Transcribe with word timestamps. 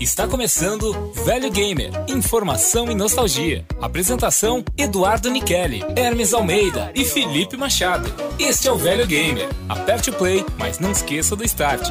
Está 0.00 0.28
começando 0.28 0.92
Velho 1.24 1.50
Gamer, 1.50 1.90
informação 2.06 2.88
e 2.88 2.94
nostalgia. 2.94 3.66
Apresentação: 3.80 4.64
Eduardo 4.76 5.28
Nicheli, 5.28 5.82
Hermes 5.96 6.32
Almeida 6.32 6.92
e 6.94 7.04
Felipe 7.04 7.56
Machado. 7.56 8.08
Este 8.38 8.68
é 8.68 8.72
o 8.72 8.76
Velho 8.76 9.04
Gamer. 9.08 9.48
Aperte 9.68 10.10
o 10.10 10.12
play, 10.12 10.44
mas 10.56 10.78
não 10.78 10.92
esqueça 10.92 11.34
do 11.34 11.44
start. 11.44 11.88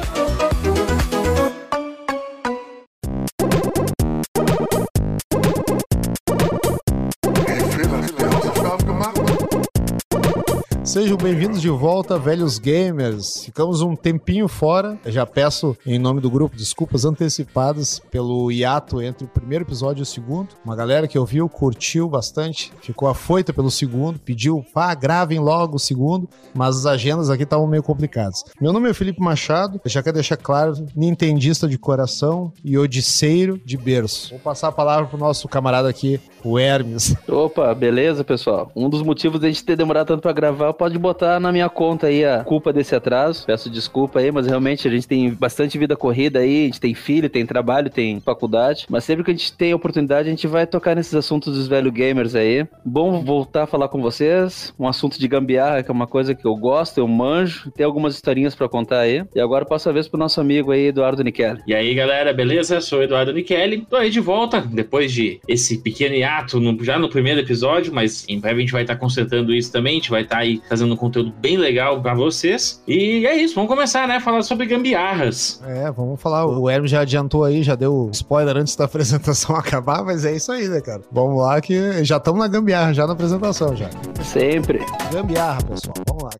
Sejam 10.98 11.16
bem-vindos 11.16 11.62
de 11.62 11.70
volta, 11.70 12.18
velhos 12.18 12.58
gamers. 12.58 13.44
Ficamos 13.44 13.82
um 13.82 13.94
tempinho 13.94 14.48
fora. 14.48 14.98
Eu 15.04 15.12
já 15.12 15.24
peço, 15.24 15.76
em 15.86 15.96
nome 15.96 16.20
do 16.20 16.28
grupo, 16.28 16.56
desculpas 16.56 17.04
antecipadas 17.04 18.00
pelo 18.10 18.50
hiato 18.50 19.00
entre 19.00 19.24
o 19.24 19.28
primeiro 19.28 19.62
episódio 19.64 20.00
e 20.00 20.02
o 20.02 20.06
segundo. 20.06 20.56
Uma 20.64 20.74
galera 20.74 21.06
que 21.06 21.16
ouviu, 21.16 21.48
curtiu 21.48 22.08
bastante, 22.08 22.72
ficou 22.82 23.08
afoita 23.08 23.52
pelo 23.52 23.70
segundo, 23.70 24.18
pediu, 24.18 24.66
pá, 24.74 24.92
gravem 24.92 25.38
logo 25.38 25.76
o 25.76 25.78
segundo, 25.78 26.28
mas 26.52 26.78
as 26.78 26.86
agendas 26.86 27.30
aqui 27.30 27.44
estavam 27.44 27.68
meio 27.68 27.84
complicadas. 27.84 28.42
Meu 28.60 28.72
nome 28.72 28.90
é 28.90 28.92
Felipe 28.92 29.20
Machado, 29.20 29.80
já 29.84 30.02
quero 30.02 30.14
deixar 30.14 30.36
claro, 30.36 30.84
nintendista 30.96 31.68
de 31.68 31.78
coração 31.78 32.52
e 32.64 32.76
odisseiro 32.76 33.56
de 33.64 33.76
berço. 33.76 34.30
Vou 34.30 34.40
passar 34.40 34.66
a 34.66 34.72
palavra 34.72 35.06
pro 35.06 35.16
nosso 35.16 35.46
camarada 35.46 35.88
aqui, 35.88 36.20
o 36.42 36.58
Hermes. 36.58 37.14
Opa, 37.28 37.72
beleza, 37.72 38.24
pessoal? 38.24 38.72
Um 38.74 38.90
dos 38.90 39.02
motivos 39.02 39.40
da 39.40 39.46
gente 39.46 39.64
ter 39.64 39.76
demorado 39.76 40.08
tanto 40.08 40.22
pra 40.22 40.32
gravar 40.32 40.72
pode 40.88 40.98
botar 40.98 41.38
na 41.38 41.52
minha 41.52 41.68
conta 41.68 42.06
aí 42.06 42.24
a 42.24 42.42
culpa 42.42 42.72
desse 42.72 42.94
atraso. 42.94 43.44
Peço 43.44 43.68
desculpa 43.68 44.20
aí, 44.20 44.32
mas 44.32 44.46
realmente 44.46 44.88
a 44.88 44.90
gente 44.90 45.06
tem 45.06 45.30
bastante 45.30 45.76
vida 45.76 45.94
corrida 45.94 46.38
aí, 46.38 46.62
a 46.62 46.64
gente 46.64 46.80
tem 46.80 46.94
filho, 46.94 47.28
tem 47.28 47.44
trabalho, 47.44 47.90
tem 47.90 48.20
faculdade. 48.20 48.86
Mas 48.88 49.04
sempre 49.04 49.22
que 49.22 49.30
a 49.30 49.34
gente 49.34 49.52
tem 49.52 49.74
oportunidade, 49.74 50.28
a 50.28 50.30
gente 50.30 50.46
vai 50.46 50.66
tocar 50.66 50.96
nesses 50.96 51.14
assuntos 51.14 51.54
dos 51.54 51.68
velho 51.68 51.92
gamers 51.92 52.34
aí. 52.34 52.66
Bom 52.82 53.22
voltar 53.22 53.64
a 53.64 53.66
falar 53.66 53.88
com 53.88 54.00
vocês. 54.00 54.72
Um 54.78 54.88
assunto 54.88 55.20
de 55.20 55.28
gambiarra, 55.28 55.82
que 55.82 55.90
é 55.90 55.92
uma 55.92 56.06
coisa 56.06 56.34
que 56.34 56.46
eu 56.46 56.56
gosto, 56.56 56.96
eu 56.96 57.06
manjo. 57.06 57.70
Tem 57.72 57.84
algumas 57.84 58.14
historinhas 58.14 58.54
para 58.54 58.66
contar 58.66 59.00
aí. 59.00 59.22
E 59.34 59.40
agora 59.40 59.66
passo 59.66 59.90
a 59.90 59.92
vez 59.92 60.08
pro 60.08 60.18
nosso 60.18 60.40
amigo 60.40 60.70
aí, 60.70 60.86
Eduardo 60.86 61.22
Nicheli. 61.22 61.60
E 61.66 61.74
aí, 61.74 61.94
galera, 61.94 62.32
beleza? 62.32 62.80
Sou 62.80 63.00
o 63.00 63.02
Eduardo 63.02 63.34
Nicheli. 63.34 63.84
Tô 63.90 63.96
aí 63.96 64.08
de 64.08 64.20
volta, 64.20 64.62
depois 64.62 65.12
de 65.12 65.38
esse 65.46 65.82
pequeno 65.82 66.14
hiato, 66.14 66.58
no, 66.58 66.82
já 66.82 66.98
no 66.98 67.10
primeiro 67.10 67.40
episódio, 67.40 67.92
mas 67.92 68.24
em 68.26 68.40
breve 68.40 68.56
a 68.56 68.60
gente 68.60 68.72
vai 68.72 68.82
estar 68.82 68.94
tá 68.94 69.00
consertando 69.00 69.52
isso 69.52 69.70
também. 69.70 69.92
A 69.92 69.96
gente 69.96 70.10
vai 70.10 70.22
estar 70.22 70.36
tá 70.36 70.42
aí 70.42 70.62
trazendo 70.68 70.92
um 70.94 70.96
conteúdo 70.96 71.32
bem 71.40 71.56
legal 71.56 72.00
para 72.00 72.14
vocês. 72.14 72.82
E 72.86 73.26
é 73.26 73.34
isso, 73.34 73.54
vamos 73.54 73.70
começar, 73.70 74.06
né? 74.06 74.20
Falar 74.20 74.42
sobre 74.42 74.66
gambiarras. 74.66 75.60
É, 75.66 75.90
vamos 75.90 76.20
falar. 76.20 76.46
O 76.46 76.68
Hermes 76.68 76.90
já 76.90 77.00
adiantou 77.00 77.42
aí, 77.44 77.62
já 77.62 77.74
deu 77.74 78.10
spoiler 78.12 78.56
antes 78.56 78.76
da 78.76 78.84
apresentação 78.86 79.56
acabar, 79.56 80.04
mas 80.04 80.24
é 80.24 80.36
isso 80.36 80.52
aí, 80.52 80.68
né, 80.68 80.80
cara? 80.80 81.02
Vamos 81.10 81.40
lá 81.42 81.60
que 81.60 82.04
já 82.04 82.18
estamos 82.18 82.40
na 82.40 82.48
gambiarra, 82.48 82.92
já 82.92 83.06
na 83.06 83.14
apresentação 83.14 83.74
já. 83.74 83.88
Sempre. 84.22 84.84
Gambiarra, 85.12 85.62
pessoal. 85.62 85.94
Vamos 86.06 86.24
lá. 86.24 86.30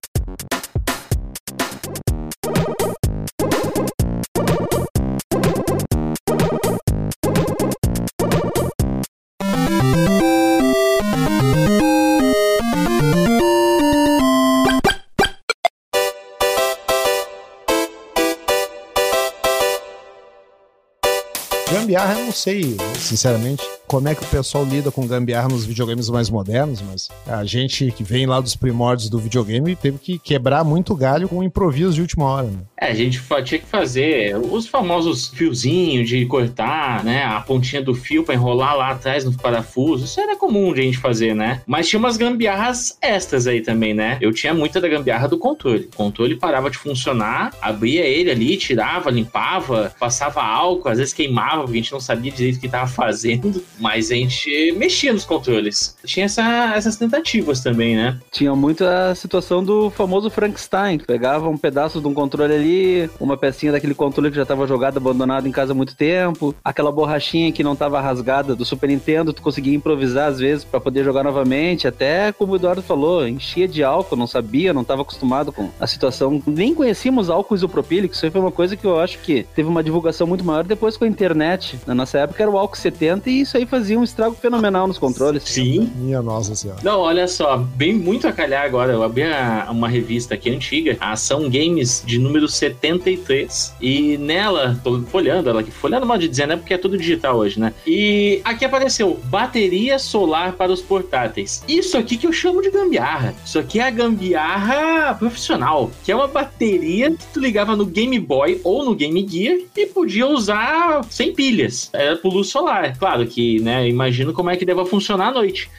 Eu 22.05 22.25
não 22.25 22.33
sei, 22.33 22.77
sinceramente 22.99 23.78
como 23.89 24.07
é 24.07 24.15
que 24.15 24.23
o 24.23 24.27
pessoal 24.27 24.65
lida 24.65 24.91
com 24.91 25.07
gambiarra 25.07 25.49
nos 25.49 25.65
videogames 25.65 26.11
mais 26.11 26.29
modernos, 26.29 26.83
mas 26.83 27.09
a 27.27 27.43
gente 27.45 27.91
que 27.91 28.05
vem 28.05 28.27
lá 28.27 28.39
dos 28.39 28.55
primórdios 28.55 29.09
do 29.09 29.19
videogame 29.19 29.75
teve 29.75 29.99
que 29.99 30.19
quebrar 30.19 30.63
muito 30.63 30.95
galho 30.95 31.27
com 31.27 31.43
improviso 31.43 31.95
de 31.95 32.03
última 32.03 32.27
hora. 32.27 32.49
Né? 32.49 32.59
É, 32.81 32.91
a 32.91 32.95
gente 32.95 33.21
tinha 33.45 33.59
que 33.59 33.67
fazer 33.67 34.37
os 34.37 34.69
famosos 34.69 35.29
fiozinhos 35.29 36.09
de 36.09 36.25
cortar, 36.27 37.03
né? 37.03 37.25
A 37.25 37.41
pontinha 37.41 37.83
do 37.83 37.95
fio 37.95 38.23
para 38.23 38.35
enrolar 38.35 38.77
lá 38.77 38.91
atrás 38.91 39.25
no 39.25 39.33
parafuso. 39.33 40.05
Isso 40.05 40.21
era 40.21 40.37
comum 40.37 40.73
de 40.73 40.81
a 40.81 40.85
gente 40.85 40.99
fazer, 40.99 41.35
né? 41.35 41.63
Mas 41.67 41.89
tinha 41.89 41.99
umas 41.99 42.17
gambiarras 42.17 42.99
extras 43.01 43.47
aí 43.47 43.63
também, 43.63 43.95
né? 43.95 44.19
Eu 44.21 44.33
tinha 44.33 44.53
muita 44.53 44.81
da 44.81 44.89
gambiarra 44.89 45.27
do 45.27 45.39
controle. 45.39 45.89
O 45.93 45.97
controle 45.97 46.37
parava 46.37 46.71
de 46.71 46.77
funcionar, 46.77 47.53
abria 47.61 48.05
ele 48.05 48.31
ali, 48.31 48.57
tirava, 48.57 49.11
limpava, 49.11 49.93
passava 49.99 50.43
álcool, 50.43 50.89
às 50.89 50.99
vezes 50.99 51.15
queimava, 51.15 51.63
porque 51.63 51.79
a 51.79 51.83
gente 51.83 51.93
não 51.93 52.01
sabia 52.01 52.31
direito 52.31 52.57
o 52.57 52.61
que 52.61 52.67
estava 52.67 52.87
fazendo. 52.87 53.63
Mas 53.79 54.11
a 54.11 54.15
gente 54.15 54.73
mexia 54.73 55.13
nos 55.13 55.25
controles. 55.25 55.97
Tinha 56.05 56.27
essa, 56.27 56.73
essas 56.75 56.97
tentativas 56.97 57.61
também, 57.61 57.97
né? 57.97 58.19
Tinha 58.33 58.55
muito 58.55 58.85
a 58.85 59.15
situação 59.15 59.63
do 59.63 59.91
famoso 59.91 60.31
Frankenstein. 60.31 60.99
Pegava 60.99 61.49
um 61.49 61.57
pedaço 61.57 62.01
de 62.01 62.07
um 62.07 62.15
controle 62.15 62.55
ali, 62.55 63.11
uma 63.21 63.37
pecinha 63.37 63.73
daquele 63.73 63.95
controle 63.95 64.31
que 64.31 64.37
já 64.37 64.43
estava 64.43 64.67
jogado, 64.67 64.97
abandonado 64.97 65.47
em 65.47 65.53
casa 65.53 65.73
há 65.73 65.75
muito 65.75 65.97
tempo, 65.97 66.55
aquela 66.65 66.93
borrachinha 66.93 67.53
que 67.53 67.65
não 67.65 67.73
estava 67.73 68.01
rasgada 68.01 68.55
do 68.55 68.65
Super 68.65 68.89
Nintendo, 68.89 69.33
tu 69.33 69.43
conseguia 69.43 69.75
improvisar 69.75 70.29
às 70.29 70.39
vezes 70.39 70.65
para 70.65 70.81
poder 70.81 71.05
jogar 71.05 71.23
novamente. 71.23 71.87
Até 71.87 72.33
como 72.33 72.53
o 72.53 72.57
Eduardo 72.57 72.83
falou, 72.83 73.27
enchia 73.27 73.69
de 73.69 73.83
álcool, 73.83 74.17
não 74.17 74.27
sabia, 74.27 74.73
não 74.73 74.83
estava 74.83 75.03
acostumado 75.03 75.53
com 75.53 75.71
a 75.79 75.87
situação. 75.87 76.43
Nem 76.47 76.75
conhecíamos 76.75 77.31
álcool 77.31 77.55
isopropílico, 77.55 78.15
isso 78.15 78.31
foi 78.31 78.41
uma 78.41 78.53
coisa 78.53 78.77
que 78.77 78.85
eu 78.85 79.01
acho 79.01 79.19
que 79.21 79.47
teve 79.55 79.69
uma 79.69 79.83
divulgação 79.83 80.27
muito 80.27 80.45
maior 80.45 80.65
depois 80.65 80.97
com 80.97 81.05
a 81.05 81.09
internet. 81.09 81.79
Na 81.87 81.95
nossa 81.95 82.19
época 82.19 82.43
era 82.43 82.51
o 82.51 82.59
álcool 82.59 82.77
70 82.77 83.31
e 83.31 83.41
isso 83.41 83.57
aí 83.57 83.67
fazia 83.69 83.99
um 83.99 84.05
estrago 84.05 84.35
fenomenal 84.35 84.87
nos 84.87 84.99
controles. 84.99 85.43
Sim. 85.45 85.93
Minha 85.97 86.23
nossa 86.23 86.55
senhora. 86.55 86.81
Não, 86.83 87.01
olha 87.01 87.29
só, 87.29 87.57
bem 87.57 87.95
muito 87.95 88.27
a 88.27 88.33
calhar 88.33 88.65
agora. 88.65 88.93
Eu 88.93 89.03
abri 89.03 89.23
uma 89.71 89.89
revista 89.89 90.35
aqui 90.35 90.51
antiga, 90.51 90.97
a 91.01 91.13
Ação 91.13 91.49
Games 91.51 92.03
de 92.05 92.19
número 92.19 92.49
73. 92.49 93.75
E 93.81 94.17
nela, 94.19 94.79
tô 94.83 95.01
folhando 95.03 95.51
ela 95.51 95.61
aqui, 95.61 95.71
folhando 95.71 96.07
mal 96.07 96.19
de 96.19 96.29
dizer, 96.29 96.47
né? 96.47 96.57
Porque 96.57 96.75
é 96.75 96.79
tudo 96.79 96.97
digital 96.97 97.37
hoje, 97.37 97.61
né? 97.61 97.73
E 97.87 98.41
aqui 98.45 98.65
apareceu 98.65 99.21
bateria 99.25 99.99
solar 99.99 100.53
para 100.53 100.73
os 100.73 100.81
portáteis. 100.81 101.63
Isso 101.69 101.97
aqui 101.97 102.17
que 102.17 102.27
eu 102.27 102.33
chamo 102.33 102.63
de 102.63 102.71
gambiarra. 102.71 103.35
Isso 103.45 103.59
aqui 103.59 103.81
é 103.81 103.87
a 103.87 103.91
gambiarra 103.91 105.15
profissional, 105.15 105.91
que 106.05 106.13
é 106.13 106.17
uma 106.17 106.29
bateria 106.29 107.11
que 107.11 107.27
tu 107.33 107.41
ligava 107.41 107.77
no 107.77 107.85
Game 107.87 108.19
Boy 108.19 108.61
ou 108.65 108.85
no 108.85 108.95
Game 108.95 109.27
Gear 109.29 109.59
e 109.77 109.87
podia 109.87 110.27
usar 110.27 111.05
sem 111.11 111.35
pilhas. 111.35 111.91
Era 111.93 112.17
por 112.17 112.33
luz 112.33 112.49
solar. 112.49 112.97
Claro 112.99 113.27
que, 113.27 113.58
né, 113.61 113.89
imagino 113.89 114.33
como 114.33 114.51
é 114.51 114.57
que 114.57 114.65
deva 114.65 114.85
funcionar 114.85 115.29
à 115.29 115.33
noite. 115.33 115.71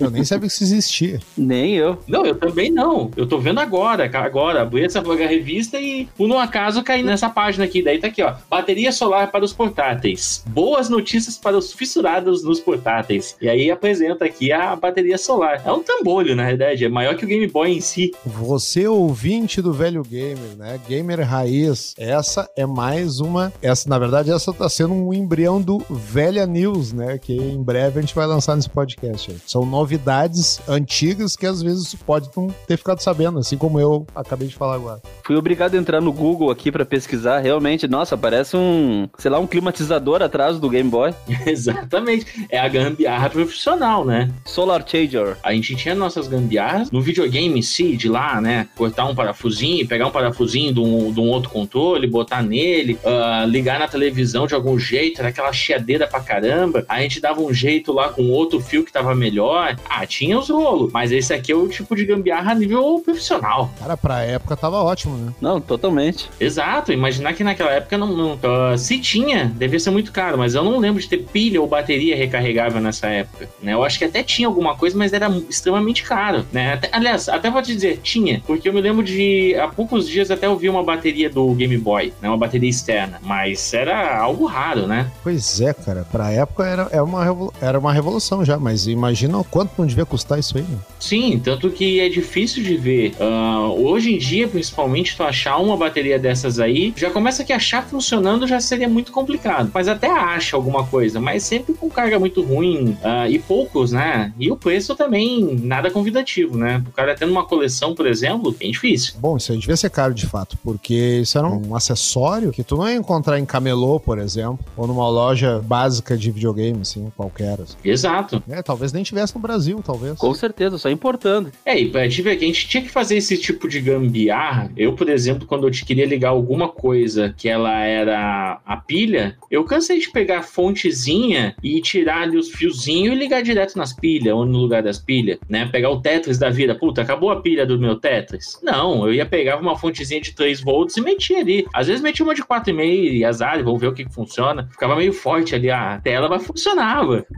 Eu 0.00 0.10
nem 0.10 0.24
sabia 0.24 0.48
que 0.48 0.54
isso 0.54 0.64
existia. 0.64 1.20
Nem 1.36 1.74
eu. 1.74 1.98
Não, 2.06 2.24
eu 2.24 2.34
também 2.34 2.70
não. 2.70 3.10
Eu 3.16 3.26
tô 3.26 3.38
vendo 3.38 3.60
agora, 3.60 4.10
agora. 4.18 4.62
Abri 4.62 4.84
essa 4.84 5.00
revista 5.00 5.80
e, 5.80 6.06
por 6.16 6.28
um 6.30 6.38
acaso, 6.38 6.82
caí 6.82 7.02
nessa 7.02 7.28
página 7.28 7.64
aqui. 7.64 7.82
Daí 7.82 7.98
tá 7.98 8.08
aqui, 8.08 8.22
ó. 8.22 8.34
Bateria 8.48 8.92
solar 8.92 9.30
para 9.30 9.44
os 9.44 9.52
portáteis. 9.52 10.44
Boas 10.46 10.88
notícias 10.88 11.36
para 11.36 11.56
os 11.56 11.72
fissurados 11.72 12.42
nos 12.42 12.60
portáteis. 12.60 13.36
E 13.40 13.48
aí 13.48 13.70
apresenta 13.70 14.24
aqui 14.24 14.52
a 14.52 14.74
bateria 14.76 15.18
solar. 15.18 15.62
É 15.64 15.72
um 15.72 15.82
tambolho, 15.82 16.34
na 16.34 16.42
realidade. 16.42 16.84
É 16.84 16.88
maior 16.88 17.16
que 17.16 17.24
o 17.24 17.28
Game 17.28 17.46
Boy 17.46 17.72
em 17.72 17.80
si. 17.80 18.12
Você, 18.24 18.86
ouvinte 18.86 19.60
do 19.60 19.72
velho 19.72 20.02
gamer, 20.02 20.56
né? 20.56 20.80
Gamer 20.88 21.20
raiz. 21.20 21.94
Essa 21.98 22.48
é 22.56 22.66
mais 22.66 23.20
uma. 23.20 23.52
Essa, 23.62 23.88
na 23.88 23.98
verdade, 23.98 24.30
essa 24.30 24.52
tá 24.52 24.68
sendo 24.68 24.94
um 24.94 25.12
embrião 25.12 25.60
do 25.60 25.78
Velha 25.90 26.46
News, 26.46 26.92
né? 26.92 27.18
Que 27.28 27.36
em 27.36 27.62
breve 27.62 27.98
a 27.98 28.00
gente 28.00 28.14
vai 28.14 28.26
lançar 28.26 28.56
nesse 28.56 28.70
podcast. 28.70 29.30
Aí. 29.30 29.36
São 29.46 29.66
novidades 29.66 30.62
antigas 30.66 31.36
que 31.36 31.44
às 31.44 31.60
vezes 31.60 31.94
pode 31.94 32.30
não 32.34 32.48
ter 32.66 32.78
ficado 32.78 33.00
sabendo, 33.00 33.38
assim 33.38 33.58
como 33.58 33.78
eu 33.78 34.06
acabei 34.14 34.48
de 34.48 34.54
falar 34.54 34.76
agora. 34.76 35.02
Fui 35.22 35.36
obrigado 35.36 35.74
a 35.74 35.76
entrar 35.76 36.00
no 36.00 36.10
Google 36.10 36.50
aqui 36.50 36.72
para 36.72 36.86
pesquisar. 36.86 37.40
Realmente, 37.40 37.86
nossa, 37.86 38.16
parece 38.16 38.56
um, 38.56 39.10
sei 39.18 39.30
lá, 39.30 39.38
um 39.38 39.46
climatizador 39.46 40.22
atrás 40.22 40.58
do 40.58 40.70
Game 40.70 40.88
Boy. 40.88 41.12
Exatamente. 41.44 42.46
É 42.48 42.58
a 42.58 42.66
gambiarra 42.66 43.28
profissional, 43.28 44.06
né? 44.06 44.30
Solar 44.46 44.82
Changer. 44.88 45.36
A 45.42 45.52
gente 45.52 45.76
tinha 45.76 45.94
nossas 45.94 46.28
gambiarras 46.28 46.90
no 46.90 47.02
videogame 47.02 47.58
em 47.58 47.62
si, 47.62 47.94
de 47.94 48.08
lá, 48.08 48.40
né? 48.40 48.70
Cortar 48.74 49.04
um 49.04 49.14
parafusinho, 49.14 49.86
pegar 49.86 50.06
um 50.06 50.10
parafusinho 50.10 50.72
de 50.72 50.80
um, 50.80 51.12
de 51.12 51.20
um 51.20 51.28
outro 51.28 51.50
controle, 51.50 52.06
botar 52.06 52.42
nele, 52.42 52.98
uh, 53.04 53.46
ligar 53.46 53.78
na 53.78 53.86
televisão 53.86 54.46
de 54.46 54.54
algum 54.54 54.78
jeito, 54.78 55.20
era 55.20 55.28
aquela 55.28 55.52
chiadeira 55.52 56.06
pra 56.06 56.20
caramba. 56.20 56.86
A 56.88 57.02
gente 57.08 57.20
dava 57.20 57.40
um 57.40 57.52
jeito 57.52 57.92
lá 57.92 58.10
com 58.10 58.30
outro 58.30 58.60
fio 58.60 58.84
que 58.84 58.92
tava 58.92 59.14
melhor. 59.14 59.76
Ah, 59.88 60.06
tinha 60.06 60.38
os 60.38 60.48
rolos, 60.48 60.92
mas 60.92 61.10
esse 61.12 61.32
aqui 61.32 61.52
é 61.52 61.56
o 61.56 61.68
tipo 61.68 61.96
de 61.96 62.04
gambiarra 62.04 62.52
a 62.52 62.54
nível 62.54 63.00
profissional. 63.04 63.70
Cara, 63.78 63.96
pra 63.96 64.22
época 64.22 64.56
tava 64.56 64.82
ótimo, 64.82 65.16
né? 65.16 65.32
Não, 65.40 65.60
totalmente. 65.60 66.28
Exato, 66.38 66.92
imaginar 66.92 67.32
que 67.32 67.42
naquela 67.42 67.70
época 67.70 67.96
não, 67.96 68.08
não 68.08 68.32
uh, 68.34 68.78
se 68.78 68.98
tinha, 68.98 69.46
devia 69.56 69.80
ser 69.80 69.90
muito 69.90 70.12
caro, 70.12 70.38
mas 70.38 70.54
eu 70.54 70.62
não 70.62 70.78
lembro 70.78 71.00
de 71.00 71.08
ter 71.08 71.18
pilha 71.18 71.60
ou 71.60 71.66
bateria 71.66 72.16
recarregável 72.16 72.80
nessa 72.80 73.08
época, 73.08 73.48
né? 73.62 73.72
Eu 73.72 73.84
acho 73.84 73.98
que 73.98 74.04
até 74.04 74.22
tinha 74.22 74.46
alguma 74.46 74.76
coisa, 74.76 74.96
mas 74.96 75.12
era 75.12 75.28
extremamente 75.48 76.02
caro, 76.02 76.44
né? 76.52 76.74
Até, 76.74 76.88
aliás, 76.92 77.28
até 77.28 77.50
vou 77.50 77.62
te 77.62 77.74
dizer, 77.74 78.00
tinha, 78.02 78.42
porque 78.46 78.68
eu 78.68 78.72
me 78.72 78.80
lembro 78.80 79.02
de 79.02 79.54
há 79.56 79.68
poucos 79.68 80.08
dias 80.08 80.30
até 80.30 80.46
eu 80.46 80.56
vi 80.56 80.68
uma 80.68 80.82
bateria 80.82 81.30
do 81.30 81.52
Game 81.54 81.76
Boy, 81.78 82.12
né? 82.20 82.28
Uma 82.28 82.36
bateria 82.36 82.68
externa, 82.68 83.20
mas 83.22 83.72
era 83.72 84.18
algo 84.18 84.46
raro, 84.46 84.86
né? 84.86 85.10
Pois 85.22 85.60
é, 85.60 85.72
cara, 85.72 86.06
pra 86.10 86.30
época 86.30 86.66
era, 86.66 86.88
era, 86.98 87.04
uma, 87.04 87.52
era 87.60 87.78
uma 87.78 87.92
revolução 87.92 88.44
já, 88.44 88.58
mas 88.58 88.86
imagina 88.86 89.38
o 89.38 89.44
quanto 89.44 89.72
não 89.78 89.86
devia 89.86 90.04
custar 90.04 90.38
isso 90.38 90.58
aí, 90.58 90.64
né? 90.64 90.78
Sim, 90.98 91.40
tanto 91.42 91.70
que 91.70 92.00
é 92.00 92.08
difícil 92.08 92.62
de 92.62 92.76
ver. 92.76 93.12
Uh, 93.20 93.86
hoje 93.86 94.14
em 94.14 94.18
dia, 94.18 94.48
principalmente, 94.48 95.16
tu 95.16 95.22
achar 95.22 95.58
uma 95.58 95.76
bateria 95.76 96.18
dessas 96.18 96.58
aí, 96.58 96.92
já 96.96 97.10
começa 97.10 97.44
que 97.44 97.52
achar 97.52 97.84
funcionando 97.84 98.46
já 98.46 98.60
seria 98.60 98.88
muito 98.88 99.12
complicado. 99.12 99.70
Mas 99.72 99.88
até 99.88 100.10
acha 100.10 100.56
alguma 100.56 100.84
coisa, 100.84 101.20
mas 101.20 101.42
sempre 101.42 101.74
com 101.74 101.88
carga 101.88 102.18
muito 102.18 102.42
ruim 102.42 102.96
uh, 103.02 103.28
e 103.28 103.38
poucos, 103.38 103.92
né? 103.92 104.32
E 104.38 104.50
o 104.50 104.56
preço 104.56 104.94
também 104.94 105.58
nada 105.62 105.90
convidativo, 105.90 106.56
né? 106.56 106.82
O 106.88 106.92
cara 106.92 107.14
tendo 107.14 107.30
uma 107.30 107.44
coleção, 107.44 107.94
por 107.94 108.06
exemplo, 108.06 108.52
bem 108.52 108.70
difícil. 108.70 109.14
Bom, 109.18 109.36
isso 109.36 109.52
aí 109.52 109.58
devia 109.58 109.76
ser 109.76 109.90
caro 109.90 110.12
de 110.14 110.26
fato, 110.26 110.58
porque 110.62 111.20
isso 111.22 111.38
era 111.38 111.46
um 111.46 111.74
acessório 111.74 112.50
que 112.50 112.62
tu 112.62 112.76
não 112.76 112.88
ia 112.88 112.96
encontrar 112.96 113.38
em 113.38 113.44
camelô, 113.44 114.00
por 114.00 114.18
exemplo, 114.18 114.58
ou 114.76 114.86
numa 114.86 115.08
loja 115.08 115.60
básica 115.64 116.16
de 116.16 116.30
videogame, 116.30 116.84
assim, 116.88 117.12
qualquer. 117.16 117.60
Assim. 117.60 117.76
Exato. 117.84 118.42
É, 118.48 118.62
talvez 118.62 118.92
nem 118.92 119.02
tivesse 119.02 119.34
no 119.34 119.40
Brasil, 119.40 119.82
talvez. 119.84 120.18
Com 120.18 120.32
certeza, 120.34 120.78
só 120.78 120.90
importando. 120.90 121.52
É, 121.64 121.78
e 121.78 121.90
pra 121.90 122.04
gente 122.04 122.22
ver 122.22 122.36
que 122.36 122.44
a 122.44 122.48
gente 122.48 122.68
tinha 122.68 122.82
que 122.82 122.88
fazer 122.88 123.16
esse 123.16 123.36
tipo 123.36 123.68
de 123.68 123.80
gambiarra. 123.80 124.72
Eu, 124.76 124.94
por 124.94 125.08
exemplo, 125.08 125.46
quando 125.46 125.66
eu 125.66 125.70
te 125.70 125.84
queria 125.84 126.06
ligar 126.06 126.30
alguma 126.30 126.68
coisa 126.68 127.34
que 127.36 127.48
ela 127.48 127.82
era 127.82 128.60
a 128.64 128.76
pilha, 128.76 129.36
eu 129.50 129.64
cansei 129.64 129.98
de 129.98 130.10
pegar 130.10 130.38
a 130.38 130.42
fontezinha 130.42 131.54
e 131.62 131.80
tirar 131.80 132.22
ali 132.22 132.36
os 132.36 132.50
fiozinhos 132.50 133.14
e 133.14 133.18
ligar 133.18 133.42
direto 133.42 133.76
nas 133.76 133.92
pilhas, 133.92 134.34
ou 134.34 134.46
no 134.46 134.58
lugar 134.58 134.82
das 134.82 134.98
pilhas, 134.98 135.38
né? 135.48 135.68
Pegar 135.70 135.90
o 135.90 136.00
Tetris 136.00 136.38
da 136.38 136.50
vida. 136.50 136.74
Puta, 136.74 137.02
acabou 137.02 137.30
a 137.30 137.40
pilha 137.40 137.66
do 137.66 137.78
meu 137.78 137.96
Tetris? 137.96 138.58
Não, 138.62 139.06
eu 139.06 139.14
ia 139.14 139.26
pegar 139.26 139.58
uma 139.58 139.76
fontezinha 139.76 140.20
de 140.20 140.32
3 140.32 140.60
volts 140.60 140.96
e 140.96 141.00
metia 141.00 141.38
ali. 141.38 141.66
Às 141.74 141.86
vezes 141.86 142.02
metia 142.02 142.24
uma 142.24 142.34
de 142.34 142.42
4,5 142.42 143.12
e 143.12 143.24
azar, 143.24 143.62
vamos 143.62 143.80
ver 143.80 143.88
o 143.88 143.92
que, 143.92 144.04
que 144.04 144.14
funciona. 144.14 144.68
Ficava 144.70 144.96
meio 144.96 145.12
forte 145.12 145.54
ali 145.54 145.70
a 145.70 145.98
tela, 145.98 146.28
mas 146.28 146.46
funcionava. 146.46 146.77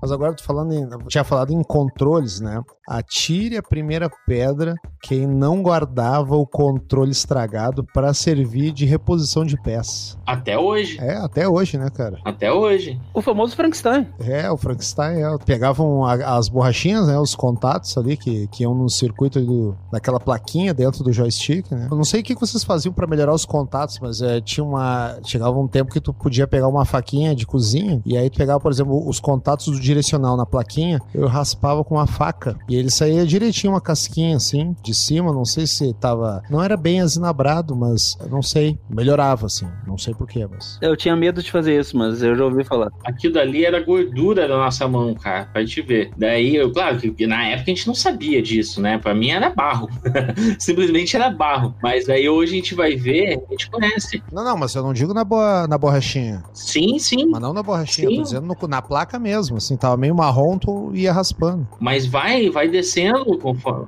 Mas 0.00 0.12
agora 0.12 0.34
tu 0.34 0.42
falando 0.42 0.72
em, 0.72 0.88
tinha 1.08 1.24
falado 1.24 1.52
em 1.52 1.62
controles, 1.62 2.40
né? 2.40 2.62
Atire 2.88 3.56
a 3.56 3.62
primeira 3.62 4.10
pedra 4.26 4.74
quem 5.02 5.26
não 5.26 5.62
guardava 5.62 6.36
o 6.36 6.46
controle 6.46 7.10
estragado 7.10 7.84
para 7.92 8.12
servir 8.12 8.72
de 8.72 8.84
reposição 8.84 9.44
de 9.44 9.60
peças. 9.60 10.18
Até 10.26 10.58
hoje. 10.58 10.98
É, 11.00 11.16
até 11.16 11.48
hoje, 11.48 11.78
né, 11.78 11.88
cara? 11.90 12.18
Até 12.24 12.52
hoje. 12.52 13.00
O 13.14 13.22
famoso 13.22 13.56
Frankenstein. 13.56 14.06
É, 14.20 14.50
o 14.50 14.56
Frankenstein, 14.56 15.22
é. 15.22 15.38
Pegavam 15.44 16.04
a, 16.04 16.36
as 16.36 16.48
borrachinhas, 16.48 17.06
né, 17.06 17.18
os 17.18 17.34
contatos 17.34 17.96
ali 17.96 18.16
que, 18.16 18.46
que 18.48 18.62
iam 18.62 18.74
no 18.74 18.88
circuito 18.88 19.40
do, 19.40 19.76
daquela 19.90 20.20
plaquinha 20.20 20.74
dentro 20.74 21.02
do 21.02 21.12
joystick, 21.12 21.70
né? 21.70 21.88
Eu 21.90 21.96
não 21.96 22.04
sei 22.04 22.20
o 22.20 22.24
que 22.24 22.34
vocês 22.34 22.62
faziam 22.62 22.92
para 22.92 23.06
melhorar 23.06 23.32
os 23.32 23.44
contatos, 23.44 23.98
mas 24.00 24.20
é, 24.20 24.40
tinha 24.40 24.64
uma... 24.64 25.18
Chegava 25.24 25.58
um 25.58 25.66
tempo 25.66 25.92
que 25.92 26.00
tu 26.00 26.12
podia 26.12 26.46
pegar 26.46 26.68
uma 26.68 26.84
faquinha 26.84 27.34
de 27.34 27.46
cozinha 27.46 28.02
e 28.04 28.16
aí 28.16 28.28
tu 28.28 28.36
pegava, 28.36 28.60
por 28.60 28.70
exemplo, 28.70 29.08
os 29.08 29.18
contatos 29.30 29.66
do 29.66 29.78
direcional 29.78 30.36
na 30.36 30.44
plaquinha, 30.44 31.00
eu 31.14 31.28
raspava 31.28 31.84
com 31.84 31.94
uma 31.94 32.06
faca 32.06 32.58
e 32.68 32.74
ele 32.74 32.90
saía 32.90 33.24
direitinho 33.24 33.72
uma 33.72 33.80
casquinha 33.80 34.36
assim, 34.36 34.74
de 34.82 34.92
cima, 34.92 35.32
não 35.32 35.44
sei 35.44 35.68
se 35.68 35.94
tava... 35.94 36.42
Não 36.50 36.60
era 36.60 36.76
bem 36.76 37.00
azinabrado, 37.00 37.76
mas 37.76 38.18
não 38.28 38.42
sei, 38.42 38.76
melhorava 38.88 39.46
assim, 39.46 39.68
não 39.86 39.96
sei 39.96 40.12
porquê, 40.14 40.48
mas... 40.50 40.78
Eu 40.82 40.96
tinha 40.96 41.14
medo 41.14 41.40
de 41.40 41.48
fazer 41.48 41.78
isso, 41.78 41.96
mas 41.96 42.20
eu 42.24 42.34
já 42.34 42.44
ouvi 42.44 42.64
falar. 42.64 42.90
Aquilo 43.04 43.34
dali 43.34 43.64
era 43.64 43.80
gordura 43.80 44.48
da 44.48 44.56
nossa 44.56 44.88
mão, 44.88 45.14
cara, 45.14 45.44
pra 45.44 45.64
gente 45.64 45.80
ver. 45.82 46.10
Daí, 46.16 46.56
eu, 46.56 46.72
claro 46.72 46.98
que 46.98 47.26
na 47.28 47.46
época 47.46 47.70
a 47.70 47.74
gente 47.74 47.86
não 47.86 47.94
sabia 47.94 48.42
disso, 48.42 48.80
né? 48.80 48.98
Pra 48.98 49.14
mim 49.14 49.30
era 49.30 49.50
barro. 49.50 49.88
Simplesmente 50.58 51.14
era 51.14 51.30
barro. 51.30 51.72
Mas 51.80 52.08
aí 52.08 52.28
hoje 52.28 52.52
a 52.52 52.56
gente 52.56 52.74
vai 52.74 52.96
ver, 52.96 53.40
a 53.48 53.50
gente 53.52 53.70
conhece. 53.70 54.20
Não, 54.32 54.42
não, 54.42 54.56
mas 54.56 54.74
eu 54.74 54.82
não 54.82 54.92
digo 54.92 55.14
na, 55.14 55.22
bo 55.22 55.38
na 55.68 55.78
borrachinha. 55.78 56.42
Sim, 56.52 56.98
sim. 56.98 57.26
Mas 57.26 57.40
não 57.40 57.52
na 57.52 57.62
borrachinha, 57.62 58.08
sim. 58.08 58.14
eu 58.14 58.18
tô 58.18 58.24
dizendo 58.24 58.46
no, 58.46 58.68
na 58.68 58.82
placa 58.82 59.19
mesmo, 59.20 59.58
assim, 59.58 59.76
tava 59.76 59.96
meio 59.96 60.14
marrom, 60.14 60.58
tu 60.58 60.90
ia 60.94 61.12
raspando. 61.12 61.66
Mas 61.78 62.06
vai, 62.06 62.50
vai 62.50 62.68
descendo, 62.68 63.38
conforme, 63.38 63.86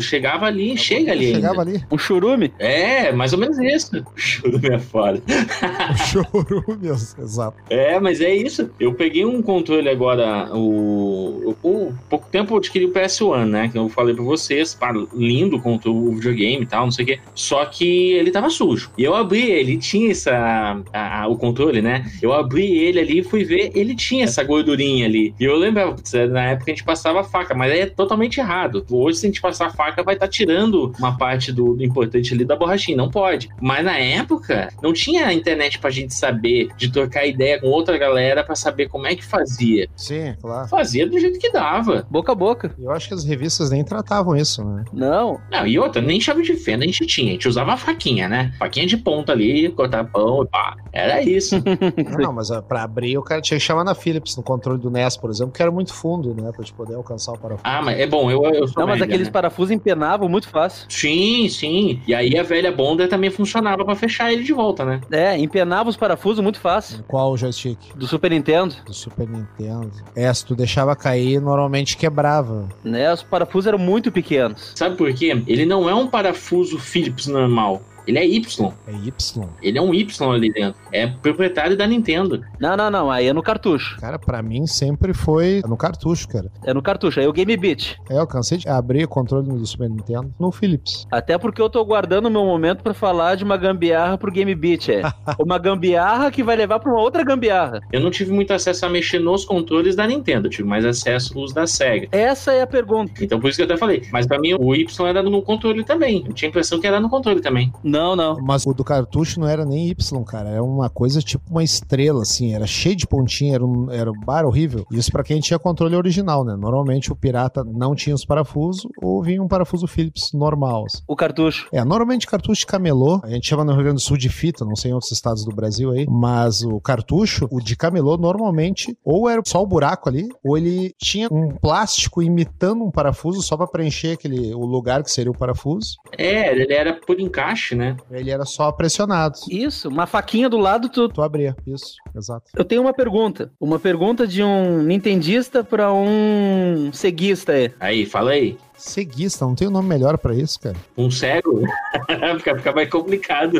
chegava 0.00 0.46
ali, 0.46 0.76
chega 0.76 1.12
ali. 1.12 1.34
Chegava 1.34 1.62
ainda. 1.62 1.78
ali. 1.78 1.84
Um 1.90 1.98
churume? 1.98 2.52
É, 2.58 3.12
mais 3.12 3.32
ou 3.32 3.38
menos 3.38 3.58
isso. 3.58 3.92
O 4.12 4.18
churume 4.18 4.68
é 4.68 4.78
foda. 4.78 5.22
o 5.90 5.96
churume, 5.96 6.88
exato. 6.88 7.56
É, 7.70 7.98
mas 7.98 8.20
é 8.20 8.34
isso. 8.34 8.70
Eu 8.78 8.94
peguei 8.94 9.24
um 9.24 9.40
controle 9.42 9.88
agora, 9.88 10.48
o, 10.54 11.56
o 11.62 11.94
pouco 12.08 12.28
tempo 12.30 12.54
eu 12.54 12.58
adquiri 12.58 12.84
o 12.84 12.92
PS1, 12.92 13.46
né? 13.46 13.68
Que 13.68 13.78
eu 13.78 13.88
falei 13.88 14.14
pra 14.14 14.24
vocês, 14.24 14.74
pá, 14.74 14.92
lindo 15.14 15.60
contra 15.60 15.90
o 15.90 16.14
videogame 16.14 16.62
e 16.62 16.66
tal, 16.66 16.84
não 16.84 16.90
sei 16.90 17.04
o 17.04 17.08
quê. 17.08 17.20
Só 17.34 17.64
que 17.64 18.12
ele 18.12 18.30
tava 18.30 18.50
sujo. 18.50 18.90
E 18.96 19.04
eu 19.04 19.14
abri 19.14 19.50
ele, 19.50 19.76
tinha 19.78 20.10
essa. 20.10 20.82
A, 20.92 21.22
a, 21.22 21.28
o 21.28 21.36
controle, 21.36 21.80
né? 21.80 22.10
Eu 22.20 22.32
abri 22.32 22.78
ele 22.78 23.00
ali 23.00 23.18
e 23.20 23.24
fui 23.24 23.44
ver, 23.44 23.70
ele 23.74 23.94
tinha 23.94 24.24
essa 24.24 24.42
gordurinha 24.72 25.06
ali. 25.06 25.34
E 25.38 25.44
eu 25.44 25.56
lembrava, 25.56 25.96
na 26.30 26.50
época 26.50 26.70
a 26.70 26.74
gente 26.74 26.84
passava 26.84 27.22
faca, 27.22 27.54
mas 27.54 27.72
é 27.72 27.86
totalmente 27.86 28.40
errado. 28.40 28.84
Hoje, 28.90 29.18
se 29.18 29.26
a 29.26 29.28
gente 29.28 29.40
passar 29.40 29.70
faca, 29.70 30.02
vai 30.02 30.14
estar 30.14 30.26
tá 30.26 30.30
tirando 30.30 30.92
uma 30.98 31.16
parte 31.16 31.52
do, 31.52 31.74
do, 31.74 31.84
importante 31.84 32.32
ali 32.32 32.44
da 32.44 32.56
borrachinha. 32.56 32.96
Não 32.96 33.10
pode. 33.10 33.48
Mas 33.60 33.84
na 33.84 33.98
época, 33.98 34.68
não 34.82 34.92
tinha 34.92 35.32
internet 35.32 35.78
pra 35.78 35.90
gente 35.90 36.14
saber, 36.14 36.68
de 36.76 36.90
trocar 36.90 37.26
ideia 37.26 37.60
com 37.60 37.66
outra 37.68 37.98
galera 37.98 38.42
para 38.42 38.54
saber 38.54 38.88
como 38.88 39.06
é 39.06 39.14
que 39.14 39.24
fazia. 39.24 39.88
Sim, 39.96 40.34
claro. 40.40 40.68
Fazia 40.68 41.06
do 41.06 41.18
jeito 41.18 41.38
que 41.38 41.50
dava. 41.50 42.06
Boca 42.10 42.32
a 42.32 42.34
boca. 42.34 42.74
Eu 42.78 42.90
acho 42.90 43.08
que 43.08 43.14
as 43.14 43.24
revistas 43.24 43.70
nem 43.70 43.84
tratavam 43.84 44.36
isso, 44.36 44.64
né? 44.64 44.84
Não. 44.92 45.40
Não, 45.50 45.66
e 45.66 45.78
outra, 45.78 46.00
nem 46.00 46.20
chave 46.20 46.42
de 46.42 46.54
fenda 46.56 46.84
a 46.84 46.86
gente 46.86 47.06
tinha. 47.06 47.30
A 47.30 47.32
gente 47.32 47.48
usava 47.48 47.72
a 47.74 47.76
faquinha, 47.76 48.28
né? 48.28 48.52
Faquinha 48.58 48.86
de 48.86 48.96
ponta 48.96 49.32
ali, 49.32 49.68
cortar 49.70 50.04
pão 50.04 50.42
e 50.42 50.46
pá. 50.46 50.76
Era 50.92 51.22
isso. 51.22 51.62
não, 52.10 52.18
não, 52.18 52.32
mas 52.32 52.48
pra 52.68 52.82
abrir 52.82 53.18
o 53.18 53.22
cara 53.22 53.40
tinha 53.40 53.58
que 53.58 53.64
chamar 53.64 53.84
na 53.84 53.94
Philips, 53.94 54.36
no 54.36 54.42
controle 54.62 54.78
do 54.80 54.90
NES, 54.90 55.16
por 55.16 55.28
exemplo, 55.30 55.52
que 55.52 55.60
era 55.60 55.70
muito 55.70 55.92
fundo, 55.92 56.34
né? 56.34 56.50
Pra 56.52 56.62
gente 56.64 56.72
poder 56.72 56.94
alcançar 56.94 57.32
o 57.32 57.38
parafuso. 57.38 57.62
Ah, 57.64 57.82
mas 57.82 57.98
é 57.98 58.06
bom, 58.06 58.30
eu, 58.30 58.42
eu 58.44 58.68
sou 58.68 58.80
Não, 58.80 58.86
mas 58.86 58.98
velha, 59.00 59.08
aqueles 59.08 59.26
né? 59.26 59.32
parafusos 59.32 59.72
empenavam 59.72 60.28
muito 60.28 60.48
fácil. 60.48 60.86
Sim, 60.88 61.48
sim. 61.48 62.00
E 62.06 62.14
aí 62.14 62.38
a 62.38 62.42
velha 62.42 62.70
Bonder 62.70 63.08
também 63.08 63.30
funcionava 63.30 63.84
pra 63.84 63.96
fechar 63.96 64.32
ele 64.32 64.44
de 64.44 64.52
volta, 64.52 64.84
né? 64.84 65.00
É, 65.10 65.36
empenava 65.36 65.90
os 65.90 65.96
parafusos 65.96 66.42
muito 66.42 66.60
fácil. 66.60 67.04
Qual 67.08 67.32
o 67.32 67.36
joystick? 67.36 67.78
Do 67.96 68.06
Super 68.06 68.30
Nintendo. 68.30 68.74
Do 68.86 68.94
Super 68.94 69.28
Nintendo. 69.28 69.90
É, 70.14 70.32
se 70.32 70.46
tu 70.46 70.54
deixava 70.54 70.94
cair, 70.94 71.40
normalmente 71.40 71.96
quebrava. 71.96 72.68
Né, 72.84 73.12
os 73.12 73.22
parafusos 73.22 73.66
eram 73.66 73.78
muito 73.78 74.12
pequenos. 74.12 74.72
Sabe 74.74 74.96
por 74.96 75.12
quê? 75.12 75.42
Ele 75.46 75.66
não 75.66 75.88
é 75.88 75.94
um 75.94 76.06
parafuso 76.06 76.78
Phillips 76.78 77.26
normal. 77.26 77.82
Ele 78.06 78.18
é 78.18 78.26
Y. 78.26 78.72
É 78.86 78.92
Y. 78.92 79.48
Ele 79.62 79.78
é 79.78 79.82
um 79.82 79.94
Y 79.94 80.30
ali 80.30 80.52
dentro. 80.52 80.80
É 80.92 81.06
proprietário 81.06 81.76
da 81.76 81.86
Nintendo. 81.86 82.42
Não, 82.60 82.76
não, 82.76 82.90
não. 82.90 83.10
Aí 83.10 83.26
é 83.26 83.32
no 83.32 83.42
cartucho. 83.42 83.98
Cara, 84.00 84.18
pra 84.18 84.42
mim 84.42 84.66
sempre 84.66 85.14
foi 85.14 85.62
no 85.66 85.76
cartucho, 85.76 86.28
cara. 86.28 86.50
É 86.64 86.74
no 86.74 86.82
cartucho. 86.82 87.20
Aí 87.20 87.26
é 87.26 87.28
o 87.28 87.32
Game 87.32 87.56
Beat. 87.56 87.96
É, 88.10 88.18
eu 88.18 88.26
cansei 88.26 88.58
de 88.58 88.68
abrir 88.68 89.04
o 89.04 89.08
controle 89.08 89.48
do 89.48 89.66
Super 89.66 89.88
Nintendo 89.88 90.32
no 90.38 90.50
Philips. 90.50 91.06
Até 91.10 91.38
porque 91.38 91.60
eu 91.60 91.70
tô 91.70 91.84
guardando 91.84 92.26
o 92.26 92.30
meu 92.30 92.44
momento 92.44 92.82
pra 92.82 92.94
falar 92.94 93.36
de 93.36 93.44
uma 93.44 93.56
gambiarra 93.56 94.18
pro 94.18 94.30
Game 94.30 94.54
Beat, 94.54 94.88
é. 94.88 95.02
uma 95.38 95.58
gambiarra 95.58 96.30
que 96.30 96.42
vai 96.42 96.56
levar 96.56 96.80
pra 96.80 96.90
uma 96.90 97.00
outra 97.00 97.24
gambiarra. 97.24 97.80
Eu 97.92 98.00
não 98.00 98.10
tive 98.10 98.32
muito 98.32 98.52
acesso 98.52 98.84
a 98.86 98.88
mexer 98.88 99.18
nos 99.18 99.44
controles 99.44 99.96
da 99.96 100.06
Nintendo. 100.06 100.46
Eu 100.46 100.50
tive 100.50 100.68
mais 100.68 100.84
acesso 100.84 101.38
aos 101.38 101.52
da 101.52 101.66
SEGA. 101.66 102.08
Essa 102.12 102.52
é 102.52 102.62
a 102.62 102.66
pergunta. 102.66 103.12
Então 103.22 103.40
por 103.40 103.48
isso 103.48 103.56
que 103.56 103.62
eu 103.62 103.66
até 103.66 103.76
falei. 103.76 104.02
Mas 104.12 104.26
pra 104.26 104.38
mim 104.38 104.54
o 104.54 104.74
Y 104.74 105.06
era 105.06 105.22
no 105.22 105.42
controle 105.42 105.84
também. 105.84 106.24
Eu 106.26 106.32
tinha 106.32 106.48
a 106.48 106.50
impressão 106.50 106.80
que 106.80 106.86
era 106.86 107.00
no 107.00 107.08
controle 107.08 107.40
também. 107.40 107.72
Não, 107.92 108.16
não. 108.16 108.38
Mas 108.40 108.64
o 108.66 108.72
do 108.72 108.82
cartucho 108.82 109.38
não 109.38 109.46
era 109.46 109.66
nem 109.66 109.88
Y, 109.88 110.24
cara. 110.24 110.48
Era 110.48 110.64
uma 110.64 110.88
coisa 110.88 111.20
tipo 111.20 111.44
uma 111.50 111.62
estrela, 111.62 112.22
assim. 112.22 112.54
Era 112.54 112.66
cheio 112.66 112.96
de 112.96 113.06
pontinha, 113.06 113.54
era 113.54 113.64
um, 113.64 113.90
era 113.90 114.10
um 114.10 114.18
bar 114.24 114.46
horrível. 114.46 114.86
Isso 114.90 115.12
pra 115.12 115.22
quem 115.22 115.40
tinha 115.40 115.58
controle 115.58 115.94
original, 115.94 116.42
né? 116.42 116.56
Normalmente 116.56 117.12
o 117.12 117.16
pirata 117.16 117.62
não 117.62 117.94
tinha 117.94 118.14
os 118.14 118.24
parafusos 118.24 118.86
ou 119.02 119.22
vinha 119.22 119.42
um 119.42 119.48
parafuso 119.48 119.86
Phillips 119.86 120.32
normal. 120.32 120.86
Assim. 120.86 121.02
O 121.06 121.14
cartucho. 121.14 121.68
É, 121.70 121.84
normalmente 121.84 122.26
cartucho 122.26 122.60
de 122.60 122.66
camelô, 122.66 123.20
a 123.22 123.28
gente 123.28 123.46
chama 123.46 123.62
no 123.62 123.72
Rio 123.72 123.82
Grande 123.82 123.96
do 123.96 124.00
Sul 124.00 124.16
de 124.16 124.30
fita, 124.30 124.64
não 124.64 124.74
sei 124.74 124.90
em 124.90 124.94
outros 124.94 125.12
estados 125.12 125.44
do 125.44 125.54
Brasil 125.54 125.90
aí, 125.90 126.06
mas 126.08 126.62
o 126.62 126.80
cartucho, 126.80 127.46
o 127.50 127.60
de 127.60 127.76
camelô, 127.76 128.16
normalmente, 128.16 128.96
ou 129.04 129.28
era 129.28 129.42
só 129.44 129.62
o 129.62 129.66
buraco 129.66 130.08
ali, 130.08 130.28
ou 130.42 130.56
ele 130.56 130.94
tinha 130.98 131.28
um 131.30 131.50
plástico 131.50 132.22
imitando 132.22 132.82
um 132.84 132.90
parafuso 132.90 133.42
só 133.42 133.54
pra 133.54 133.66
preencher 133.66 134.12
aquele, 134.12 134.54
o 134.54 134.64
lugar 134.64 135.02
que 135.02 135.10
seria 135.10 135.30
o 135.30 135.36
parafuso. 135.36 135.96
É, 136.16 136.52
ele 136.52 136.72
era 136.72 136.94
por 136.94 137.20
encaixe, 137.20 137.74
né? 137.74 137.81
Né? 137.82 137.96
Ele 138.10 138.30
era 138.30 138.44
só 138.44 138.70
pressionado. 138.70 139.38
Isso, 139.50 139.88
uma 139.88 140.06
faquinha 140.06 140.48
do 140.48 140.58
lado, 140.58 140.88
tu. 140.88 141.08
Tu 141.08 141.22
abria, 141.22 141.56
isso, 141.66 141.94
exato. 142.16 142.50
Eu 142.56 142.64
tenho 142.64 142.82
uma 142.82 142.92
pergunta. 142.92 143.52
Uma 143.60 143.78
pergunta 143.78 144.26
de 144.26 144.42
um 144.42 144.82
nintendista 144.82 145.64
pra 145.64 145.92
um 145.92 146.90
ceguista 146.92 147.52
aí. 147.52 147.72
Aí, 147.80 148.06
fala 148.06 148.32
aí. 148.32 148.56
Ceguista, 148.82 149.44
não 149.44 149.54
tem 149.54 149.68
um 149.68 149.70
nome 149.70 149.88
melhor 149.88 150.18
pra 150.18 150.34
isso, 150.34 150.58
cara. 150.58 150.76
Um 150.98 151.08
cego? 151.10 151.62
fica, 152.38 152.56
fica 152.56 152.72
mais 152.72 152.90
complicado. 152.90 153.56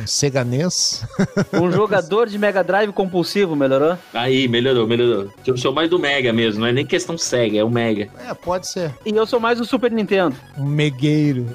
Um 0.00 0.06
ceganês. 0.06 1.04
Um 1.52 1.70
jogador 1.70 2.28
de 2.28 2.36
Mega 2.36 2.62
Drive 2.64 2.92
compulsivo, 2.92 3.54
melhorou? 3.54 3.96
Aí, 4.12 4.48
melhorou, 4.48 4.86
melhorou. 4.86 5.30
Eu 5.46 5.56
sou 5.56 5.72
mais 5.72 5.88
do 5.88 5.98
Mega 5.98 6.32
mesmo, 6.32 6.60
não 6.60 6.66
é 6.66 6.72
nem 6.72 6.84
questão 6.84 7.16
cega, 7.16 7.58
é 7.58 7.64
o 7.64 7.70
Mega. 7.70 8.08
É, 8.28 8.34
pode 8.34 8.66
ser. 8.68 8.92
E 9.06 9.10
eu 9.10 9.26
sou 9.26 9.38
mais 9.38 9.60
o 9.60 9.64
Super 9.64 9.92
Nintendo. 9.92 10.34
Um 10.58 10.64
megueiro. 10.64 11.46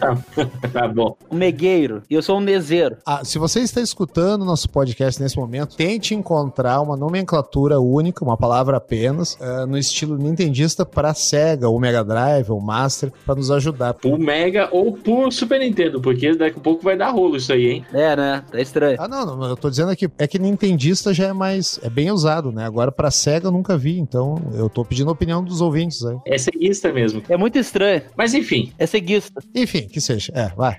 Tá 0.72 0.88
bom. 0.88 1.18
O 1.30 1.36
Megueiro. 1.36 2.04
E 2.10 2.14
eu 2.14 2.22
sou 2.22 2.38
um 2.38 2.42
Nezeiro. 2.42 2.98
Ah, 3.06 3.24
se 3.26 3.38
você 3.38 3.60
está 3.60 3.82
escutando 3.82 4.46
nosso 4.46 4.70
podcast 4.70 5.22
nesse 5.22 5.38
momento, 5.38 5.76
tente 5.76 6.16
encontrar 6.16 6.80
uma 6.80 6.96
nomenclatura 6.96 7.80
única, 7.82 8.24
uma 8.24 8.38
palavra 8.38 8.78
apenas, 8.78 9.38
ah, 9.42 9.66
no 9.66 9.78
estilo 9.78 10.18
nintendista 10.18 10.86
para 10.86 11.14
Sega, 11.14 11.68
ou 11.68 11.78
Mega 11.80 12.04
Drive, 12.04 12.50
ou 12.50 12.61
Master, 12.62 13.12
para 13.26 13.36
nos 13.36 13.52
ajudar. 13.52 13.94
Por 13.94 14.18
Mega 14.18 14.70
ou 14.72 14.94
por 14.94 15.32
Super 15.32 15.60
Nintendo, 15.60 16.00
porque 16.02 16.34
daqui 16.36 16.58
a 16.58 16.62
pouco 16.62 16.84
vai 16.84 16.98
dar 16.98 17.10
rolo 17.10 17.38
isso 17.38 17.52
aí, 17.52 17.68
hein? 17.68 17.86
É, 17.94 18.16
né? 18.16 18.44
Tá 18.52 18.60
estranho. 18.62 18.98
Ah, 19.00 19.08
não, 19.08 19.26
não, 19.26 19.50
eu 19.50 19.58
tô 19.58 19.70
dizendo 19.70 19.92
aqui, 19.92 20.10
é 20.18 20.28
que 20.28 20.40
nintendista 20.40 21.14
já 21.14 21.28
é 21.28 21.34
mais, 21.34 21.80
é 21.84 21.90
bem 21.90 22.12
usado, 22.12 22.52
né? 22.52 22.66
Agora 22.66 22.92
para 22.92 23.12
Sega 23.12 23.48
eu 23.48 23.52
nunca 23.52 23.78
vi, 23.78 24.00
então 24.00 24.42
eu 24.54 24.70
tô 24.70 24.84
pedindo 24.86 25.10
a 25.10 25.14
opinião 25.14 25.44
dos 25.44 25.62
ouvintes 25.62 26.04
aí. 26.06 26.18
É 26.26 26.38
ceguista 26.38 26.92
mesmo. 26.92 27.22
É 27.28 27.38
muito 27.38 27.58
estranho. 27.58 28.02
Mas 28.16 28.34
enfim, 28.34 28.72
É 28.78 28.86
ceguista. 28.86 29.42
Enfim, 29.54 29.88
que 29.88 30.00
seja. 30.00 30.32
É, 30.36 30.50
vai. 30.56 30.78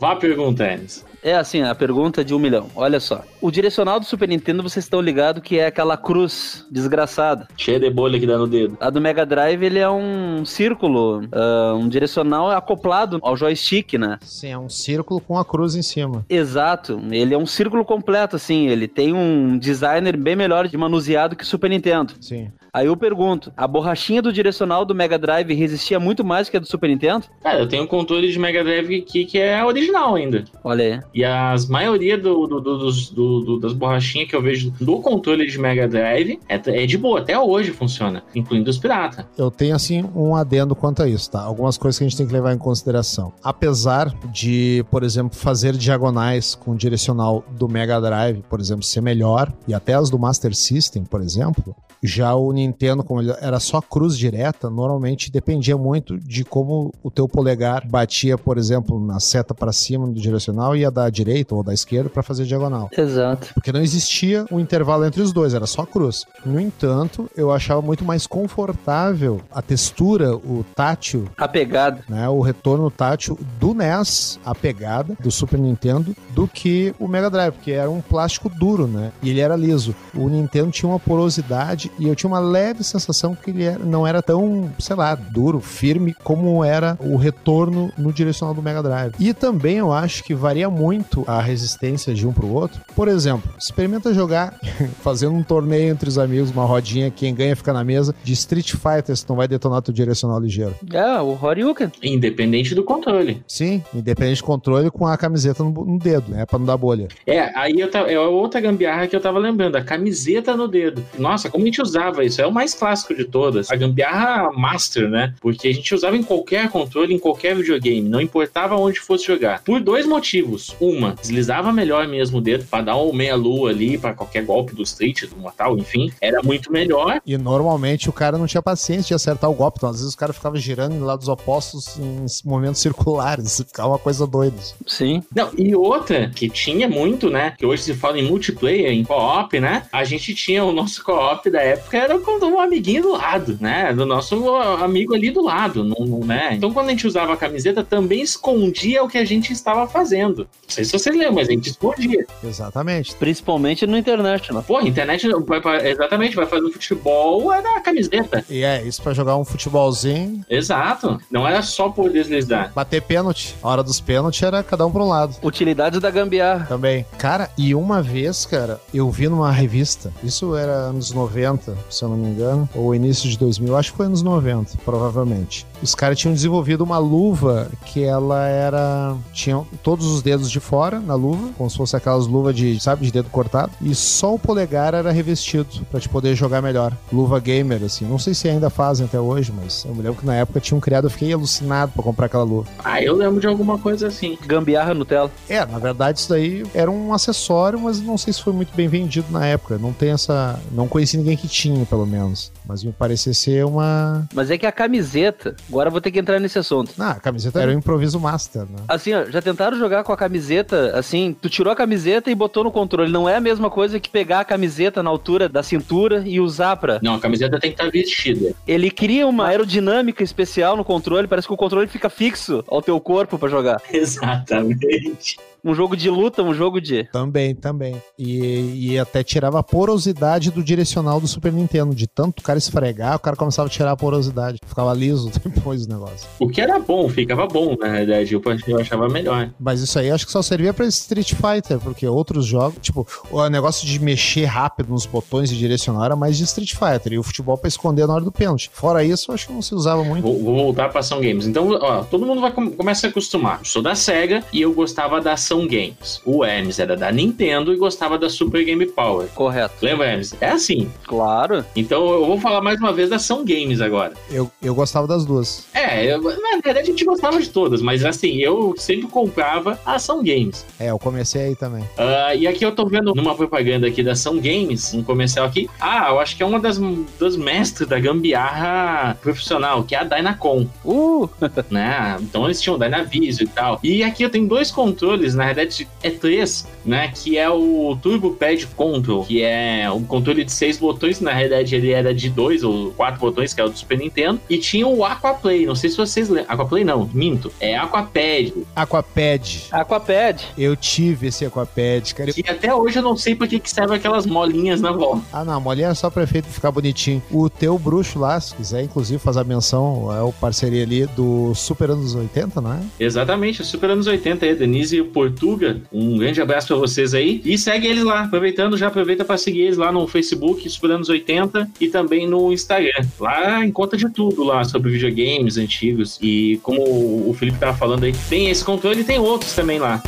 vá 0.00 0.12
a 0.12 0.16
pergunta, 0.16 0.64
Ernest. 0.64 1.04
É 1.22 1.34
assim, 1.34 1.62
a 1.62 1.74
pergunta 1.74 2.22
de 2.24 2.34
um 2.34 2.38
milhão. 2.38 2.68
Olha 2.76 3.00
só. 3.00 3.22
O 3.40 3.50
direcional 3.50 3.98
do 3.98 4.04
Super 4.04 4.28
Nintendo, 4.28 4.62
vocês 4.62 4.84
estão 4.84 5.00
ligados 5.00 5.42
que 5.42 5.58
é 5.58 5.66
aquela 5.66 5.96
cruz 5.96 6.66
desgraçada. 6.70 7.48
Cheia 7.56 7.80
de 7.80 7.88
bolha 7.90 8.20
que 8.20 8.26
dá 8.26 8.36
no 8.36 8.46
dedo. 8.46 8.76
A 8.78 8.90
do 8.90 9.00
Mega 9.00 9.24
Drive, 9.24 9.62
ele 9.64 9.78
é 9.78 9.88
um 9.88 10.44
círculo, 10.44 11.23
ah, 11.32 11.74
um 11.76 11.88
direcional 11.88 12.50
acoplado 12.50 13.18
ao 13.22 13.36
joystick, 13.36 13.94
né? 13.94 14.18
Sim, 14.22 14.48
é 14.48 14.58
um 14.58 14.68
círculo 14.68 15.20
com 15.20 15.38
a 15.38 15.44
cruz 15.44 15.74
em 15.74 15.82
cima. 15.82 16.24
Exato. 16.28 17.00
Ele 17.10 17.34
é 17.34 17.38
um 17.38 17.46
círculo 17.46 17.84
completo, 17.84 18.36
assim. 18.36 18.68
Ele 18.68 18.86
tem 18.88 19.12
um 19.12 19.58
designer 19.58 20.16
bem 20.16 20.36
melhor 20.36 20.68
de 20.68 20.76
manuseado 20.76 21.36
que 21.36 21.44
o 21.44 21.46
Super 21.46 21.70
Nintendo. 21.70 22.14
Sim. 22.20 22.50
Aí 22.72 22.86
eu 22.86 22.96
pergunto, 22.96 23.52
a 23.56 23.68
borrachinha 23.68 24.20
do 24.20 24.32
direcional 24.32 24.84
do 24.84 24.94
Mega 24.94 25.16
Drive 25.16 25.52
resistia 25.54 26.00
muito 26.00 26.24
mais 26.24 26.48
que 26.48 26.56
a 26.56 26.60
do 26.60 26.66
Super 26.66 26.88
Nintendo? 26.90 27.26
Cara, 27.42 27.60
eu 27.60 27.68
tenho 27.68 27.84
um 27.84 27.86
controle 27.86 28.30
de 28.32 28.38
Mega 28.38 28.64
Drive 28.64 28.96
aqui 29.02 29.24
que 29.24 29.38
é 29.38 29.64
original 29.64 30.16
ainda. 30.16 30.44
Olha 30.64 30.84
aí. 30.84 31.00
E 31.14 31.24
as 31.24 31.68
maioria 31.68 32.18
do, 32.18 32.46
do- 32.48 32.60
do- 32.60 33.40
do- 33.44 33.60
das 33.60 33.72
borrachinhas 33.72 34.28
que 34.28 34.34
eu 34.34 34.42
vejo 34.42 34.72
do 34.80 35.00
controle 35.00 35.46
de 35.46 35.56
Mega 35.58 35.86
Drive 35.86 36.40
é, 36.48 36.54
é 36.82 36.86
de 36.86 36.98
boa, 36.98 37.20
até 37.20 37.38
hoje 37.38 37.70
funciona, 37.70 38.24
incluindo 38.34 38.68
os 38.68 38.78
pirata. 38.78 39.28
Eu 39.38 39.50
tenho, 39.52 39.76
assim, 39.76 40.04
um 40.14 40.34
adendo 40.34 40.74
quanto 40.74 41.02
a 41.02 41.08
isso, 41.08 41.13
tá? 41.30 41.42
Algumas 41.42 41.76
coisas 41.76 41.98
que 41.98 42.04
a 42.04 42.08
gente 42.08 42.16
tem 42.16 42.26
que 42.26 42.32
levar 42.32 42.52
em 42.52 42.58
consideração. 42.58 43.32
Apesar 43.42 44.14
de, 44.30 44.84
por 44.90 45.02
exemplo, 45.02 45.36
fazer 45.36 45.76
diagonais 45.76 46.54
com 46.54 46.72
o 46.72 46.76
direcional 46.76 47.44
do 47.52 47.68
Mega 47.68 48.00
Drive, 48.00 48.42
por 48.48 48.60
exemplo, 48.60 48.82
ser 48.82 49.00
melhor, 49.00 49.52
e 49.66 49.74
até 49.74 49.94
as 49.94 50.10
do 50.10 50.18
Master 50.18 50.54
System, 50.54 51.04
por 51.04 51.20
exemplo, 51.20 51.74
já 52.06 52.34
o 52.34 52.52
Nintendo, 52.52 53.02
como 53.02 53.22
ele 53.22 53.34
era 53.40 53.58
só 53.58 53.80
cruz 53.80 54.18
direta, 54.18 54.68
normalmente 54.68 55.32
dependia 55.32 55.76
muito 55.76 56.18
de 56.18 56.44
como 56.44 56.92
o 57.02 57.10
teu 57.10 57.26
polegar 57.26 57.86
batia, 57.88 58.36
por 58.36 58.58
exemplo, 58.58 59.04
na 59.04 59.18
seta 59.18 59.54
para 59.54 59.72
cima 59.72 60.06
do 60.06 60.20
direcional 60.20 60.76
e 60.76 60.84
a 60.84 60.90
da 60.90 61.08
direita 61.08 61.54
ou 61.54 61.62
da 61.62 61.72
esquerda 61.72 62.10
para 62.10 62.22
fazer 62.22 62.44
diagonal. 62.44 62.90
Exato. 62.96 63.48
Porque 63.54 63.72
não 63.72 63.80
existia 63.80 64.44
um 64.52 64.60
intervalo 64.60 65.06
entre 65.06 65.22
os 65.22 65.32
dois, 65.32 65.54
era 65.54 65.66
só 65.66 65.86
cruz. 65.86 66.24
No 66.44 66.60
entanto, 66.60 67.28
eu 67.34 67.50
achava 67.50 67.80
muito 67.80 68.04
mais 68.04 68.26
confortável 68.26 69.40
a 69.50 69.62
textura, 69.62 70.36
o 70.36 70.64
tátil, 70.74 71.28
A 71.38 71.48
pegada. 71.48 72.02
né, 72.08 72.28
o 72.28 72.40
retorno 72.40 72.90
tátil 72.90 73.38
do 73.58 73.72
NES, 73.72 74.38
a 74.44 74.54
pegada 74.54 75.16
do 75.20 75.30
Super 75.30 75.58
Nintendo, 75.58 76.14
do 76.34 76.46
que 76.46 76.94
o 76.98 77.08
Mega 77.08 77.30
Drive, 77.30 77.52
porque 77.54 77.72
era 77.72 77.90
um 77.90 78.00
plástico 78.00 78.48
duro, 78.48 78.86
né? 78.86 79.10
E 79.22 79.30
ele 79.30 79.40
era 79.40 79.56
liso. 79.56 79.94
O 80.14 80.28
Nintendo 80.28 80.70
tinha 80.70 80.88
uma 80.88 80.98
porosidade 80.98 81.90
e 81.98 82.08
eu 82.08 82.14
tinha 82.14 82.28
uma 82.28 82.38
leve 82.38 82.82
sensação 82.84 83.34
que 83.34 83.50
ele 83.50 83.64
era- 83.64 83.78
não 83.84 84.06
era 84.06 84.22
tão, 84.22 84.70
sei 84.78 84.96
lá, 84.96 85.14
duro, 85.14 85.60
firme 85.60 86.14
como 86.24 86.64
era 86.64 86.96
o 87.00 87.16
retorno 87.16 87.92
no 87.96 88.12
direcional 88.12 88.54
do 88.54 88.62
Mega 88.62 88.82
Drive. 88.82 89.14
E 89.18 89.32
também 89.34 89.76
eu 89.76 89.92
acho 89.92 90.22
que 90.24 90.34
varia 90.34 90.68
muito 90.70 91.24
a 91.26 91.40
resistência 91.40 92.14
de 92.14 92.26
um 92.26 92.32
pro 92.32 92.48
outro. 92.52 92.80
Por 92.94 93.08
exemplo, 93.08 93.50
experimenta 93.58 94.12
jogar 94.14 94.58
fazendo 95.02 95.34
um 95.34 95.42
torneio 95.42 95.90
entre 95.92 96.08
os 96.08 96.18
amigos, 96.18 96.50
uma 96.50 96.64
rodinha, 96.64 97.10
quem 97.10 97.34
ganha 97.34 97.54
fica 97.56 97.72
na 97.72 97.84
mesa, 97.84 98.14
de 98.22 98.32
Street 98.32 98.72
Fighter, 98.72 99.16
se 99.16 99.28
não 99.28 99.36
vai 99.36 99.46
detonar 99.48 99.82
teu 99.82 99.92
direcional 99.94 100.40
ligeiro. 100.40 100.74
É, 100.92 101.20
o 101.20 101.38
Horyuken. 101.40 101.90
Independente 102.02 102.74
do 102.74 102.82
controle. 102.84 103.42
Sim, 103.46 103.82
independente 103.94 104.36
de 104.36 104.42
controle 104.42 104.90
com 104.90 105.06
a 105.06 105.16
camiseta 105.16 105.62
no, 105.62 105.70
no 105.70 105.98
dedo, 105.98 106.30
né? 106.30 106.44
Pra 106.46 106.58
não 106.58 106.66
dar 106.66 106.76
bolha. 106.76 107.08
É, 107.26 107.40
aí 107.58 107.78
eu 107.80 107.90
ta- 107.90 108.10
é 108.10 108.18
outra 108.18 108.60
gambiarra 108.60 109.06
que 109.06 109.14
eu 109.16 109.20
tava 109.20 109.38
lembrando, 109.38 109.76
a 109.76 109.82
camiseta 109.82 110.56
no 110.56 110.68
dedo. 110.68 111.04
Nossa, 111.18 111.50
como 111.50 111.64
a 111.64 111.66
gente 111.74 111.82
usava 111.82 112.24
isso? 112.24 112.40
É 112.40 112.46
o 112.46 112.52
mais 112.52 112.72
clássico 112.72 113.14
de 113.14 113.24
todas. 113.24 113.70
A 113.70 113.74
gambiarra 113.74 114.52
master, 114.52 115.08
né? 115.08 115.34
Porque 115.40 115.66
a 115.66 115.72
gente 115.72 115.92
usava 115.92 116.16
em 116.16 116.22
qualquer 116.22 116.68
controle, 116.70 117.12
em 117.12 117.18
qualquer 117.18 117.56
videogame, 117.56 118.08
não 118.08 118.20
importava 118.20 118.76
onde 118.76 119.00
fosse 119.00 119.26
jogar. 119.26 119.62
Por 119.64 119.80
dois 119.80 120.06
motivos. 120.06 120.74
Uma, 120.80 121.14
deslizava 121.20 121.72
melhor 121.72 122.06
mesmo 122.06 122.38
o 122.38 122.40
dedo 122.40 122.64
pra 122.64 122.80
dar 122.80 122.96
um 122.96 123.12
meia-lua 123.12 123.70
ali 123.70 123.98
pra 123.98 124.14
qualquer 124.14 124.44
golpe 124.44 124.74
do 124.74 124.82
Street, 124.82 125.24
do 125.24 125.36
Mortal, 125.36 125.76
enfim. 125.76 126.12
Era 126.20 126.42
muito 126.42 126.70
melhor. 126.70 127.20
E 127.26 127.36
normalmente 127.36 128.08
o 128.08 128.12
cara 128.12 128.38
não 128.38 128.46
tinha 128.46 128.62
paciência 128.62 129.08
de 129.08 129.14
acertar 129.14 129.50
o 129.50 129.54
golpe, 129.54 129.78
então 129.78 129.90
às 129.90 129.98
vezes 129.98 130.14
o 130.14 130.18
cara 130.18 130.32
ficava 130.32 130.56
girando 130.56 130.94
em 130.94 131.00
lados 131.00 131.28
opostos 131.28 131.98
em 131.98 132.26
movimentos 132.48 132.80
circulares, 132.80 133.58
ficava 133.66 133.88
uma 133.88 133.98
coisa 133.98 134.26
doida. 134.26 134.56
Sim. 134.86 135.22
Não, 135.34 135.50
e 135.56 135.74
outra 135.74 136.30
que 136.34 136.48
tinha 136.48 136.88
muito, 136.88 137.30
né? 137.30 137.54
Que 137.58 137.66
hoje 137.66 137.82
se 137.82 137.94
fala 137.94 138.18
em 138.18 138.28
multiplayer, 138.28 138.92
em 138.92 139.04
co-op, 139.04 139.58
né? 139.58 139.86
A 139.92 140.04
gente 140.04 140.34
tinha 140.34 140.64
o 140.64 140.72
nosso 140.72 141.02
co-op 141.02 141.50
da 141.50 141.63
época, 141.64 141.96
era 141.96 142.18
com 142.18 142.44
um 142.44 142.60
amiguinho 142.60 143.02
do 143.02 143.12
lado, 143.12 143.58
né? 143.60 143.92
Do 143.92 144.04
nosso 144.06 144.54
amigo 144.82 145.14
ali 145.14 145.30
do 145.30 145.42
lado, 145.42 145.84
né? 146.24 146.50
Então 146.54 146.72
quando 146.72 146.88
a 146.88 146.90
gente 146.90 147.06
usava 147.06 147.32
a 147.32 147.36
camiseta, 147.36 147.82
também 147.82 148.22
escondia 148.22 149.02
o 149.02 149.08
que 149.08 149.18
a 149.18 149.24
gente 149.24 149.52
estava 149.52 149.86
fazendo. 149.86 150.38
Não 150.40 150.46
sei 150.68 150.84
se 150.84 150.92
você 150.92 151.10
lembra, 151.10 151.32
mas 151.32 151.48
a 151.48 151.52
gente 151.52 151.70
escondia. 151.70 152.26
Exatamente. 152.42 153.14
Principalmente 153.16 153.86
no 153.86 153.96
International. 153.96 154.62
Pô, 154.62 154.76
a 154.78 154.82
internet, 154.82 155.26
vai, 155.46 155.60
pra- 155.60 155.88
exatamente, 155.88 156.36
vai 156.36 156.46
fazer 156.46 156.64
um 156.66 156.72
futebol, 156.72 157.52
era 157.52 157.76
a 157.76 157.80
camiseta. 157.80 158.44
E 158.48 158.62
é, 158.62 158.82
isso 158.82 159.02
pra 159.02 159.12
jogar 159.14 159.36
um 159.36 159.44
futebolzinho, 159.44 160.44
Exato. 160.48 161.20
Não 161.30 161.46
era 161.46 161.62
só 161.62 161.88
por 161.88 162.10
deslizar. 162.10 162.72
bater 162.74 163.02
pênalti. 163.02 163.54
A 163.62 163.68
hora 163.68 163.82
dos 163.82 164.00
pênaltis 164.00 164.42
era 164.42 164.62
cada 164.62 164.86
um 164.86 164.90
pra 164.92 165.02
um 165.02 165.08
lado. 165.08 165.36
Utilidades 165.42 166.00
da 166.00 166.10
gambiarra. 166.10 166.66
Também. 166.66 167.04
Cara, 167.18 167.50
e 167.56 167.74
uma 167.74 168.02
vez, 168.02 168.44
cara, 168.46 168.80
eu 168.92 169.10
vi 169.10 169.28
numa 169.28 169.50
revista, 169.50 170.12
isso 170.22 170.56
era 170.56 170.72
anos 170.72 171.10
90, 171.12 171.53
se 171.90 172.02
eu 172.02 172.08
não 172.08 172.16
me 172.16 172.28
engano, 172.28 172.68
ou 172.74 172.94
início 172.94 173.28
de 173.28 173.38
2000, 173.38 173.76
acho 173.76 173.90
que 173.92 173.96
foi 173.96 174.06
anos 174.06 174.22
90, 174.22 174.78
provavelmente. 174.84 175.66
Os 175.84 175.94
caras 175.94 176.18
tinham 176.18 176.32
desenvolvido 176.32 176.82
uma 176.82 176.96
luva 176.96 177.70
que 177.84 178.02
ela 178.02 178.46
era. 178.48 179.14
tinha 179.34 179.62
todos 179.82 180.06
os 180.06 180.22
dedos 180.22 180.50
de 180.50 180.58
fora 180.58 180.98
na 180.98 181.14
luva, 181.14 181.50
como 181.58 181.68
se 181.68 181.76
fosse 181.76 181.94
aquelas 181.94 182.26
luvas 182.26 182.56
de, 182.56 182.80
sabe, 182.80 183.04
de 183.04 183.12
dedo 183.12 183.28
cortado, 183.28 183.70
e 183.82 183.94
só 183.94 184.34
o 184.34 184.38
polegar 184.38 184.94
era 184.94 185.12
revestido 185.12 185.66
pra 185.90 186.00
te 186.00 186.08
poder 186.08 186.34
jogar 186.34 186.62
melhor. 186.62 186.96
Luva 187.12 187.38
gamer, 187.38 187.84
assim. 187.84 188.06
Não 188.06 188.18
sei 188.18 188.32
se 188.32 188.48
ainda 188.48 188.70
fazem 188.70 189.04
até 189.04 189.20
hoje, 189.20 189.52
mas 189.54 189.84
eu 189.84 189.94
me 189.94 190.00
lembro 190.00 190.20
que 190.20 190.26
na 190.26 190.34
época 190.34 190.58
tinham 190.58 190.80
criado, 190.80 191.04
eu 191.04 191.10
fiquei 191.10 191.32
alucinado 191.34 191.92
pra 191.92 192.02
comprar 192.02 192.26
aquela 192.26 192.44
luva. 192.44 192.66
Ah, 192.82 193.02
eu 193.02 193.14
lembro 193.14 193.38
de 193.38 193.46
alguma 193.46 193.78
coisa 193.78 194.06
assim. 194.06 194.38
Gambiarra 194.46 194.94
Nutella. 194.94 195.30
É, 195.50 195.66
na 195.66 195.78
verdade 195.78 196.18
isso 196.18 196.30
daí 196.30 196.64
era 196.72 196.90
um 196.90 197.12
acessório, 197.12 197.78
mas 197.78 198.00
não 198.00 198.16
sei 198.16 198.32
se 198.32 198.42
foi 198.42 198.54
muito 198.54 198.74
bem 198.74 198.88
vendido 198.88 199.26
na 199.30 199.44
época. 199.44 199.76
Não 199.76 199.92
tem 199.92 200.12
essa. 200.12 200.58
Não 200.72 200.88
conheci 200.88 201.18
ninguém 201.18 201.36
que 201.36 201.46
tinha, 201.46 201.84
pelo 201.84 202.06
menos. 202.06 202.50
Mas 202.66 202.82
me 202.82 202.92
parecia 202.92 203.34
ser 203.34 203.64
uma. 203.64 204.26
Mas 204.34 204.50
é 204.50 204.56
que 204.56 204.66
a 204.66 204.72
camiseta, 204.72 205.54
agora 205.68 205.88
eu 205.88 205.92
vou 205.92 206.00
ter 206.00 206.10
que 206.10 206.18
entrar 206.18 206.40
nesse 206.40 206.58
assunto. 206.58 206.92
Ah, 206.98 207.12
a 207.12 207.20
camiseta 207.20 207.60
era 207.60 207.70
um 207.70 207.74
improviso 207.74 208.18
master, 208.18 208.62
né? 208.62 208.82
Assim, 208.88 209.12
ó, 209.12 209.24
já 209.26 209.42
tentaram 209.42 209.78
jogar 209.78 210.02
com 210.04 210.12
a 210.12 210.16
camiseta, 210.16 210.96
assim, 210.96 211.36
tu 211.40 211.48
tirou 211.48 211.72
a 211.72 211.76
camiseta 211.76 212.30
e 212.30 212.34
botou 212.34 212.64
no 212.64 212.70
controle. 212.70 213.10
Não 213.12 213.28
é 213.28 213.36
a 213.36 213.40
mesma 213.40 213.70
coisa 213.70 214.00
que 214.00 214.08
pegar 214.08 214.40
a 214.40 214.44
camiseta 214.44 215.02
na 215.02 215.10
altura 215.10 215.48
da 215.48 215.62
cintura 215.62 216.22
e 216.26 216.40
usar 216.40 216.76
pra. 216.76 216.98
Não, 217.02 217.14
a 217.14 217.20
camiseta 217.20 217.60
tem 217.60 217.70
que 217.70 217.80
estar 217.80 217.90
vestida. 217.90 218.54
Ele 218.66 218.90
cria 218.90 219.26
uma 219.26 219.46
aerodinâmica 219.46 220.22
especial 220.22 220.76
no 220.76 220.84
controle, 220.84 221.28
parece 221.28 221.46
que 221.46 221.54
o 221.54 221.56
controle 221.56 221.86
fica 221.86 222.08
fixo 222.08 222.64
ao 222.68 222.80
teu 222.80 222.98
corpo 223.00 223.38
pra 223.38 223.48
jogar. 223.48 223.80
Exatamente. 223.92 225.38
Um 225.64 225.74
jogo 225.74 225.96
de 225.96 226.10
luta, 226.10 226.42
um 226.42 226.52
jogo 226.54 226.80
de. 226.80 227.04
Também, 227.04 227.54
também. 227.54 228.00
E, 228.18 228.90
e 228.90 228.98
até 228.98 229.22
tirava 229.22 229.58
a 229.58 229.62
porosidade 229.62 230.50
do 230.50 230.62
direcional 230.62 231.20
do 231.20 231.26
Super 231.26 231.52
Nintendo. 231.52 231.94
De 231.94 232.06
tanto 232.06 232.40
o 232.40 232.42
cara 232.42 232.58
esfregar, 232.58 233.16
o 233.16 233.18
cara 233.18 233.36
começava 233.36 233.66
a 233.66 233.70
tirar 233.70 233.92
a 233.92 233.96
porosidade. 233.96 234.58
Ficava 234.66 234.92
liso 234.92 235.30
depois 235.46 235.86
do 235.86 235.94
negócio. 235.94 236.28
O 236.38 236.48
que 236.48 236.60
era 236.60 236.78
bom, 236.78 237.08
ficava 237.08 237.46
bom, 237.46 237.76
na 237.78 237.88
realidade. 237.88 238.34
Eu 238.34 238.42
eu 238.66 238.78
achava 238.78 239.08
melhor. 239.08 239.50
Mas 239.58 239.80
isso 239.80 239.98
aí 239.98 240.10
acho 240.10 240.26
que 240.26 240.32
só 240.32 240.42
servia 240.42 240.74
pra 240.74 240.86
Street 240.86 241.32
Fighter, 241.34 241.78
porque 241.78 242.06
outros 242.06 242.44
jogos, 242.44 242.78
tipo, 242.80 243.06
o 243.30 243.48
negócio 243.48 243.86
de 243.86 243.98
mexer 243.98 244.44
rápido 244.44 244.90
nos 244.90 245.06
botões 245.06 245.50
e 245.50 245.56
direcionar 245.56 246.06
era 246.06 246.16
mais 246.16 246.36
de 246.36 246.44
Street 246.44 246.74
Fighter. 246.74 247.14
E 247.14 247.18
o 247.18 247.22
futebol 247.22 247.56
pra 247.56 247.68
esconder 247.68 248.06
na 248.06 248.14
hora 248.14 248.24
do 248.24 248.32
pênalti. 248.32 248.70
Fora 248.72 249.02
isso, 249.02 249.32
acho 249.32 249.46
que 249.46 249.52
não 249.52 249.62
se 249.62 249.74
usava 249.74 250.04
muito. 250.04 250.22
Vou, 250.22 250.42
vou 250.42 250.56
voltar 250.56 250.88
pra 250.90 251.00
ação 251.00 251.20
games. 251.20 251.46
Então, 251.46 251.70
ó, 251.80 252.02
todo 252.04 252.26
mundo 252.26 252.40
vai 252.40 252.52
com, 252.52 252.70
começa 252.70 253.06
a 253.06 253.10
acostumar. 253.10 253.60
Eu 253.60 253.64
sou 253.64 253.82
da 253.82 253.94
SEGA 253.94 254.44
e 254.52 254.60
eu 254.60 254.72
gostava 254.72 255.20
da 255.20 255.32
ação 255.32 255.53
games. 255.62 256.20
O 256.24 256.44
Hermes 256.44 256.78
era 256.78 256.96
da 256.96 257.10
Nintendo 257.10 257.72
e 257.72 257.76
gostava 257.76 258.18
da 258.18 258.28
Super 258.28 258.64
Game 258.64 258.84
Power. 258.86 259.28
Correto. 259.28 259.74
Lembra, 259.80 260.06
Hermes? 260.06 260.34
É 260.40 260.50
assim. 260.50 260.90
Claro. 261.06 261.64
Então 261.74 262.06
eu 262.12 262.26
vou 262.26 262.40
falar 262.40 262.60
mais 262.60 262.78
uma 262.78 262.92
vez 262.92 263.10
da 263.10 263.16
ação 263.16 263.44
games 263.44 263.80
agora. 263.80 264.12
Eu, 264.30 264.50
eu 264.62 264.74
gostava 264.74 265.06
das 265.06 265.24
duas. 265.24 265.66
É, 265.72 266.12
eu, 266.12 266.20
na 266.20 266.60
verdade 266.62 266.80
a 266.80 266.84
gente 266.84 267.04
gostava 267.04 267.40
de 267.40 267.48
todas, 267.48 267.80
mas 267.80 268.04
assim, 268.04 268.38
eu 268.38 268.74
sempre 268.76 269.06
comprava 269.06 269.78
a 269.84 269.94
ação 269.94 270.22
games. 270.22 270.66
É, 270.78 270.90
eu 270.90 270.98
comecei 270.98 271.42
aí 271.42 271.56
também. 271.56 271.82
Uh, 271.82 272.36
e 272.38 272.46
aqui 272.46 272.64
eu 272.64 272.72
tô 272.72 272.86
vendo 272.86 273.14
numa 273.14 273.34
propaganda 273.34 273.86
aqui 273.86 274.02
da 274.02 274.12
ação 274.12 274.36
games, 274.36 274.92
um 274.94 275.02
comercial 275.02 275.46
aqui. 275.46 275.68
Ah, 275.80 276.08
eu 276.10 276.20
acho 276.20 276.36
que 276.36 276.42
é 276.42 276.46
uma 276.46 276.60
das, 276.60 276.78
das 277.18 277.36
mestres 277.36 277.88
da 277.88 277.98
gambiarra 277.98 279.16
profissional, 279.22 279.84
que 279.84 279.94
é 279.94 279.98
a 279.98 280.04
Dynacon. 280.04 280.66
Uh! 280.84 281.28
né? 281.70 282.16
Então 282.20 282.44
eles 282.44 282.60
tinham 282.60 282.76
o 282.76 282.78
Dynavision 282.78 283.44
e 283.44 283.46
tal. 283.46 283.80
E 283.82 284.02
aqui 284.02 284.22
eu 284.22 284.30
tenho 284.30 284.48
dois 284.48 284.70
controles, 284.70 285.34
na 285.44 285.52
verdade 285.52 285.86
é 286.02 286.10
três, 286.10 286.66
né? 286.84 287.08
Que 287.08 287.36
é 287.36 287.48
o 287.50 287.96
Turbo 288.00 288.30
Pad 288.32 288.66
Control, 288.68 289.24
que 289.24 289.42
é 289.42 289.90
um 289.90 290.02
controle 290.02 290.44
de 290.44 290.52
seis 290.52 290.78
botões, 290.78 291.20
na 291.20 291.32
realidade 291.32 291.74
ele 291.74 291.90
era 291.90 292.14
de 292.14 292.30
dois 292.30 292.64
ou 292.64 292.92
quatro 292.92 293.20
botões, 293.20 293.52
que 293.52 293.60
é 293.60 293.64
o 293.64 293.68
do 293.68 293.78
Super 293.78 293.98
Nintendo. 293.98 294.40
E 294.48 294.56
tinha 294.58 294.86
o 294.86 295.04
Aquaplay, 295.04 295.66
não 295.66 295.74
sei 295.74 295.90
se 295.90 295.96
vocês 295.96 296.28
lembram. 296.28 296.52
Aquaplay 296.52 296.84
não, 296.84 297.10
minto. 297.12 297.52
É 297.60 297.76
Aquapad. 297.76 298.54
Aquapad. 298.74 299.68
Aquapad. 299.70 300.42
Eu 300.56 300.74
tive 300.76 301.26
esse 301.26 301.44
Aquapad, 301.44 302.14
cara. 302.14 302.30
E 302.34 302.44
até 302.48 302.74
hoje 302.74 302.98
eu 302.98 303.02
não 303.02 303.16
sei 303.16 303.34
por 303.34 303.46
que 303.46 303.60
que 303.60 303.70
serve 303.70 303.94
aquelas 303.94 304.24
molinhas 304.24 304.80
na 304.80 304.92
volta. 304.92 305.22
Ah, 305.32 305.44
não, 305.44 305.60
molinha 305.60 305.88
é 305.88 305.94
só 305.94 306.08
pra 306.08 306.22
efeito 306.22 306.48
ficar 306.48 306.70
bonitinho. 306.70 307.22
O 307.30 307.50
teu 307.50 307.78
bruxo 307.78 308.18
lá, 308.18 308.40
se 308.40 308.54
quiser, 308.54 308.82
inclusive, 308.82 309.18
fazer 309.18 309.40
a 309.40 309.44
menção, 309.44 310.14
é 310.14 310.22
o 310.22 310.32
parceria 310.32 310.82
ali 310.82 311.06
do 311.06 311.54
Super 311.54 311.90
Anos 311.90 312.14
80, 312.14 312.60
não 312.60 312.72
é? 312.72 312.80
Exatamente, 312.98 313.60
o 313.60 313.64
Super 313.64 313.90
Anos 313.90 314.06
80 314.06 314.46
aí, 314.46 314.54
Denise 314.54 314.96
e 314.96 315.00
o 315.00 315.06
Portuga. 315.34 315.80
Um 315.92 316.16
grande 316.18 316.40
abraço 316.40 316.68
pra 316.68 316.76
vocês 316.76 317.12
aí. 317.12 317.42
E 317.44 317.58
segue 317.58 317.86
eles 317.86 318.04
lá, 318.04 318.24
aproveitando, 318.24 318.76
já 318.76 318.86
aproveita 318.86 319.24
pra 319.24 319.36
seguir 319.36 319.62
eles 319.62 319.76
lá 319.76 319.92
no 319.92 320.06
Facebook, 320.06 320.68
Super 320.70 320.92
Anos 320.92 321.08
80, 321.08 321.70
e 321.80 321.88
também 321.88 322.26
no 322.26 322.52
Instagram. 322.52 323.04
Lá 323.18 323.64
encontra 323.64 323.98
de 323.98 324.08
tudo 324.10 324.44
lá 324.44 324.64
sobre 324.64 324.90
videogames 324.90 325.58
antigos. 325.58 326.18
E 326.22 326.58
como 326.62 326.80
o 326.82 327.34
Felipe 327.38 327.58
tava 327.58 327.76
falando 327.76 328.04
aí, 328.04 328.14
tem 328.28 328.48
esse 328.48 328.64
controle 328.64 329.00
e 329.00 329.04
tem 329.04 329.18
outros 329.18 329.52
também 329.52 329.78
lá. 329.78 330.02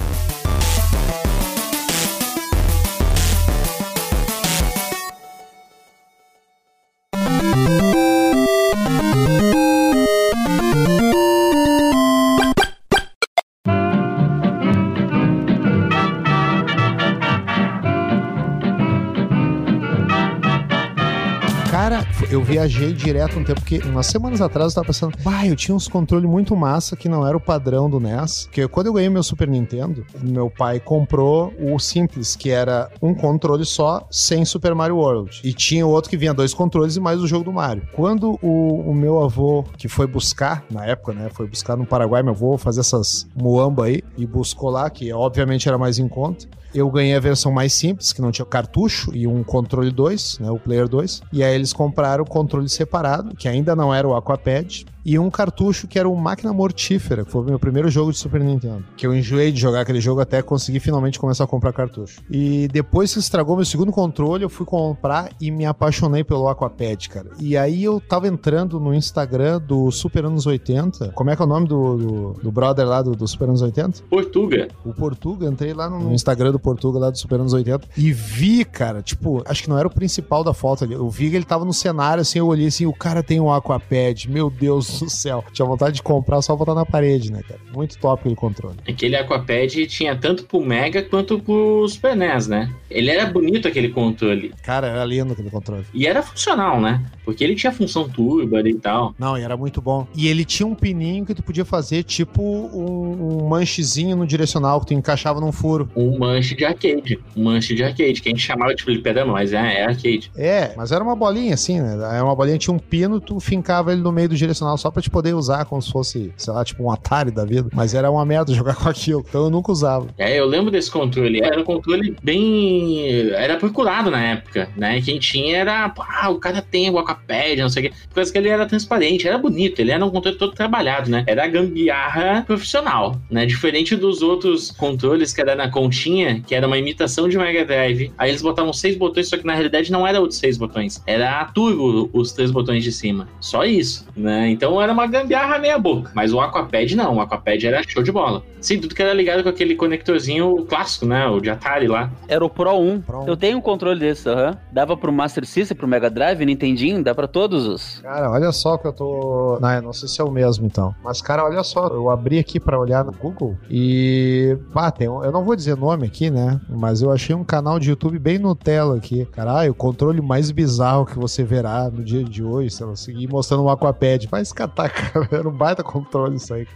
Viajei 22.66 22.92
direto 22.92 23.38
um 23.38 23.44
tempo, 23.44 23.60
porque 23.60 23.78
umas 23.78 24.06
semanas 24.06 24.40
atrás 24.40 24.72
eu 24.72 24.76
tava 24.76 24.86
pensando, 24.88 25.16
bah, 25.22 25.46
eu 25.46 25.54
tinha 25.54 25.74
uns 25.74 25.88
controles 25.88 26.28
muito 26.28 26.56
massa 26.56 26.96
que 26.96 27.08
não 27.08 27.26
era 27.26 27.36
o 27.36 27.40
padrão 27.40 27.88
do 27.88 28.00
NES. 28.00 28.46
Porque 28.46 28.66
quando 28.68 28.88
eu 28.88 28.92
ganhei 28.92 29.08
meu 29.08 29.22
Super 29.22 29.48
Nintendo, 29.48 30.04
meu 30.20 30.50
pai 30.50 30.80
comprou 30.80 31.52
o 31.58 31.78
simples, 31.78 32.34
que 32.34 32.50
era 32.50 32.90
um 33.00 33.14
controle 33.14 33.64
só, 33.64 34.06
sem 34.10 34.44
Super 34.44 34.74
Mario 34.74 34.96
World. 34.96 35.40
E 35.44 35.52
tinha 35.52 35.86
outro 35.86 36.10
que 36.10 36.16
vinha 36.16 36.34
dois 36.34 36.52
controles 36.52 36.96
e 36.96 37.00
mais 37.00 37.20
o 37.20 37.26
jogo 37.26 37.44
do 37.44 37.52
Mario. 37.52 37.82
Quando 37.92 38.38
o, 38.42 38.90
o 38.90 38.94
meu 38.94 39.22
avô, 39.22 39.64
que 39.76 39.88
foi 39.88 40.06
buscar, 40.06 40.64
na 40.70 40.84
época, 40.84 41.12
né, 41.12 41.28
foi 41.32 41.46
buscar 41.46 41.76
no 41.76 41.86
Paraguai, 41.86 42.22
meu 42.22 42.32
avô 42.32 42.58
fazer 42.58 42.80
essas 42.80 43.26
muamba 43.34 43.84
aí, 43.84 44.02
e 44.16 44.26
buscou 44.26 44.70
lá, 44.70 44.90
que 44.90 45.12
obviamente 45.12 45.68
era 45.68 45.78
mais 45.78 45.98
em 45.98 46.08
conta. 46.08 46.46
Eu 46.74 46.90
ganhei 46.90 47.14
a 47.14 47.20
versão 47.20 47.50
mais 47.50 47.72
simples, 47.72 48.12
que 48.12 48.20
não 48.20 48.30
tinha 48.30 48.44
cartucho 48.44 49.10
e 49.14 49.26
um 49.26 49.42
controle 49.42 49.90
2, 49.90 50.40
né, 50.40 50.50
o 50.50 50.58
Player 50.58 50.88
2. 50.88 51.22
E 51.32 51.42
aí 51.42 51.54
eles 51.54 51.72
compraram 51.72 52.22
o 52.22 52.26
controle 52.28 52.55
separado, 52.68 53.34
que 53.36 53.48
ainda 53.48 53.76
não 53.76 53.94
era 53.94 54.06
o 54.06 54.14
Aquapad, 54.14 54.84
e 55.06 55.16
um 55.20 55.30
cartucho 55.30 55.86
que 55.86 56.00
era 56.00 56.08
o 56.08 56.16
Máquina 56.16 56.52
Mortífera, 56.52 57.24
que 57.24 57.30
foi 57.30 57.40
o 57.42 57.44
meu 57.44 57.60
primeiro 57.60 57.88
jogo 57.88 58.10
de 58.10 58.18
Super 58.18 58.40
Nintendo. 58.40 58.84
Que 58.96 59.06
eu 59.06 59.14
enjoei 59.14 59.52
de 59.52 59.60
jogar 59.60 59.82
aquele 59.82 60.00
jogo 60.00 60.20
até 60.20 60.42
conseguir 60.42 60.80
finalmente 60.80 61.16
começar 61.16 61.44
a 61.44 61.46
comprar 61.46 61.72
cartucho. 61.72 62.20
E 62.28 62.66
depois 62.72 63.12
que 63.14 63.20
estragou 63.20 63.54
meu 63.54 63.64
segundo 63.64 63.92
controle, 63.92 64.42
eu 64.42 64.48
fui 64.48 64.66
comprar 64.66 65.30
e 65.40 65.52
me 65.52 65.64
apaixonei 65.64 66.24
pelo 66.24 66.48
Aquapad, 66.48 67.08
cara. 67.08 67.30
E 67.38 67.56
aí 67.56 67.84
eu 67.84 68.00
tava 68.00 68.26
entrando 68.26 68.80
no 68.80 68.92
Instagram 68.92 69.60
do 69.60 69.92
Super 69.92 70.24
Anos 70.24 70.44
80. 70.44 71.12
Como 71.12 71.30
é 71.30 71.36
que 71.36 71.42
é 71.42 71.44
o 71.44 71.48
nome 71.48 71.68
do, 71.68 71.96
do, 71.96 72.32
do 72.42 72.50
brother 72.50 72.84
lá 72.84 73.00
do, 73.00 73.12
do 73.12 73.28
Super 73.28 73.44
Anos 73.44 73.62
80? 73.62 74.02
Portuga. 74.10 74.66
O 74.84 74.92
Portuga, 74.92 75.46
entrei 75.46 75.72
lá 75.72 75.88
no 75.88 76.12
Instagram 76.12 76.50
do 76.50 76.58
Portuga 76.58 76.98
lá 76.98 77.10
do 77.10 77.18
Super 77.18 77.38
Anos 77.38 77.52
80 77.52 77.90
e 77.96 78.10
vi, 78.10 78.64
cara, 78.64 79.02
tipo, 79.02 79.40
acho 79.46 79.62
que 79.62 79.70
não 79.70 79.78
era 79.78 79.86
o 79.86 79.94
principal 79.94 80.42
da 80.42 80.52
foto 80.52 80.82
ali. 80.82 80.94
Eu 80.94 81.08
vi 81.08 81.30
que 81.30 81.36
ele 81.36 81.44
tava 81.44 81.64
no 81.64 81.72
cenário, 81.72 82.22
assim, 82.22 82.40
eu 82.40 82.48
olhei 82.48 82.66
assim, 82.66 82.86
o 82.86 82.92
cara 82.92 83.22
tem 83.22 83.38
um 83.38 83.52
Aquapad, 83.52 84.28
meu 84.28 84.50
Deus 84.50 84.95
do 85.04 85.10
céu. 85.10 85.44
Tinha 85.52 85.66
vontade 85.66 85.96
de 85.96 86.02
comprar 86.02 86.42
só 86.42 86.54
botar 86.56 86.74
na 86.74 86.86
parede, 86.86 87.30
né, 87.32 87.40
cara? 87.46 87.60
Muito 87.74 87.98
top 87.98 88.20
aquele 88.20 88.36
controle. 88.36 88.76
Aquele 88.88 89.16
Aquapad 89.16 89.86
tinha 89.86 90.16
tanto 90.16 90.44
pro 90.44 90.60
Mega 90.60 91.02
quanto 91.02 91.38
pro 91.38 91.86
Super 91.88 92.16
NES, 92.16 92.46
né? 92.48 92.72
Ele 92.90 93.10
era 93.10 93.26
bonito 93.26 93.68
aquele 93.68 93.88
controle. 93.88 94.52
Cara, 94.62 94.86
era 94.88 95.04
lindo 95.04 95.32
aquele 95.32 95.50
controle. 95.50 95.84
E 95.92 96.06
era 96.06 96.22
funcional, 96.22 96.80
né? 96.80 97.04
Porque 97.24 97.42
ele 97.42 97.54
tinha 97.54 97.72
função 97.72 98.08
turbo 98.08 98.56
ali 98.56 98.70
e 98.70 98.78
tal. 98.78 99.14
Não, 99.18 99.36
e 99.36 99.42
era 99.42 99.56
muito 99.56 99.80
bom. 99.80 100.06
E 100.14 100.28
ele 100.28 100.44
tinha 100.44 100.66
um 100.66 100.74
pininho 100.74 101.24
que 101.26 101.34
tu 101.34 101.42
podia 101.42 101.64
fazer 101.64 102.02
tipo 102.02 102.42
um, 102.42 103.42
um 103.42 103.48
manchezinho 103.48 104.16
no 104.16 104.26
direcional 104.26 104.80
que 104.80 104.86
tu 104.86 104.94
encaixava 104.94 105.40
num 105.40 105.52
furo. 105.52 105.90
Um 105.96 106.18
manche 106.18 106.54
de 106.54 106.64
arcade. 106.64 107.18
Um 107.36 107.44
manche 107.44 107.74
de 107.74 107.82
arcade, 107.82 108.20
que 108.20 108.28
a 108.28 108.32
gente 108.32 108.42
chamava 108.42 108.74
de 108.74 108.82
fliperama, 108.82 109.32
mas 109.32 109.52
é, 109.52 109.80
é 109.80 109.84
arcade. 109.84 110.30
É, 110.36 110.72
mas 110.76 110.92
era 110.92 111.02
uma 111.02 111.16
bolinha 111.16 111.54
assim, 111.54 111.80
né? 111.80 111.94
Era 111.94 112.24
uma 112.24 112.34
bolinha, 112.34 112.58
tinha 112.58 112.74
um 112.74 112.78
pino, 112.78 113.20
tu 113.20 113.40
fincava 113.40 113.92
ele 113.92 114.02
no 114.02 114.12
meio 114.12 114.28
do 114.28 114.36
direcional 114.36 114.78
só 114.86 114.90
pra 114.90 115.02
te 115.02 115.10
poder 115.10 115.34
usar 115.34 115.64
como 115.64 115.82
se 115.82 115.90
fosse, 115.90 116.32
sei 116.36 116.52
lá, 116.52 116.64
tipo 116.64 116.82
um 116.84 116.90
Atari 116.90 117.32
da 117.32 117.44
vida. 117.44 117.68
Mas 117.72 117.92
era 117.92 118.10
uma 118.10 118.24
merda 118.24 118.52
jogar 118.54 118.76
com 118.76 118.88
aquilo, 118.88 119.24
então 119.28 119.44
eu 119.44 119.50
nunca 119.50 119.72
usava. 119.72 120.06
É, 120.16 120.38
eu 120.38 120.46
lembro 120.46 120.70
desse 120.70 120.90
controle. 120.90 121.42
Era 121.42 121.60
um 121.60 121.64
controle 121.64 122.16
bem. 122.22 123.30
Era 123.32 123.56
procurado 123.56 124.10
na 124.10 124.22
época, 124.22 124.68
né? 124.76 125.00
Quem 125.00 125.18
tinha 125.18 125.58
era. 125.58 125.92
Ah, 125.98 126.30
o 126.30 126.38
cara 126.38 126.62
tem 126.62 126.88
o 126.90 126.98
Aquapad, 126.98 127.60
não 127.60 127.68
sei 127.68 127.86
o 127.86 127.88
quê. 127.90 127.96
Por 128.08 128.16
causa 128.16 128.30
que 128.30 128.38
ele 128.38 128.48
era 128.48 128.66
transparente, 128.66 129.26
era 129.26 129.38
bonito, 129.38 129.80
ele 129.80 129.90
era 129.90 130.04
um 130.04 130.10
controle 130.10 130.38
todo 130.38 130.52
trabalhado, 130.52 131.10
né? 131.10 131.24
Era 131.26 131.46
gambiarra 131.48 132.44
profissional, 132.46 133.20
né? 133.30 133.44
Diferente 133.44 133.96
dos 133.96 134.22
outros 134.22 134.70
controles 134.70 135.32
que 135.32 135.40
era 135.40 135.56
na 135.56 135.68
continha, 135.68 136.40
que 136.46 136.54
era 136.54 136.66
uma 136.66 136.78
imitação 136.78 137.28
de 137.28 137.36
Mega 137.36 137.64
Drive. 137.64 138.12
Aí 138.16 138.30
eles 138.30 138.42
botavam 138.42 138.72
seis 138.72 138.96
botões, 138.96 139.28
só 139.28 139.36
que 139.36 139.44
na 139.44 139.54
realidade 139.54 139.90
não 139.90 140.06
era 140.06 140.20
os 140.20 140.36
seis 140.36 140.56
botões. 140.56 141.02
Era 141.06 141.44
turbo, 141.46 142.08
os 142.12 142.32
três 142.32 142.50
botões 142.50 142.84
de 142.84 142.92
cima. 142.92 143.28
Só 143.40 143.64
isso, 143.64 144.06
né? 144.16 144.48
Então 144.50 144.75
era 144.80 144.92
uma 144.92 145.06
gambiarra 145.06 145.58
meia 145.58 145.78
boca. 145.78 146.10
Mas 146.14 146.32
o 146.32 146.40
Aquapad 146.40 146.94
não, 146.96 147.16
o 147.16 147.20
Aquapad 147.20 147.66
era 147.66 147.82
show 147.86 148.02
de 148.02 148.12
bola. 148.12 148.42
Sim, 148.60 148.80
tudo 148.80 148.94
que 148.94 149.02
era 149.02 149.12
ligado 149.12 149.42
com 149.42 149.48
aquele 149.48 149.76
conectorzinho 149.76 150.64
clássico, 150.66 151.06
né? 151.06 151.26
O 151.26 151.40
de 151.40 151.50
Atari 151.50 151.86
lá. 151.86 152.10
Era 152.26 152.44
o 152.44 152.50
Pro 152.50 152.76
1. 152.78 153.00
Pro 153.02 153.20
1. 153.20 153.28
Eu 153.28 153.36
tenho 153.36 153.58
um 153.58 153.60
controle 153.60 154.00
desse, 154.00 154.28
aham. 154.28 154.56
Dava 154.72 154.96
pro 154.96 155.12
Master 155.12 155.46
System, 155.46 155.76
pro 155.76 155.86
Mega 155.86 156.10
Drive, 156.10 156.44
Nintendinho, 156.44 157.02
dá 157.02 157.14
pra 157.14 157.28
todos 157.28 157.66
os. 157.66 158.00
Cara, 158.00 158.30
olha 158.30 158.50
só 158.52 158.76
que 158.76 158.86
eu 158.86 158.92
tô. 158.92 159.58
Não, 159.60 159.72
eu 159.72 159.82
não 159.82 159.92
sei 159.92 160.08
se 160.08 160.20
é 160.20 160.24
o 160.24 160.30
mesmo 160.30 160.66
então. 160.66 160.94
Mas, 161.04 161.20
cara, 161.22 161.44
olha 161.44 161.62
só. 161.62 161.86
Eu 161.86 162.10
abri 162.10 162.38
aqui 162.38 162.58
pra 162.58 162.78
olhar 162.78 163.04
no 163.04 163.12
Google 163.12 163.56
e. 163.70 164.56
Ah, 164.74 164.90
tem 164.90 165.08
um... 165.08 165.22
Eu 165.22 165.30
não 165.30 165.44
vou 165.44 165.54
dizer 165.54 165.76
nome 165.76 166.06
aqui, 166.06 166.30
né? 166.30 166.60
Mas 166.68 167.02
eu 167.02 167.12
achei 167.12 167.34
um 167.34 167.44
canal 167.44 167.78
de 167.78 167.90
YouTube 167.90 168.18
bem 168.18 168.38
Nutella 168.38 168.96
aqui. 168.96 169.26
Caralho, 169.26 169.70
o 169.70 169.74
controle 169.74 170.20
mais 170.20 170.50
bizarro 170.50 171.06
que 171.06 171.18
você 171.18 171.44
verá 171.44 171.88
no 171.90 172.02
dia 172.02 172.24
de 172.24 172.42
hoje, 172.42 172.70
sei 172.70 172.86
lá, 172.86 172.96
seguir 172.96 173.28
mostrando 173.28 173.62
o 173.62 173.70
Aquapad. 173.70 174.28
Mas, 174.30 174.52
catar, 174.56 174.88
cara. 174.90 175.28
Era 175.30 175.48
um 175.48 175.52
baita 175.52 175.82
controle 175.82 176.36
isso 176.36 176.52
aí. 176.52 176.66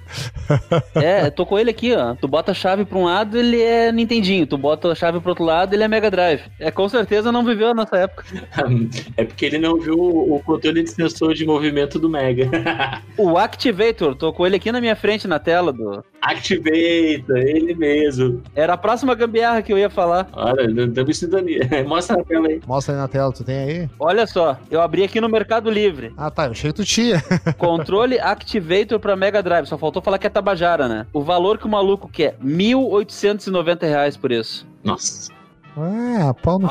É, 0.94 1.28
tô 1.30 1.44
com 1.44 1.58
ele 1.58 1.70
aqui, 1.70 1.94
ó. 1.94 2.14
Tu 2.14 2.28
bota 2.28 2.52
a 2.52 2.54
chave 2.54 2.84
pra 2.84 2.98
um 2.98 3.04
lado, 3.04 3.36
ele 3.36 3.60
é 3.60 3.90
Nintendinho. 3.90 4.46
Tu 4.46 4.56
bota 4.56 4.92
a 4.92 4.94
chave 4.94 5.18
pro 5.20 5.30
outro 5.30 5.44
lado, 5.44 5.74
ele 5.74 5.82
é 5.82 5.88
Mega 5.88 6.10
Drive. 6.10 6.42
É, 6.58 6.70
com 6.70 6.88
certeza 6.88 7.32
não 7.32 7.44
viveu 7.44 7.68
a 7.70 7.74
nossa 7.74 7.96
época. 7.96 8.24
É 9.16 9.24
porque 9.24 9.46
ele 9.46 9.58
não 9.58 9.78
viu 9.78 9.98
o 9.98 10.40
controle 10.44 10.82
de 10.82 10.90
sensor 10.90 11.34
de 11.34 11.44
movimento 11.44 11.98
do 11.98 12.08
Mega. 12.08 12.48
O 13.16 13.36
Activator, 13.38 14.14
tô 14.14 14.32
com 14.32 14.46
ele 14.46 14.56
aqui 14.56 14.70
na 14.70 14.80
minha 14.80 14.94
frente 14.94 15.26
na 15.26 15.38
tela 15.38 15.72
do. 15.72 16.04
Activator, 16.20 17.36
ele 17.36 17.74
mesmo. 17.74 18.42
Era 18.54 18.74
a 18.74 18.76
próxima 18.76 19.14
gambiarra 19.14 19.62
que 19.62 19.72
eu 19.72 19.78
ia 19.78 19.88
falar. 19.88 20.28
Olha, 20.32 20.84
estamos 20.84 21.18
sintonia. 21.18 21.68
Mostra 21.86 22.16
na 22.16 22.24
tela 22.24 22.48
aí. 22.48 22.60
Mostra 22.66 22.94
aí 22.94 23.00
na 23.00 23.08
tela, 23.08 23.32
tu 23.32 23.44
tem 23.44 23.56
aí? 23.56 23.90
Olha 23.98 24.26
só, 24.26 24.58
eu 24.70 24.80
abri 24.80 25.02
aqui 25.04 25.20
no 25.20 25.28
Mercado 25.28 25.70
Livre. 25.70 26.12
Ah, 26.16 26.30
tá. 26.30 26.46
Eu 26.46 26.52
achei 26.52 26.70
que 26.70 26.76
tu 26.76 26.84
tinha. 26.84 27.22
Controle 27.76 28.18
Activator 28.18 28.98
pra 28.98 29.16
Mega 29.16 29.42
Drive. 29.42 29.66
Só 29.66 29.78
faltou 29.78 30.02
falar 30.02 30.18
que 30.18 30.26
é 30.26 30.30
Tabajara, 30.30 30.88
né? 30.88 31.06
O 31.12 31.22
valor 31.22 31.58
que 31.58 31.66
o 31.66 31.68
maluco 31.68 32.08
quer, 32.08 32.36
1.890 32.44 33.82
reais 33.82 34.16
por 34.16 34.32
isso. 34.32 34.66
Nossa. 34.82 35.39
Ah, 35.82 36.34
pau 36.34 36.58
no 36.58 36.68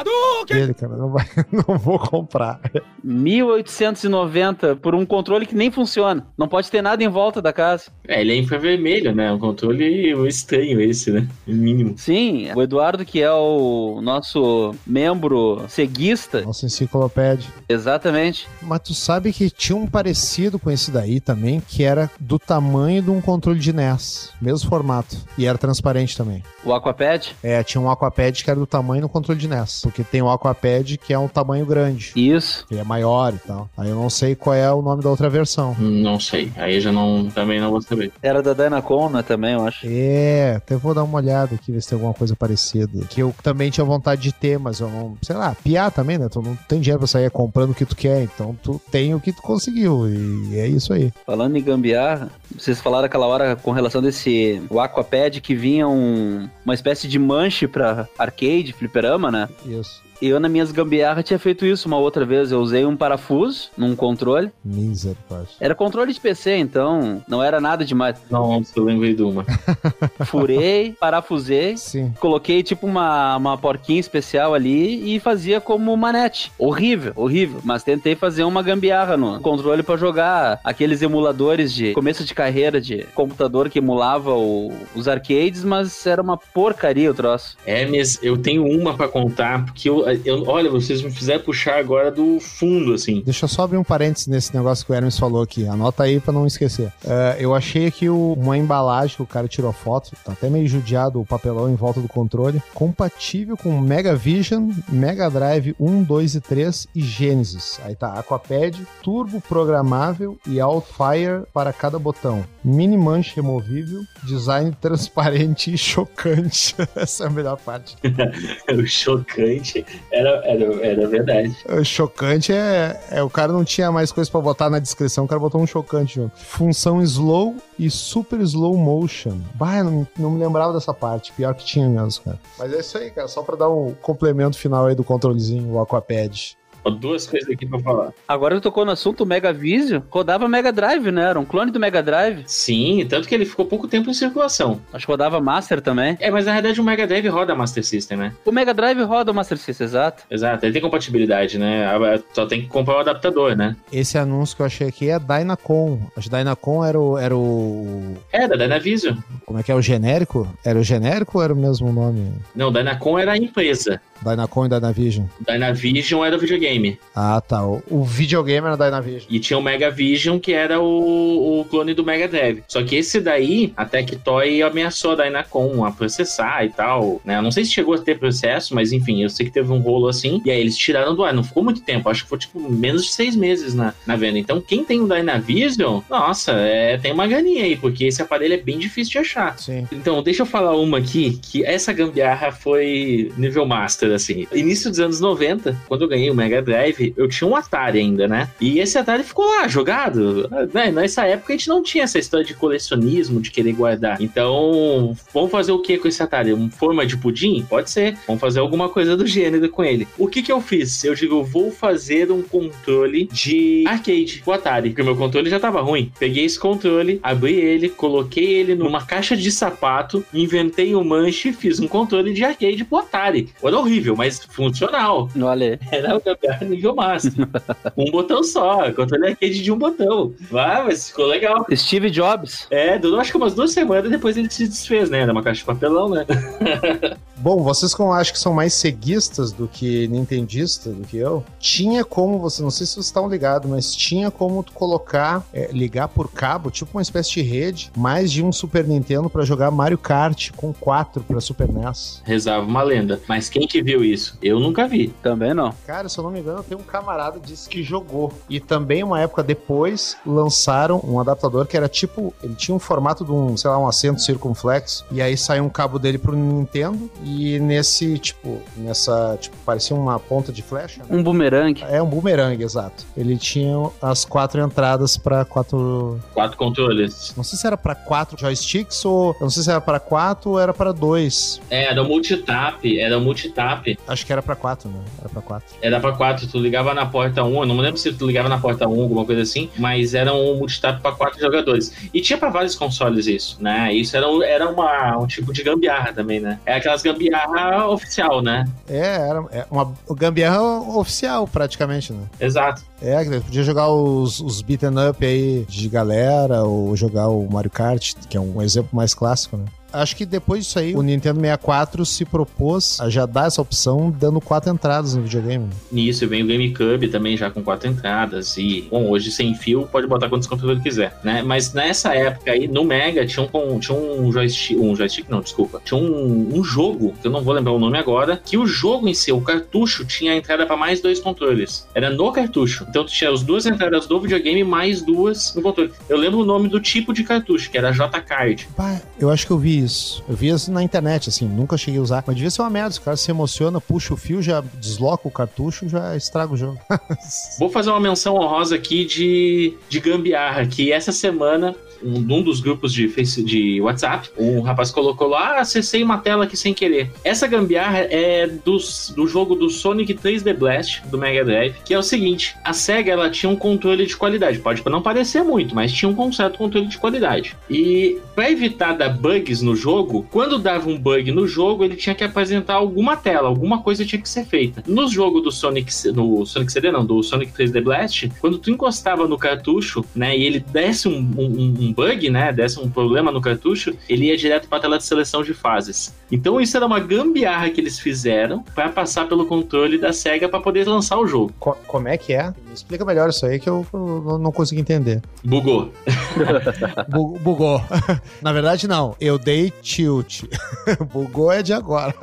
dele, 0.50 0.74
cara. 0.74 0.95
Não, 0.98 1.10
vai, 1.10 1.26
não 1.52 1.78
vou 1.78 2.00
comprar. 2.00 2.60
1.890 3.06 4.76
por 4.78 4.95
um 4.95 5.06
controle 5.06 5.45
que 5.45 5.56
nem 5.56 5.72
funciona. 5.72 6.28
Não 6.38 6.48
pode 6.48 6.69
ter 6.69 6.82
nada 6.82 7.04
em 7.04 7.08
volta 7.08 7.41
da 7.41 7.54
casa. 7.54 7.91
É, 8.08 8.22
ele 8.22 8.34
é 8.34 8.38
infravermelho, 8.38 9.13
né? 9.13 9.32
Um 9.32 9.39
controle 9.39 10.12
estranho 10.28 10.82
esse, 10.82 11.12
né? 11.12 11.28
Mínimo. 11.45 11.98
Sim, 11.98 12.48
o 12.56 12.62
Eduardo, 12.62 13.06
que 13.06 13.22
é 13.22 13.32
o 13.32 14.00
nosso 14.02 14.74
membro 14.86 15.63
ceguista. 15.67 16.41
Nossa 16.41 16.65
enciclopédia. 16.65 17.50
Exatamente. 17.67 18.48
Mas 18.62 18.80
tu 18.82 18.93
sabe 18.93 19.32
que 19.32 19.50
tinha 19.50 19.76
um 19.76 19.88
parecido 19.88 20.58
com 20.60 20.72
esse 20.72 20.91
daí 20.91 21.19
também, 21.19 21.62
que 21.62 21.84
era 21.84 22.10
do 22.19 22.39
tamanho 22.39 23.02
de 23.02 23.12
um 23.12 23.22
controle 23.22 23.60
de 23.60 23.74
NES. 23.74 24.32
Mesmo 24.41 24.69
formato. 24.69 25.17
E 25.38 25.45
era 25.45 25.58
transparente 25.58 26.17
também. 26.17 26.43
O 26.63 26.74
Aquapad? 26.74 27.36
É, 27.43 27.63
tinha 27.63 27.82
um 27.82 27.89
Aquapad 27.89 28.43
que 28.43 28.50
era 28.50 28.60
do 28.60 28.65
tamanho 28.65 28.99
do 29.02 29.10
controle 29.10 29.40
de 29.40 29.48
NES. 29.48 29.82
Porque 29.84 30.04
tem 30.04 30.22
o 30.22 30.30
Aquapad 30.30 30.98
que 30.98 31.14
é 31.14 31.20
um 31.20 31.28
tamanho 31.28 31.66
grande. 31.66 32.12
Isso. 32.16 32.66
Que 32.68 32.78
é 32.78 32.84
maior 32.84 33.34
e 33.34 33.40
tal. 33.40 33.70
Aí 33.78 33.90
eu 33.90 33.96
não 33.96 34.10
sei 34.10 34.36
qual 34.36 34.56
é 34.56 34.72
o 34.72 34.82
nome 34.82 35.04
da 35.04 35.10
outra 35.10 35.30
versão. 35.30 35.76
Não 35.80 36.20
sei. 36.20 36.52
Aí 36.56 36.80
já 36.80 36.92
não. 36.92 37.30
Também 37.30 37.60
não 37.60 37.72
vou 37.72 37.82
saber. 37.82 38.12
Era 38.22 38.42
da 38.42 38.54
Dynacon, 38.54 39.10
né, 39.10 39.24
também, 39.24 39.54
eu 39.54 39.66
acho. 39.66 39.86
É, 39.86 40.56
até 40.58 40.76
vou 40.76 40.94
dar 40.94 41.04
uma 41.04 41.18
olhada 41.18 41.56
aqui, 41.56 41.72
ver 41.72 41.82
se 41.82 41.90
tem 41.90 41.96
alguma 41.96 42.14
coisa 42.14 42.36
parecida. 42.36 43.06
Que 43.10 43.22
eu 43.22 43.34
também 43.44 43.70
tinha 43.70 43.86
vontade 43.86 44.22
de 44.22 44.34
ter, 44.34 44.58
mas 44.60 44.80
eu 44.80 44.90
não. 44.90 45.18
Sei 45.22 45.36
lá, 45.36 45.56
piar 45.64 45.92
também, 45.92 46.18
né? 46.18 46.28
Tu 46.30 46.42
não 46.42 46.56
tem 46.68 46.80
dinheiro 46.80 47.00
pra 47.00 47.08
sair 47.08 47.30
comprando 47.30 47.72
o 47.72 47.76
que 47.76 47.86
tu 47.86 47.96
quer, 47.96 48.24
então 48.24 48.58
tu 48.62 48.82
tem 48.92 49.14
o 49.14 49.20
que 49.20 49.32
tu 49.32 49.42
conseguiu. 49.42 50.08
E 50.08 50.58
é 50.58 50.68
isso 50.68 50.94
aí. 50.94 51.12
Falando 51.26 51.58
em 51.58 51.64
gambiarra, 51.64 52.30
vocês 52.58 52.82
falaram 52.82 53.06
aquela 53.06 53.28
hora 53.28 53.56
com 53.56 53.72
relação 53.72 54.02
desse 54.02 54.62
o 54.70 54.80
Aquapad 54.80 55.42
que 55.42 55.56
vinha 55.56 55.88
um, 55.88 56.48
uma 56.64 56.74
espécie 56.74 57.08
de 57.08 57.20
manche 57.20 57.68
pra 57.68 58.08
arcade, 58.18 58.74
fliperama, 58.80 59.30
né? 59.30 59.50
Isso. 59.65 60.02
Eu, 60.21 60.39
nas 60.39 60.51
minhas 60.51 60.71
gambiarras, 60.71 61.23
tinha 61.23 61.39
feito 61.39 61.65
isso 61.65 61.88
uma 61.88 61.97
outra 61.97 62.25
vez. 62.25 62.51
Eu 62.51 62.60
usei 62.60 62.86
um 62.86 62.95
parafuso 62.95 63.69
num 63.77 63.95
controle. 63.95 64.51
Misericórdia. 64.63 65.55
Era 65.60 65.73
controle 65.75 66.13
de 66.13 66.19
PC, 66.19 66.58
então 66.58 67.21
não 67.27 67.41
era 67.43 67.62
nada 67.62 67.86
demais. 67.86 68.17
Nossa, 68.29 68.71
eu 68.77 68.84
lembrei 68.84 69.13
de 69.13 69.23
uma. 69.23 69.45
Furei, 70.25 70.93
parafusei, 70.99 71.77
Sim. 71.77 72.13
coloquei 72.19 72.62
tipo 72.63 72.86
uma, 72.86 73.38
uma 73.38 73.58
porquinha 73.58 73.99
especial 73.99 74.53
ali 74.53 75.15
e 75.15 75.19
fazia 75.19 75.62
como 75.62 75.95
manete. 75.95 76.51
Horrível, 76.58 77.13
horrível. 77.15 77.62
Mas 77.63 77.84
tentei 77.84 78.15
fazer 78.15 78.43
uma 78.43 78.62
gambiarra 78.62 79.15
no 79.17 79.39
controle 79.39 79.84
pra 79.84 79.97
jogar 79.97 80.60
aqueles 80.63 81.01
emuladores 81.01 81.73
de 81.73 81.93
começo 81.93 82.23
de 82.23 82.34
carreira 82.34 82.82
de 82.82 83.03
computador 83.15 83.69
que 83.69 83.79
emulava 83.79 84.34
o- 84.36 84.71
os 84.95 85.08
arcades, 85.08 85.63
mas 85.63 86.05
era 86.05 86.21
uma 86.21 86.38
porcaria 86.38 87.10
o 87.12 87.13
troço. 87.13 87.58
Hermes, 87.65 88.19
eu 88.21 88.38
tenho 88.38 88.65
uma 88.65 88.93
pra 88.95 89.08
contar, 89.08 89.65
porque 89.65 89.89
eu, 89.89 90.08
eu- 90.26 90.43
olha, 90.48 90.69
vocês 90.69 91.02
me 91.02 91.12
fizeram 91.12 91.43
puxar 91.43 91.78
agora 91.80 92.12
do 92.12 92.39
fundo, 92.39 92.93
assim. 92.93 93.22
Deixa 93.24 93.45
eu 93.45 93.50
só 93.50 93.63
abrir 93.63 93.78
um 93.78 93.84
parênteses 93.84 94.28
nesse 94.28 94.56
negócio 94.56 94.86
que 94.86 94.91
o 94.91 94.95
Hermes 94.95 95.17
falou 95.17 95.41
aqui. 95.41 95.67
Anota 95.67 96.04
aí 96.04 96.19
pra 96.19 96.32
não 96.34 96.45
esquecer. 96.48 96.91
É, 97.06 97.38
eu 97.39 97.54
achei 97.56 97.88
aqui 97.88 98.10
o- 98.10 98.34
uma 98.34 98.58
embalagem 98.58 99.15
que 99.15 99.22
o 99.24 99.28
cara 99.28 99.48
tirou 99.48 99.72
foto. 99.74 100.12
Tá 100.24 100.32
até 100.34 100.50
meio 100.50 100.67
judiado 100.67 101.19
o 101.19 101.26
papelão 101.26 101.69
em 101.69 101.76
volta 101.76 102.00
do 102.02 102.08
controle. 102.08 102.62
Compatível 102.74 103.56
com 103.58 103.80
Mega 103.80 104.15
Vision, 104.15 104.72
Mega 104.89 105.30
Drive 105.30 105.76
1, 105.80 106.04
2 106.04 106.36
e 106.36 106.41
3 106.41 106.88
e 106.95 107.02
Genesis. 107.02 107.80
Aí 107.84 107.95
tá 107.95 108.13
Aquapad, 108.13 108.76
turbo 109.04 109.41
programável 109.41 110.38
e 110.48 110.60
Outfire 110.60 111.43
para 111.54 111.72
cada 111.74 111.98
botão. 112.00 112.43
Mini 112.63 112.98
manche 112.98 113.36
removível, 113.36 114.02
design 114.24 114.76
transparente 114.82 115.74
e 115.74 115.78
chocante. 115.78 116.76
Essa 116.95 117.24
é 117.24 117.28
a 117.28 117.30
melhor 117.30 117.58
parte. 117.58 117.95
o 118.74 118.86
chocante 118.86 119.86
era, 120.12 120.30
era, 120.46 120.86
era 120.86 121.08
verdade. 121.08 121.56
O 121.68 121.84
chocante 121.84 122.52
é, 122.54 123.00
é 123.12 123.24
o 123.24 123.30
cara 123.30 123.52
não 123.52 123.64
tinha 123.64 123.92
mais 123.92 124.12
coisa 124.12 124.30
pra 124.30 124.42
botar 124.42 124.70
na 124.70 124.80
descrição, 124.80 125.26
o 125.26 125.28
cara 125.28 125.40
botou 125.40 125.62
um 125.62 125.68
chocante 125.68 126.16
junto. 126.16 126.38
Função 126.38 127.02
slow 127.02 127.56
e 127.78 127.90
super 127.90 128.40
slow 128.42 128.76
motion. 128.78 129.40
Bah, 129.56 129.84
não, 129.84 130.08
não 130.18 130.32
me 130.32 130.40
lembrava 130.44 130.74
dessa 130.74 130.94
parte. 130.94 131.32
Pior 131.34 131.54
que 131.54 131.66
tinha 131.66 131.88
mesmo, 131.88 132.24
cara. 132.24 132.40
Mas 132.58 132.74
é 132.74 132.80
isso 132.80 132.98
aí, 132.98 133.12
cara. 133.12 133.28
Só 133.28 133.42
pra 133.42 133.56
dar 133.56 133.70
um 133.70 133.94
complemento 134.02 134.58
final 134.58 134.86
aí 134.86 134.96
do 134.96 135.04
controlezinho, 135.04 135.74
o 135.74 135.82
Aquapad. 135.82 136.58
Ó, 136.84 136.89
duas 136.89 137.28
coisas 137.28 137.50
aqui 137.50 137.65
pra 137.65 137.80
falar. 137.80 138.12
Agora 138.28 138.56
que 138.56 138.62
tocou 138.62 138.86
no 138.86 138.92
assunto, 138.92 139.24
o 139.24 139.26
Mega 139.26 139.52
Visio 139.52 140.04
rodava 140.10 140.48
Mega 140.48 140.72
Drive, 140.72 141.12
né? 141.12 141.30
Era 141.30 141.39
um 141.39 141.46
clone 141.46 141.72
do 141.72 141.80
Mega 141.80 142.02
Drive. 142.02 142.44
Sim, 142.48 143.06
tanto 143.10 143.28
que 143.28 143.36
ele 143.36 143.46
ficou 143.46 143.65
pouco 143.65 143.88
tempo 143.88 144.10
em 144.10 144.13
circulação. 144.13 144.80
Acho 144.94 145.06
que 145.06 145.12
rodava 145.12 145.39
Master 145.39 145.82
também. 145.82 146.18
É, 146.20 146.32
mas 146.32 146.46
na 146.46 146.54
verdade 146.54 146.80
o 146.80 146.84
Mega 146.84 147.06
Drive 147.08 147.28
roda 147.28 147.56
Master 147.56 147.84
System, 147.84 148.18
né? 148.18 148.34
O 148.46 148.52
Mega 148.52 148.74
Drive 148.74 149.02
roda 149.04 149.32
o 149.32 149.36
Master 149.36 149.58
System, 149.58 149.86
exato. 149.86 150.24
Exato, 150.30 150.65
ele 150.65 150.74
tem 150.74 150.82
compatibilidade, 150.82 151.58
né? 151.58 151.86
Só 152.34 152.46
tem 152.46 152.62
que 152.62 152.68
comprar 152.68 152.98
o 152.98 153.00
adaptador, 153.00 153.56
né? 153.56 153.76
Esse 153.92 154.18
anúncio 154.18 154.56
que 154.56 154.62
eu 154.62 154.65
achei 154.65 154.88
aqui 154.88 155.10
é 155.10 155.20
Dynacon. 155.20 156.00
Acho 156.15 156.30
que 156.30 156.36
Dynacon 156.36 156.86
era 156.86 157.00
o, 157.00 157.18
era 157.18 157.36
o. 157.36 158.18
É, 158.32 158.48
da 158.48 158.56
Dynavision. 158.56 159.15
Como 159.46 159.60
é 159.60 159.63
que 159.63 159.72
é? 159.72 159.76
O 159.76 159.82
genérico? 159.82 160.48
Era 160.63 160.80
o 160.80 160.84
genérico 160.84 161.38
ou 161.38 161.44
era 161.44 161.54
o 161.54 161.58
mesmo 161.58 161.92
nome? 161.92 162.32
Não, 162.56 162.72
Dynacon 162.72 163.20
era 163.20 163.34
a 163.34 163.38
empresa. 163.38 164.02
Dynacon 164.21 164.65
e 164.65 164.69
Dynavision. 164.69 165.25
Dynavision 165.39 166.25
era 166.25 166.36
o 166.36 166.39
videogame. 166.39 166.99
Ah, 167.15 167.41
tá. 167.41 167.65
O, 167.65 167.82
o 167.89 168.03
videogame 168.03 168.67
era 168.67 168.77
Dynavision. 168.77 169.25
E 169.29 169.39
tinha 169.39 169.58
o 169.58 169.62
Mega 169.62 169.89
Vision, 169.89 170.39
que 170.39 170.53
era 170.53 170.79
o, 170.79 171.62
o 171.62 171.65
clone 171.65 171.93
do 171.93 172.03
Mega 172.03 172.27
Drive. 172.27 172.63
Só 172.67 172.84
que 172.84 172.95
esse 172.95 173.19
daí, 173.19 173.73
a 173.75 173.86
Tectoy 173.86 174.62
ameaçou 174.62 175.12
a 175.12 175.23
Dynacon 175.23 175.84
a 175.86 175.91
processar 175.91 176.65
e 176.65 176.69
tal, 176.69 177.21
né? 177.23 177.38
Eu 177.38 177.41
não 177.41 177.51
sei 177.51 177.65
se 177.65 177.71
chegou 177.71 177.95
a 177.95 177.99
ter 177.99 178.19
processo, 178.19 178.75
mas 178.75 178.91
enfim, 178.91 179.23
eu 179.23 179.29
sei 179.29 179.45
que 179.45 179.51
teve 179.51 179.71
um 179.71 179.79
rolo 179.79 180.08
assim. 180.08 180.41
E 180.45 180.51
aí 180.51 180.60
eles 180.60 180.77
tiraram 180.77 181.15
do 181.15 181.23
ar. 181.23 181.34
Não 181.34 181.43
ficou 181.43 181.63
muito 181.63 181.82
tempo, 181.82 182.10
acho 182.10 182.23
que 182.23 182.29
foi 182.29 182.38
tipo 182.38 182.60
menos 182.60 183.05
de 183.05 183.12
seis 183.12 183.36
meses 183.36 183.73
na, 183.73 183.93
na 184.05 184.15
venda. 184.15 184.38
Então 184.38 184.62
quem 184.62 184.84
tem 184.84 185.01
um 185.01 185.08
Dynavision, 185.08 186.01
nossa, 186.10 186.51
é, 186.51 186.97
tem 186.97 187.12
uma 187.12 187.27
ganinha 187.27 187.63
aí, 187.63 187.75
porque 187.75 188.05
esse 188.05 188.21
aparelho 188.21 188.53
é 188.53 188.58
bem 188.58 188.77
difícil 188.77 189.13
de 189.13 189.17
achar. 189.19 189.58
Sim. 189.58 189.88
Então, 189.91 190.21
deixa 190.21 190.41
eu 190.41 190.45
falar 190.45 190.75
uma 190.75 190.97
aqui, 190.97 191.39
que 191.41 191.65
essa 191.65 191.93
gambiarra 191.93 192.51
foi 192.51 193.32
nível 193.38 193.65
master, 193.65 194.09
assim. 194.13 194.48
Início 194.54 194.89
dos 194.89 195.00
anos 195.00 195.19
90, 195.19 195.76
quando 195.88 196.02
eu 196.02 196.08
ganhei 196.08 196.30
o 196.30 196.36
Mega 196.36 196.62
Drive, 196.62 197.13
eu 197.15 197.28
tinha 197.28 197.48
um 197.48 197.56
Atari 197.56 198.00
ainda, 198.00 198.28
né? 198.28 198.50
E 198.60 198.80
esse 198.80 198.98
Atari 198.98 199.24
ficou 199.24 199.45
lá, 199.45 199.67
jogado. 199.67 200.50
Né? 200.74 200.91
Nessa 200.91 201.26
época 201.26 201.54
a 201.54 201.58
gente 201.58 201.67
não 201.67 201.84
tinha 201.84 202.04
essa 202.04 202.19
história 202.19 202.45
de 202.45 202.54
colecionismo, 202.54 203.41
de 203.41 203.52
querer 203.52 203.74
guardar. 203.74 204.22
Então, 204.22 205.15
vamos 205.34 205.52
fazer 205.52 205.72
o 205.72 205.80
que 205.80 205.98
com 205.98 206.08
esse 206.08 206.22
Atari? 206.22 206.54
Uma 206.54 206.69
forma 206.69 207.06
de 207.06 207.17
pudim? 207.17 207.65
Pode 207.67 207.89
ser. 207.89 208.17
Vamos 208.26 208.41
fazer 208.41 208.60
alguma 208.60 208.89
coisa 208.89 209.15
do 209.15 209.28
gênero 209.28 209.69
com 209.69 209.84
ele. 209.84 210.08
O 210.17 210.28
que 210.28 210.41
que 210.41 210.52
eu 210.52 210.62
fiz? 210.62 211.04
Eu 211.04 211.15
digo, 211.15 211.43
vou 211.43 211.72
fazer 211.72 212.32
um 212.32 212.41
controle 212.41 213.28
de 213.32 213.84
arcade 213.88 214.41
com 214.43 214.52
o 214.52 214.54
Atari, 214.54 214.89
porque 214.89 215.02
o 215.02 215.06
meu 215.06 215.15
controle 215.15 215.50
já 215.50 215.60
tava 215.60 215.82
ruim. 215.82 216.12
Peguei 216.19 216.45
esse 216.45 216.60
controle, 216.60 217.19
abri 217.22 217.56
ele, 217.56 217.89
coloquei 217.89 218.45
ele 218.45 218.76
numa 218.76 219.06
caixa 219.06 219.36
de 219.36 219.52
sapato, 219.52 220.26
inventei 220.34 220.95
um 220.95 221.04
manche 221.04 221.50
fiz 221.60 221.80
um 221.80 221.88
controle 221.88 222.34
de 222.34 222.43
arcade 222.43 222.84
pro 222.84 222.98
Atari. 222.98 223.50
Era 223.63 223.78
horrível, 223.78 223.99
mas 224.16 224.40
funcional. 224.50 225.30
Olha. 225.42 225.80
Era 225.92 226.16
o 226.16 226.22
gambiarra 226.22 226.66
nível 226.66 226.96
máximo. 226.96 227.48
um 227.98 228.12
botão 228.12 228.44
só, 228.44 228.92
controle 228.94 229.28
arcade 229.28 229.62
de 229.62 229.72
um 229.72 229.78
botão. 229.78 230.34
Ah, 230.54 230.84
mas 230.86 231.10
ficou 231.10 231.26
legal. 231.26 231.66
Steve 231.74 232.10
Jobs. 232.10 232.68
É, 232.70 232.98
durou 232.98 233.20
acho 233.20 233.32
que 233.32 233.38
umas 233.38 233.54
duas 233.54 233.72
semanas 233.72 234.10
depois 234.10 234.38
ele 234.38 234.50
se 234.50 234.68
desfez, 234.68 235.10
né? 235.10 235.20
Era 235.22 235.32
uma 235.32 235.44
caixa 235.44 235.60
de 235.60 235.66
papelão, 235.66 236.10
né? 236.10 236.26
Bom, 237.38 237.64
vocês 237.64 237.96
que 237.96 238.02
eu 238.02 238.12
acho 238.12 238.34
que 238.34 238.40
são 238.40 238.54
mais 238.54 238.74
ceguistas 238.74 239.54
do 239.54 239.66
que 239.66 240.10
nintendistas 240.10 240.94
do 240.94 241.08
que 241.08 241.16
eu, 241.16 241.42
tinha 241.58 242.04
como 242.04 242.38
você, 242.38 242.62
não 242.62 242.70
sei 242.70 242.86
se 242.86 242.96
vocês 242.96 243.06
estão 243.06 243.30
ligados, 243.30 243.70
mas 243.70 243.96
tinha 243.96 244.30
como 244.30 244.62
tu 244.62 244.74
colocar, 244.74 245.46
é, 245.54 245.70
ligar 245.72 246.10
por 246.10 246.30
cabo, 246.30 246.70
tipo 246.70 246.92
uma 246.98 247.02
espécie 247.02 247.32
de 247.32 247.42
rede, 247.42 247.92
mais 247.96 248.30
de 248.30 248.44
um 248.44 248.52
Super 248.52 248.86
Nintendo 248.86 249.30
para 249.30 249.46
jogar 249.46 249.72
Mario 249.72 249.98
Kart 249.98 250.52
com 250.56 250.74
quatro 250.74 251.24
para 251.24 251.40
Super 251.40 251.70
NES. 251.72 252.22
Rezava 252.26 252.66
uma 252.66 252.84
lenda. 252.84 253.22
Mas 253.26 253.48
quem 253.48 253.66
que 253.66 253.82
viu 253.89 254.04
isso? 254.04 254.38
Eu 254.41 254.60
nunca 254.60 254.88
vi. 254.88 255.08
Também 255.23 255.54
não. 255.54 255.73
Cara, 255.88 256.08
se 256.08 256.17
eu 256.19 256.23
não 256.23 256.30
me 256.32 256.39
engano, 256.39 256.62
tem 256.63 256.78
um 256.78 256.82
camarada 256.82 257.39
que 257.39 257.47
disse 257.47 257.67
que 257.67 257.82
jogou. 257.82 258.32
E 258.47 258.60
também, 258.60 259.04
uma 259.04 259.19
época 259.19 259.41
depois, 259.41 260.15
lançaram 260.25 261.02
um 261.04 261.19
adaptador 261.19 261.65
que 261.65 261.75
era 261.75 261.88
tipo. 261.89 262.34
Ele 262.43 262.54
tinha 262.54 262.75
um 262.75 262.80
formato 262.80 263.25
de 263.25 263.32
um, 263.32 263.58
sei 263.58 263.69
lá, 263.69 263.78
um 263.80 263.88
assento 263.88 264.21
circunflexo. 264.21 265.06
E 265.12 265.21
aí 265.21 265.36
saiu 265.36 265.63
um 265.63 265.69
cabo 265.69 265.97
dele 265.97 266.17
pro 266.19 266.36
Nintendo. 266.36 267.10
E 267.23 267.58
nesse, 267.60 268.17
tipo, 268.19 268.62
nessa. 268.78 269.38
Tipo, 269.41 269.56
parecia 269.65 269.95
uma 269.95 270.19
ponta 270.19 270.52
de 270.52 270.62
flecha. 270.62 271.02
né? 271.02 271.08
Um 271.10 271.23
bumerangue. 271.23 271.84
É 271.89 272.02
um 272.02 272.06
boomerang, 272.08 272.62
exato. 272.63 273.06
Ele 273.17 273.38
tinha 273.38 273.89
as 274.02 274.23
quatro 274.25 274.62
entradas 274.62 275.17
pra 275.17 275.43
quatro. 275.45 276.19
Quatro 276.34 276.58
controles. 276.58 277.34
Não 277.36 277.43
sei 277.43 277.58
se 277.58 277.65
era 277.65 277.78
pra 277.78 277.95
quatro 277.95 278.39
joysticks 278.39 279.04
ou. 279.06 279.32
Eu 279.34 279.41
não 279.41 279.49
sei 279.49 279.63
se 279.63 279.71
era 279.71 279.82
pra 279.82 279.99
quatro 279.99 280.52
ou 280.52 280.60
era 280.60 280.73
pra 280.73 280.91
dois. 280.91 281.60
É, 281.69 281.86
era 281.86 282.02
o 282.02 282.06
multitap, 282.06 282.99
era 282.99 283.17
o 283.17 283.21
multitap. 283.21 283.79
Acho 284.08 284.26
que 284.26 284.32
era 284.32 284.42
pra 284.42 284.56
quatro, 284.56 284.89
né? 284.89 285.00
Era 285.20 285.30
pra 285.30 285.42
quatro. 285.42 285.68
Era 285.82 286.00
pra 286.00 286.12
quatro, 286.13 286.48
tu 286.48 286.60
ligava 286.60 286.94
na 286.94 287.06
porta 287.06 287.44
1, 287.44 287.62
eu 287.62 287.65
não 287.65 287.76
me 287.76 287.82
lembro 287.82 287.98
se 287.98 288.12
tu 288.13 288.26
ligava 288.28 288.50
na 288.50 288.58
porta 288.60 288.88
1, 288.88 289.02
alguma 289.02 289.26
coisa 289.26 289.42
assim, 289.42 289.70
mas 289.78 290.13
era 290.13 290.34
um 290.34 290.56
multitap 290.58 291.02
pra 291.02 291.12
quatro 291.12 291.39
jogadores. 291.39 291.94
E 292.13 292.22
tinha 292.22 292.38
pra 292.38 292.50
vários 292.50 292.76
consoles 292.76 293.28
isso, 293.28 293.58
né? 293.62 293.94
Isso 293.94 294.15
era, 294.15 294.28
um- 294.30 294.44
era 294.44 294.70
uma, 294.70 295.18
um 295.18 295.28
tipo 295.28 295.52
de 295.54 295.63
gambiarra 295.63 296.13
também, 296.13 296.39
né? 296.39 296.60
É 296.65 296.76
aquelas 296.76 297.02
gambiarra 297.02 297.88
oficial, 297.88 298.42
né? 298.42 298.65
É, 298.88 299.00
era 299.30 299.46
é 299.52 299.65
uma 299.72 299.94
gambiarra 300.12 300.62
oficial, 300.98 301.48
praticamente, 301.48 302.13
né? 302.13 302.24
Exato. 302.39 302.84
É, 303.02 303.24
podia 303.39 303.63
jogar 303.63 303.88
os, 303.89 304.39
os 304.39 304.62
beaten 304.62 304.89
up 305.10 305.26
aí 305.26 305.65
de 305.68 305.88
galera, 305.89 306.63
ou 306.63 306.96
jogar 306.96 307.28
o 307.30 307.48
Mario 307.50 307.72
Kart, 307.72 308.13
que 308.30 308.36
é 308.36 308.39
um 308.39 308.62
exemplo 308.62 308.89
mais 308.94 309.13
clássico, 309.13 309.58
né? 309.58 309.65
Acho 309.91 310.15
que 310.15 310.25
depois 310.25 310.65
disso 310.65 310.80
aí, 310.80 310.93
o 310.95 311.02
Nintendo 311.02 311.39
64 311.39 312.06
se 312.06 312.25
propôs 312.25 312.99
a 312.99 313.10
já 313.10 313.25
dar 313.25 313.47
essa 313.47 313.62
opção, 313.62 314.12
dando 314.12 314.39
quatro 314.39 314.71
entradas 314.71 315.15
no 315.15 315.23
videogame. 315.23 315.69
Nisso 315.91 316.28
vem 316.28 316.43
o 316.43 316.47
GameCube 316.47 317.08
também 317.08 317.36
já 317.36 317.49
com 317.49 317.63
quatro 317.63 317.89
entradas. 317.89 318.58
E, 318.58 318.88
bom, 318.89 319.10
hoje 319.10 319.32
sem 319.32 319.56
fio, 319.56 319.88
pode 319.91 320.08
botar 320.08 320.30
quantos 320.30 320.47
controles 320.47 320.82
quiser, 320.82 321.17
né? 321.23 321.41
Mas 321.41 321.73
nessa 321.73 322.13
época 322.13 322.52
aí, 322.52 322.67
no 322.67 322.84
Mega, 322.84 323.25
tinha 323.25 323.47
um, 323.54 323.80
tinha 323.80 323.97
um 323.97 324.32
joystick. 324.32 324.80
Um 324.80 324.95
joystick, 324.95 325.30
não, 325.30 325.41
desculpa. 325.41 325.82
Tinha 325.84 325.99
um, 325.99 326.58
um 326.58 326.63
jogo, 326.63 327.13
que 327.21 327.28
eu 327.28 327.32
não 327.32 327.41
vou 327.41 327.54
lembrar 327.54 327.71
o 327.71 327.80
nome 327.80 327.97
agora, 327.97 328.38
que 328.38 328.58
o 328.58 328.65
jogo 328.65 329.08
em 329.08 329.13
si, 329.13 329.32
o 329.32 329.41
cartucho, 329.41 330.06
tinha 330.06 330.34
a 330.34 330.36
entrada 330.36 330.65
para 330.65 330.78
mais 330.78 331.02
dois 331.02 331.19
controles. 331.19 331.88
Era 331.93 332.10
no 332.10 332.32
cartucho. 332.32 332.86
Então 332.89 333.04
tu 333.04 333.12
tinha 333.12 333.32
as 333.32 333.43
duas 333.43 333.65
entradas 333.65 334.08
do 334.08 334.19
videogame 334.19 334.63
mais 334.63 335.02
duas 335.02 335.54
no 335.56 335.62
controle. 335.62 335.91
Eu 336.08 336.17
lembro 336.17 336.39
o 336.39 336.45
nome 336.45 336.67
do 336.67 336.80
tipo 336.80 337.13
de 337.13 337.23
cartucho, 337.23 337.69
que 337.69 337.78
era 337.78 337.91
J-Card. 337.91 338.69
Pá, 338.75 339.02
eu 339.19 339.30
acho 339.30 339.45
que 339.45 339.52
eu 339.52 339.58
vi 339.58 339.79
isso. 339.80 340.24
Eu 340.28 340.36
vi 340.36 340.50
isso 340.50 340.72
na 340.72 340.84
internet, 340.84 341.30
assim, 341.30 341.48
nunca 341.48 341.78
cheguei 341.78 342.00
a 342.00 342.04
usar. 342.04 342.24
Mas 342.26 342.36
devia 342.36 342.50
ser 342.50 342.62
uma 342.62 342.70
merda, 342.70 342.92
se 342.92 343.00
o 343.00 343.04
cara 343.04 343.18
se 343.18 343.32
emociona, 343.32 343.82
puxa 343.82 344.13
o 344.13 344.18
fio, 344.18 344.42
já 344.42 344.62
desloca 344.76 345.28
o 345.28 345.32
cartucho, 345.32 345.88
já 345.88 346.15
estraga 346.15 346.54
o 346.54 346.58
jogo. 346.58 346.80
Vou 347.60 347.70
fazer 347.70 347.89
uma 347.89 348.00
menção 348.00 348.36
honrosa 348.36 348.76
aqui 348.76 349.06
de, 349.06 349.74
de 349.89 350.00
gambiarra, 350.00 350.65
que 350.65 350.92
essa 350.92 351.12
semana, 351.12 351.76
um, 352.04 352.20
num 352.20 352.42
dos 352.42 352.60
grupos 352.60 352.94
de, 352.94 353.08
Face, 353.08 353.44
de 353.44 353.82
WhatsApp, 353.82 354.30
um 354.38 354.62
rapaz 354.62 354.92
colocou 354.92 355.28
lá, 355.28 355.58
ah, 355.58 355.62
acessei 355.62 356.04
uma 356.04 356.18
tela 356.18 356.44
aqui 356.44 356.58
sem 356.58 356.74
querer. 356.74 357.12
Essa 357.24 357.48
gambiarra 357.48 358.00
é 358.00 358.48
dos, 358.48 359.14
do 359.16 359.28
jogo 359.28 359.56
do 359.56 359.70
Sonic 359.70 360.14
3D 360.14 360.56
Blast, 360.56 361.02
do 361.08 361.18
Mega 361.18 361.44
Drive, 361.44 361.76
que 361.84 361.94
é 361.94 362.00
o 362.00 362.04
seguinte, 362.04 362.56
a 362.64 362.74
SEGA, 362.74 363.12
ela 363.12 363.30
tinha 363.30 363.50
um 363.50 363.56
controle 363.56 364.06
de 364.06 364.16
qualidade, 364.16 364.60
pode 364.60 364.84
não 364.90 365.02
parecer 365.02 365.44
muito, 365.44 365.76
mas 365.76 365.92
tinha 365.92 366.10
um 366.10 366.32
certo 366.32 366.58
controle 366.58 366.88
de 366.88 366.98
qualidade. 366.98 367.56
E 367.70 368.20
para 368.36 368.50
evitar 368.52 368.94
dar 368.94 369.10
bugs 369.10 369.62
no 369.62 369.76
jogo, 369.76 370.26
quando 370.32 370.58
dava 370.58 370.90
um 370.90 370.98
bug 370.98 371.32
no 371.32 371.48
jogo, 371.48 371.84
ele 371.84 371.96
tinha 371.96 372.16
que 372.16 372.24
apresentar 372.24 372.76
alguma 372.76 373.16
tela, 373.16 373.48
alguma 373.48 373.82
coisa 373.82 374.06
tinha 374.06 374.22
que 374.22 374.30
ser 374.30 374.46
feita. 374.46 374.84
No 374.88 375.08
jogo 375.08 375.42
do 375.42 375.52
Sonic, 375.52 375.92
no 376.14 376.46
Sonic 376.46 376.72
CD 376.72 376.92
não, 376.92 377.06
do 377.06 377.22
Sonic 377.22 377.52
3D 377.52 377.84
Blast, 377.84 378.32
quando 378.40 378.58
tu 378.58 378.72
encostava 378.72 379.28
no 379.28 379.38
cartucho, 379.38 380.04
né, 380.16 380.38
e 380.38 380.44
ele 380.44 380.60
desse 380.60 381.08
um, 381.08 381.18
um, 381.38 381.76
um 381.80 381.88
bug, 381.91 382.30
né, 382.30 382.52
desse 382.52 382.80
um 382.80 382.89
problema 382.89 383.32
no 383.32 383.41
cartucho, 383.41 383.95
ele 384.08 384.25
ia 384.25 384.38
direto 384.38 384.67
para 384.67 384.78
a 384.78 384.82
tela 384.82 384.97
de 384.97 385.04
seleção 385.06 385.43
de 385.43 385.54
fases. 385.54 386.13
Então 386.32 386.60
isso 386.62 386.75
era 386.78 386.86
uma 386.86 386.99
gambiarra 386.99 387.69
que 387.69 387.80
eles 387.82 387.99
fizeram 387.99 388.63
para 388.75 388.89
passar 388.89 389.28
pelo 389.28 389.45
controle 389.45 389.97
da 389.97 390.13
Sega 390.13 390.47
para 390.47 390.60
poder 390.60 390.88
lançar 390.88 391.17
o 391.19 391.28
jogo. 391.28 391.54
Co- 391.60 391.78
como 391.88 392.08
é 392.08 392.17
que 392.17 392.34
é? 392.34 392.54
Me 392.69 392.75
explica 392.75 393.03
melhor 393.03 393.29
isso 393.29 393.45
aí 393.47 393.60
que 393.60 393.67
eu, 393.67 393.86
eu 393.91 394.38
não- 394.39 394.51
consegui 394.51 394.79
entender. 394.82 395.21
Bugou. 395.43 395.91
Bu- 397.10 397.39
bugou. 397.39 397.82
Na 398.41 398.51
verdade, 398.53 398.88
não. 398.88 399.15
Eu 399.19 399.39
dei 399.39 399.71
tilt. 399.82 400.43
Bugou 401.12 401.51
é 401.51 401.63
de 401.63 401.73
agora. 401.73 402.13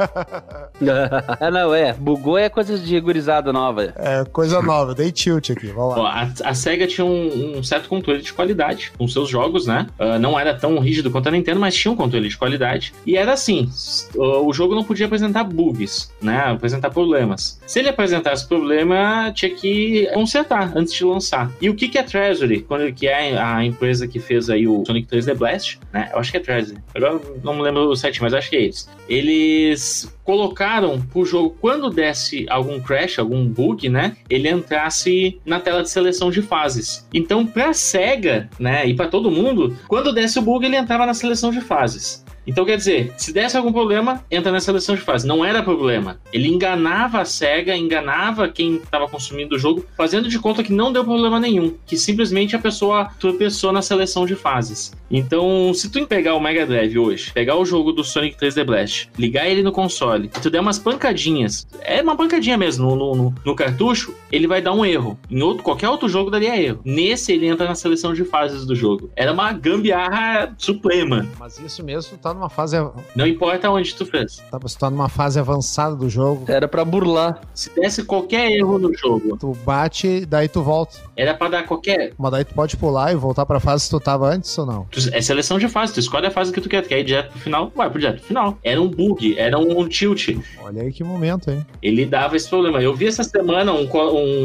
ah, 1.40 1.50
não, 1.50 1.74
é. 1.74 1.92
Bugou 1.94 2.38
é 2.38 2.48
coisa 2.48 2.78
de 2.78 3.00
gurizada 3.00 3.52
nova. 3.52 3.92
É 3.96 4.24
coisa 4.32 4.60
nova. 4.62 4.92
Eu 4.92 4.94
dei 4.94 5.10
tilt 5.10 5.50
aqui. 5.50 5.66
Vamos 5.68 5.96
lá. 5.96 6.30
a, 6.44 6.50
a 6.50 6.54
SEGA 6.54 6.86
tinha 6.86 7.04
um, 7.04 7.58
um 7.58 7.62
certo 7.62 7.88
controle 7.88 8.22
de 8.22 8.32
qualidade 8.32 8.92
com 8.96 9.08
seus 9.08 9.28
jogos, 9.28 9.66
né? 9.66 9.86
Ah, 9.98 10.18
não 10.18 10.38
era 10.38 10.54
tão 10.54 10.78
rígido 10.78 11.10
quanto 11.10 11.28
a 11.28 11.32
Nintendo, 11.32 11.58
mas 11.60 11.74
tinha 11.74 11.90
um 11.90 11.96
controle 11.96 12.28
de 12.28 12.36
qualidade. 12.36 12.92
E 13.06 13.16
era 13.16 13.32
assim: 13.32 13.64
s- 13.64 14.06
o 14.16 14.52
jogo 14.52 14.74
não 14.74 14.84
podia 14.84 15.06
apresentar 15.06 15.44
bugs, 15.44 16.12
né? 16.20 16.38
Apresentar 16.50 16.90
problemas. 16.90 17.60
Se 17.66 17.78
ele 17.80 17.88
apresentasse 17.88 18.46
problema, 18.46 19.32
tinha 19.34 19.52
que 19.54 20.08
consertar 20.14 20.35
antes 20.74 20.92
de 20.92 21.04
lançar. 21.04 21.50
E 21.60 21.70
o 21.70 21.74
que, 21.74 21.88
que 21.88 21.98
é 21.98 22.02
Treasury? 22.02 22.62
Quando, 22.62 22.92
que 22.92 23.06
é 23.06 23.38
a 23.38 23.64
empresa 23.64 24.06
que 24.08 24.18
fez 24.18 24.50
aí 24.50 24.66
o 24.66 24.84
Sonic 24.86 25.08
3D 25.08 25.34
Blast, 25.34 25.78
né? 25.92 26.10
Eu 26.12 26.18
acho 26.18 26.30
que 26.30 26.36
é 26.36 26.40
Treasury. 26.40 26.78
Agora 26.94 27.20
não 27.42 27.54
me 27.54 27.62
lembro 27.62 27.88
o 27.88 27.96
site, 27.96 28.20
mas 28.20 28.34
acho 28.34 28.50
que 28.50 28.56
é 28.56 28.62
eles. 28.62 28.88
Eles 29.08 30.16
colocaram 30.24 31.00
pro 31.00 31.24
jogo, 31.24 31.56
quando 31.60 31.88
desse 31.88 32.44
algum 32.50 32.80
crash, 32.80 33.18
algum 33.18 33.46
bug, 33.46 33.88
né? 33.88 34.16
Ele 34.28 34.48
entrasse 34.48 35.40
na 35.46 35.60
tela 35.60 35.82
de 35.82 35.90
seleção 35.90 36.30
de 36.30 36.42
fases. 36.42 37.06
Então, 37.14 37.46
pra 37.46 37.72
SEGA, 37.72 38.50
né, 38.58 38.86
e 38.86 38.94
pra 38.94 39.06
todo 39.06 39.30
mundo, 39.30 39.76
quando 39.86 40.12
desse 40.12 40.38
o 40.38 40.42
bug, 40.42 40.66
ele 40.66 40.76
entrava 40.76 41.06
na 41.06 41.14
seleção 41.14 41.52
de 41.52 41.60
fases. 41.60 42.25
Então, 42.46 42.64
quer 42.64 42.76
dizer, 42.76 43.12
se 43.16 43.32
desse 43.32 43.56
algum 43.56 43.72
problema, 43.72 44.24
entra 44.30 44.52
na 44.52 44.60
seleção 44.60 44.94
de 44.94 45.00
fases. 45.00 45.26
Não 45.26 45.44
era 45.44 45.62
problema. 45.62 46.18
Ele 46.32 46.48
enganava 46.48 47.20
a 47.20 47.24
SEGA, 47.24 47.76
enganava 47.76 48.48
quem 48.48 48.76
estava 48.76 49.08
consumindo 49.08 49.56
o 49.56 49.58
jogo, 49.58 49.84
fazendo 49.96 50.28
de 50.28 50.38
conta 50.38 50.62
que 50.62 50.72
não 50.72 50.92
deu 50.92 51.04
problema 51.04 51.40
nenhum. 51.40 51.74
Que 51.86 51.96
simplesmente 51.96 52.54
a 52.54 52.58
pessoa 52.58 53.08
tropeçou 53.18 53.72
na 53.72 53.82
seleção 53.82 54.24
de 54.26 54.34
fases. 54.36 54.92
Então, 55.10 55.72
se 55.74 55.88
tu 55.90 56.06
pegar 56.06 56.34
o 56.34 56.40
Mega 56.40 56.66
Drive 56.66 56.98
hoje, 56.98 57.32
pegar 57.32 57.56
o 57.56 57.64
jogo 57.64 57.92
do 57.92 58.02
Sonic 58.04 58.36
3D 58.36 58.64
Blast, 58.64 59.08
ligar 59.18 59.48
ele 59.48 59.62
no 59.62 59.70
console, 59.72 60.26
e 60.36 60.40
tu 60.40 60.50
der 60.50 60.60
umas 60.60 60.78
pancadinhas, 60.78 61.66
é 61.80 62.02
uma 62.02 62.16
pancadinha 62.16 62.56
mesmo 62.56 62.86
no, 62.88 62.96
no, 62.96 63.14
no- 63.14 63.34
no 63.44 63.54
cartucho, 63.54 64.14
ele 64.32 64.46
vai 64.46 64.60
dar 64.60 64.72
um 64.72 64.84
erro. 64.84 65.18
Em 65.30 65.40
outro, 65.42 65.62
qualquer 65.62 65.88
outro 65.88 66.08
jogo 66.08 66.30
daria 66.30 66.60
erro. 66.60 66.80
Nesse, 66.84 67.32
ele 67.32 67.46
entra 67.46 67.66
na 67.68 67.74
seleção 67.74 68.12
de 68.12 68.24
fases 68.24 68.66
do 68.66 68.74
jogo. 68.74 69.10
Era 69.16 69.32
uma 69.32 69.52
gambiarra 69.52 70.54
suprema. 70.58 71.26
Mas 71.38 71.58
isso 71.60 71.82
mesmo 71.84 72.18
tá 72.18 72.34
numa 72.36 72.48
fase. 72.48 72.76
Não 73.14 73.26
importa 73.26 73.70
onde 73.70 73.94
tu 73.94 74.06
fez. 74.06 74.36
Tá, 74.50 74.58
você 74.58 74.78
tá 74.78 74.88
numa 74.90 75.08
fase 75.08 75.38
avançada 75.40 75.96
do 75.96 76.08
jogo. 76.08 76.44
Era 76.48 76.68
pra 76.68 76.84
burlar. 76.84 77.40
Se 77.54 77.74
desse 77.74 78.04
qualquer 78.04 78.50
erro 78.52 78.78
no 78.78 78.96
jogo, 78.96 79.36
Tu 79.36 79.52
bate, 79.64 80.24
daí 80.26 80.48
tu 80.48 80.62
volta. 80.62 80.98
era 81.16 81.34
pra 81.34 81.48
dar 81.48 81.64
qualquer. 81.66 82.12
Mas 82.18 82.30
daí 82.30 82.44
tu 82.44 82.54
pode 82.54 82.76
pular 82.76 83.12
e 83.12 83.16
voltar 83.16 83.44
pra 83.46 83.58
fase 83.60 83.84
que 83.84 83.90
tu 83.90 84.00
tava 84.00 84.28
antes 84.28 84.56
ou 84.58 84.66
não? 84.66 84.86
É 85.12 85.20
seleção 85.20 85.58
de 85.58 85.68
fase, 85.68 85.92
tu 85.94 86.00
escolhe 86.00 86.26
a 86.26 86.30
fase 86.30 86.52
que 86.52 86.60
tu 86.60 86.68
quer. 86.68 86.82
Tu 86.82 86.88
quer 86.88 87.00
ir 87.00 87.04
direto 87.04 87.30
pro 87.30 87.40
final, 87.40 87.72
vai 87.74 87.88
pro 87.90 87.98
direto 87.98 88.18
pro 88.18 88.26
final. 88.28 88.58
Era 88.62 88.80
um 88.80 88.88
bug, 88.88 89.36
era 89.38 89.58
um 89.58 89.88
tilt. 89.88 90.28
Olha 90.62 90.82
aí 90.82 90.92
que 90.92 91.02
momento, 91.02 91.50
hein? 91.50 91.64
Ele 91.82 92.04
dava 92.06 92.36
esse 92.36 92.48
problema. 92.48 92.80
Eu 92.82 92.94
vi 92.94 93.06
essa 93.06 93.24
semana, 93.24 93.72
um, 93.72 93.88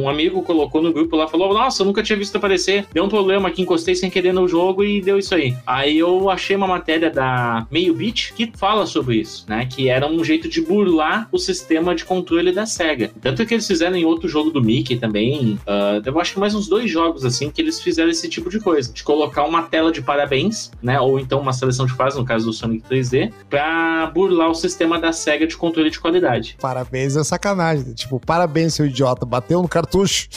um 0.01 0.09
amigo 0.09 0.41
colocou 0.43 0.81
no 0.81 0.93
grupo 0.93 1.15
lá, 1.15 1.27
falou: 1.27 1.53
Nossa, 1.53 1.81
eu 1.81 1.85
nunca 1.85 2.01
tinha 2.01 2.17
visto 2.17 2.35
aparecer. 2.37 2.85
Deu 2.93 3.03
um 3.03 3.09
problema 3.09 3.49
aqui, 3.49 3.61
encostei 3.61 3.95
sem 3.95 4.09
querer 4.09 4.31
no 4.33 4.47
jogo 4.47 4.83
e 4.83 5.01
deu 5.01 5.17
isso 5.17 5.35
aí. 5.35 5.55
Aí 5.65 5.97
eu 5.97 6.29
achei 6.29 6.55
uma 6.55 6.67
matéria 6.67 7.09
da 7.09 7.65
Meio 7.81 7.95
Bit 7.95 8.33
que 8.33 8.51
fala 8.55 8.85
sobre 8.85 9.17
isso, 9.17 9.43
né? 9.47 9.65
Que 9.65 9.89
era 9.89 10.07
um 10.07 10.23
jeito 10.23 10.47
de 10.47 10.61
burlar 10.61 11.27
o 11.31 11.39
sistema 11.39 11.95
de 11.95 12.05
controle 12.05 12.51
da 12.51 12.65
SEGA. 12.67 13.11
Tanto 13.19 13.43
que 13.45 13.55
eles 13.55 13.65
fizeram 13.65 13.95
em 13.95 14.05
outro 14.05 14.29
jogo 14.29 14.51
do 14.51 14.61
Mickey 14.61 14.97
também. 14.97 15.59
ah, 15.65 15.99
eu 16.05 16.19
acho 16.19 16.33
que 16.33 16.39
mais 16.39 16.53
uns 16.53 16.67
dois 16.67 16.89
jogos 16.89 17.25
assim 17.25 17.49
que 17.49 17.59
eles 17.59 17.81
fizeram 17.81 18.11
esse 18.11 18.29
tipo 18.29 18.49
de 18.49 18.59
coisa. 18.59 18.93
De 18.93 19.03
colocar 19.03 19.43
uma 19.45 19.63
tela 19.63 19.91
de 19.91 20.01
parabéns, 20.01 20.71
né? 20.81 20.99
Ou 20.99 21.19
então 21.19 21.39
uma 21.39 21.53
seleção 21.53 21.87
de 21.87 21.93
fase, 21.93 22.17
no 22.17 22.25
caso 22.25 22.45
do 22.45 22.53
Sonic 22.53 22.87
3D, 22.87 23.33
pra 23.49 24.05
burlar 24.13 24.49
o 24.49 24.55
sistema 24.55 24.99
da 24.99 25.11
SEGA 25.11 25.47
de 25.47 25.57
controle 25.57 25.89
de 25.89 25.99
qualidade. 25.99 26.57
Parabéns 26.61 27.15
é 27.15 27.23
sacanagem. 27.23 27.93
Tipo, 27.93 28.19
parabéns, 28.19 28.75
seu 28.75 28.85
idiota. 28.85 29.25
Bateu 29.25 29.61
no 29.61 29.67
cartucho. 29.67 30.27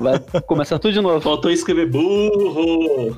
Vai 0.00 0.18
começar 0.42 0.78
tudo 0.78 0.92
de 0.92 1.00
novo. 1.00 1.20
Faltou 1.20 1.50
escrever 1.50 1.90
burro. 1.90 3.16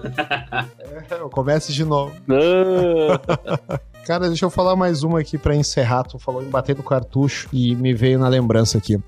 Comece 1.30 1.72
de 1.72 1.84
novo. 1.84 2.12
Ah, 2.30 3.78
Cara, 4.06 4.28
deixa 4.28 4.44
eu 4.44 4.50
falar 4.50 4.74
mais 4.76 5.02
uma 5.02 5.20
aqui 5.20 5.36
pra 5.38 5.54
encerrar. 5.54 6.02
Tu 6.04 6.18
falou 6.18 6.42
em 6.42 6.48
bater 6.48 6.76
no 6.76 6.82
cartucho 6.82 7.48
e 7.52 7.74
me 7.76 7.94
veio 7.94 8.18
na 8.18 8.28
lembrança 8.28 8.78
aqui. 8.78 8.98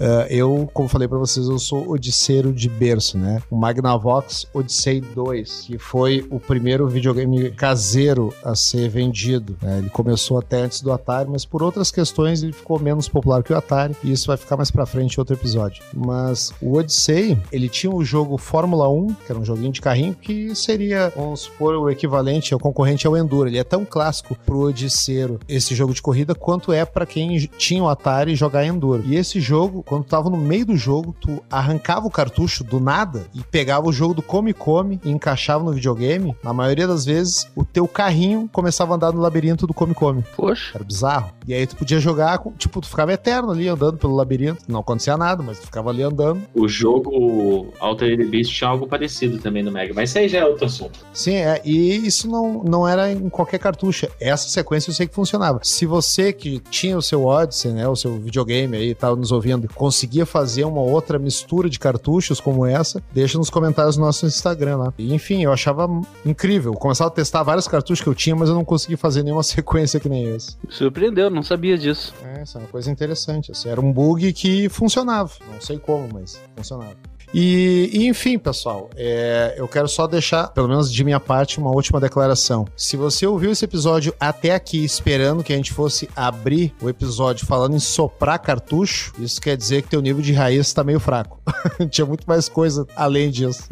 Uh, 0.00 0.24
eu, 0.30 0.70
como 0.72 0.88
falei 0.88 1.06
para 1.06 1.18
vocês, 1.18 1.46
eu 1.46 1.58
sou 1.58 1.90
odisseiro 1.90 2.54
de 2.54 2.70
berço, 2.70 3.18
né? 3.18 3.42
O 3.50 3.56
Magnavox 3.56 4.46
Odyssey 4.54 5.02
2, 5.02 5.64
que 5.66 5.78
foi 5.78 6.26
o 6.30 6.40
primeiro 6.40 6.88
videogame 6.88 7.50
caseiro 7.50 8.32
a 8.42 8.54
ser 8.54 8.88
vendido. 8.88 9.56
Né? 9.60 9.78
Ele 9.78 9.90
começou 9.90 10.38
até 10.38 10.62
antes 10.62 10.80
do 10.80 10.90
Atari, 10.90 11.28
mas 11.28 11.44
por 11.44 11.62
outras 11.62 11.90
questões 11.90 12.42
ele 12.42 12.54
ficou 12.54 12.80
menos 12.80 13.08
popular 13.10 13.42
que 13.42 13.52
o 13.52 13.56
Atari, 13.56 13.94
e 14.02 14.10
isso 14.10 14.28
vai 14.28 14.38
ficar 14.38 14.56
mais 14.56 14.70
pra 14.70 14.86
frente 14.86 15.16
em 15.16 15.20
outro 15.20 15.36
episódio. 15.36 15.82
Mas 15.94 16.50
o 16.62 16.78
Odyssey, 16.78 17.36
ele 17.52 17.68
tinha 17.68 17.92
o 17.92 18.02
jogo 18.02 18.38
Fórmula 18.38 18.88
1, 18.88 19.06
que 19.08 19.30
era 19.32 19.38
um 19.38 19.44
joguinho 19.44 19.72
de 19.72 19.82
carrinho, 19.82 20.14
que 20.14 20.54
seria, 20.54 21.12
vamos 21.14 21.40
supor, 21.40 21.74
o 21.74 21.90
equivalente, 21.90 22.54
o 22.54 22.58
concorrente 22.58 23.06
ao 23.06 23.16
Enduro. 23.18 23.50
Ele 23.50 23.58
é 23.58 23.64
tão 23.64 23.84
clássico 23.84 24.34
pro 24.46 24.60
odisseiro, 24.60 25.38
esse 25.46 25.74
jogo 25.74 25.92
de 25.92 26.00
corrida, 26.00 26.34
quanto 26.34 26.72
é 26.72 26.86
para 26.86 27.04
quem 27.04 27.36
tinha 27.58 27.82
o 27.82 27.88
Atari 27.88 28.34
jogar 28.34 28.64
Enduro. 28.64 29.02
E 29.04 29.14
esse 29.14 29.40
jogo, 29.40 29.84
quando 29.90 30.04
tava 30.04 30.30
no 30.30 30.36
meio 30.36 30.64
do 30.64 30.76
jogo, 30.76 31.12
tu 31.20 31.42
arrancava 31.50 32.06
o 32.06 32.10
cartucho 32.10 32.62
do 32.62 32.78
nada 32.78 33.26
e 33.34 33.42
pegava 33.42 33.88
o 33.88 33.92
jogo 33.92 34.14
do 34.14 34.22
Come 34.22 34.54
Come 34.54 35.00
e 35.04 35.10
encaixava 35.10 35.64
no 35.64 35.72
videogame. 35.72 36.32
Na 36.44 36.52
maioria 36.52 36.86
das 36.86 37.04
vezes, 37.04 37.50
o 37.56 37.64
teu 37.64 37.88
carrinho 37.88 38.48
começava 38.52 38.92
a 38.92 38.94
andar 38.94 39.12
no 39.12 39.20
labirinto 39.20 39.66
do 39.66 39.74
Come 39.74 39.92
Come. 39.92 40.22
Poxa. 40.36 40.70
Era 40.76 40.84
bizarro. 40.84 41.32
E 41.44 41.52
aí 41.52 41.66
tu 41.66 41.74
podia 41.74 41.98
jogar, 41.98 42.38
com, 42.38 42.52
tipo, 42.52 42.80
tu 42.80 42.86
ficava 42.86 43.12
eterno 43.12 43.50
ali 43.50 43.66
andando 43.66 43.98
pelo 43.98 44.14
labirinto. 44.14 44.62
Não 44.68 44.78
acontecia 44.78 45.16
nada, 45.16 45.42
mas 45.42 45.58
tu 45.58 45.66
ficava 45.66 45.90
ali 45.90 46.04
andando. 46.04 46.40
O 46.54 46.68
jogo 46.68 47.74
Altered 47.80 48.24
Beast 48.26 48.54
tinha 48.54 48.70
algo 48.70 48.86
parecido 48.86 49.38
também 49.38 49.64
no 49.64 49.72
Mega, 49.72 49.92
mas 49.92 50.10
isso 50.10 50.18
aí 50.20 50.28
já 50.28 50.38
é 50.38 50.44
outro 50.44 50.66
assunto. 50.66 51.04
Sim, 51.12 51.34
é, 51.34 51.60
e 51.64 51.96
isso 52.06 52.28
não, 52.30 52.62
não 52.62 52.86
era 52.86 53.10
em 53.10 53.28
qualquer 53.28 53.58
cartucho. 53.58 54.06
Essa 54.20 54.48
sequência 54.48 54.90
eu 54.90 54.94
sei 54.94 55.08
que 55.08 55.14
funcionava. 55.16 55.58
Se 55.64 55.84
você 55.84 56.32
que 56.32 56.60
tinha 56.70 56.96
o 56.96 57.02
seu 57.02 57.24
Odyssey, 57.24 57.72
né, 57.72 57.88
o 57.88 57.96
seu 57.96 58.20
videogame 58.20 58.76
aí, 58.76 58.94
tava 58.94 59.16
nos 59.16 59.32
ouvindo, 59.32 59.66
conseguia 59.80 60.26
fazer 60.26 60.64
uma 60.64 60.82
outra 60.82 61.18
mistura 61.18 61.70
de 61.70 61.78
cartuchos 61.78 62.38
como 62.38 62.66
essa, 62.66 63.02
deixa 63.14 63.38
nos 63.38 63.48
comentários 63.48 63.96
do 63.96 64.02
nosso 64.02 64.26
Instagram 64.26 64.76
lá. 64.76 64.94
E, 64.98 65.14
enfim, 65.14 65.42
eu 65.42 65.50
achava 65.50 65.88
incrível. 66.22 66.74
Eu 66.74 66.78
começava 66.78 67.08
a 67.08 67.10
testar 67.10 67.42
vários 67.42 67.66
cartuchos 67.66 68.04
que 68.04 68.06
eu 68.10 68.14
tinha, 68.14 68.36
mas 68.36 68.50
eu 68.50 68.54
não 68.54 68.62
consegui 68.62 68.98
fazer 68.98 69.22
nenhuma 69.22 69.40
sequência 69.42 69.98
que 69.98 70.06
nem 70.06 70.34
esse. 70.34 70.58
Surpreendeu, 70.68 71.30
não 71.30 71.42
sabia 71.42 71.78
disso. 71.78 72.12
É, 72.22 72.42
essa 72.42 72.58
é 72.58 72.60
uma 72.60 72.68
coisa 72.68 72.90
interessante. 72.90 73.52
Assim, 73.52 73.70
era 73.70 73.80
um 73.80 73.90
bug 73.90 74.30
que 74.34 74.68
funcionava. 74.68 75.32
Não 75.50 75.62
sei 75.62 75.78
como, 75.78 76.06
mas 76.12 76.38
funcionava. 76.54 76.94
E, 77.32 77.90
e, 77.92 78.06
enfim, 78.06 78.38
pessoal, 78.38 78.90
é, 78.96 79.54
eu 79.56 79.68
quero 79.68 79.88
só 79.88 80.06
deixar, 80.06 80.48
pelo 80.48 80.68
menos 80.68 80.92
de 80.92 81.04
minha 81.04 81.20
parte, 81.20 81.58
uma 81.58 81.70
última 81.70 82.00
declaração. 82.00 82.66
Se 82.76 82.96
você 82.96 83.26
ouviu 83.26 83.50
esse 83.52 83.64
episódio 83.64 84.14
até 84.18 84.54
aqui 84.54 84.84
esperando 84.84 85.44
que 85.44 85.52
a 85.52 85.56
gente 85.56 85.72
fosse 85.72 86.08
abrir 86.16 86.74
o 86.82 86.88
episódio 86.88 87.46
falando 87.46 87.76
em 87.76 87.80
soprar 87.80 88.38
cartucho, 88.38 89.12
isso 89.18 89.40
quer 89.40 89.56
dizer 89.56 89.82
que 89.82 89.88
teu 89.88 90.00
nível 90.00 90.22
de 90.22 90.32
raiz 90.32 90.66
está 90.66 90.82
meio 90.82 90.98
fraco. 90.98 91.40
Tinha 91.90 92.06
muito 92.06 92.24
mais 92.26 92.48
coisa 92.48 92.86
além 92.96 93.30
disso. 93.30 93.68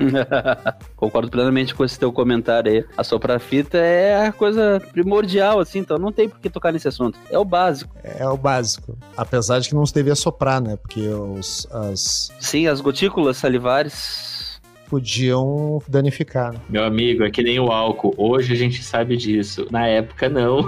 Concordo 0.96 1.30
plenamente 1.30 1.74
com 1.74 1.84
esse 1.84 1.98
teu 1.98 2.12
comentário 2.12 2.70
aí. 2.72 2.84
A 2.96 3.02
soprar 3.02 3.40
fita 3.40 3.78
é 3.78 4.26
a 4.26 4.32
coisa 4.32 4.80
primordial, 4.92 5.60
assim, 5.60 5.80
então 5.80 5.98
não 5.98 6.12
tem 6.12 6.28
por 6.28 6.38
que 6.38 6.50
tocar 6.50 6.72
nesse 6.72 6.88
assunto. 6.88 7.18
É 7.30 7.38
o 7.38 7.44
básico. 7.44 7.94
É 8.02 8.26
o 8.28 8.36
básico. 8.36 8.96
Apesar 9.16 9.58
de 9.58 9.68
que 9.68 9.74
não 9.74 9.86
se 9.86 9.94
devia 9.94 10.14
soprar, 10.14 10.60
né? 10.60 10.76
Porque 10.76 11.00
os, 11.08 11.66
as. 11.70 12.30
Sim, 12.40 12.66
as 12.66 12.80
gotículas 12.80 13.36
salivares 13.48 14.60
podiam 14.88 15.82
danificar. 15.86 16.52
Né? 16.52 16.60
Meu 16.68 16.84
amigo, 16.84 17.22
é 17.22 17.30
que 17.30 17.42
nem 17.42 17.60
o 17.60 17.70
álcool. 17.70 18.14
Hoje 18.16 18.54
a 18.54 18.56
gente 18.56 18.82
sabe 18.82 19.18
disso. 19.18 19.66
Na 19.70 19.86
época, 19.86 20.30
não. 20.30 20.60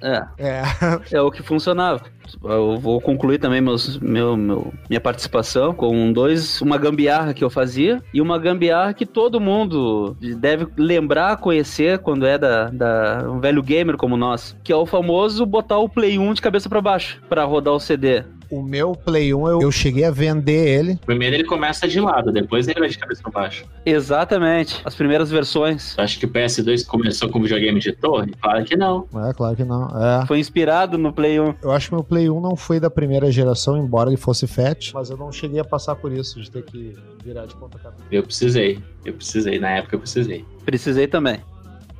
é. 0.00 0.26
é. 0.38 0.62
É 1.10 1.20
o 1.20 1.30
que 1.30 1.42
funcionava. 1.42 2.02
Eu 2.42 2.76
vou 2.78 3.00
concluir 3.00 3.38
também 3.38 3.60
meus, 3.60 3.98
meu, 3.98 4.36
meu, 4.36 4.72
minha 4.88 5.00
participação 5.00 5.72
com 5.72 6.12
dois, 6.12 6.60
uma 6.60 6.78
gambiarra 6.78 7.34
que 7.34 7.42
eu 7.42 7.50
fazia 7.50 8.02
e 8.12 8.20
uma 8.20 8.38
gambiarra 8.38 8.94
que 8.94 9.06
todo 9.06 9.40
mundo 9.40 10.16
deve 10.38 10.66
lembrar, 10.76 11.36
conhecer 11.38 11.98
quando 11.98 12.26
é 12.26 12.36
da, 12.38 12.68
da 12.68 13.28
um 13.28 13.40
velho 13.40 13.62
gamer 13.62 13.96
como 13.96 14.16
nós, 14.16 14.56
que 14.62 14.72
é 14.72 14.76
o 14.76 14.86
famoso 14.86 15.46
botar 15.46 15.78
o 15.78 15.88
Play 15.88 16.18
1 16.18 16.34
de 16.34 16.42
cabeça 16.42 16.68
para 16.68 16.80
baixo 16.80 17.20
para 17.28 17.44
rodar 17.44 17.74
o 17.74 17.80
CD. 17.80 18.24
O 18.50 18.62
meu 18.62 18.92
Play 18.92 19.34
1, 19.34 19.48
eu, 19.48 19.62
eu 19.62 19.72
cheguei 19.72 20.04
a 20.04 20.10
vender 20.10 20.78
ele. 20.78 20.98
Primeiro 21.04 21.36
ele 21.36 21.44
começa 21.44 21.86
de 21.88 22.00
lado, 22.00 22.32
depois 22.32 22.68
ele 22.68 22.80
vai 22.80 22.88
de 22.88 22.98
cabeça 22.98 23.22
pra 23.22 23.30
baixo. 23.30 23.64
Exatamente. 23.84 24.80
As 24.84 24.94
primeiras 24.94 25.30
versões. 25.30 25.94
Acho 25.98 26.18
que 26.18 26.26
o 26.26 26.28
PS2 26.28 26.86
começou 26.86 27.28
com 27.28 27.40
videogame 27.40 27.80
de 27.80 27.92
torre? 27.92 28.32
Claro 28.40 28.64
que 28.64 28.76
não. 28.76 29.06
É, 29.28 29.32
claro 29.32 29.56
que 29.56 29.64
não. 29.64 29.88
É. 29.88 30.26
Foi 30.26 30.38
inspirado 30.38 30.96
no 30.96 31.12
Play 31.12 31.40
1. 31.40 31.54
Eu 31.62 31.72
acho 31.72 31.88
que 31.88 31.94
meu 31.94 32.04
Play 32.04 32.30
1 32.30 32.40
não 32.40 32.56
foi 32.56 32.78
da 32.78 32.90
primeira 32.90 33.30
geração, 33.30 33.76
embora 33.76 34.10
ele 34.10 34.16
fosse 34.16 34.46
fat, 34.46 34.92
mas 34.94 35.10
eu 35.10 35.16
não 35.16 35.32
cheguei 35.32 35.60
a 35.60 35.64
passar 35.64 35.96
por 35.96 36.12
isso, 36.12 36.40
de 36.40 36.50
ter 36.50 36.62
que 36.62 36.94
virar 37.24 37.46
de 37.46 37.54
ponta 37.56 37.78
cabeça. 37.78 38.02
Eu 38.10 38.22
precisei. 38.22 38.78
Eu 39.04 39.14
precisei. 39.14 39.58
Na 39.58 39.70
época 39.70 39.96
eu 39.96 40.00
precisei. 40.00 40.44
Precisei 40.64 41.06
também. 41.06 41.40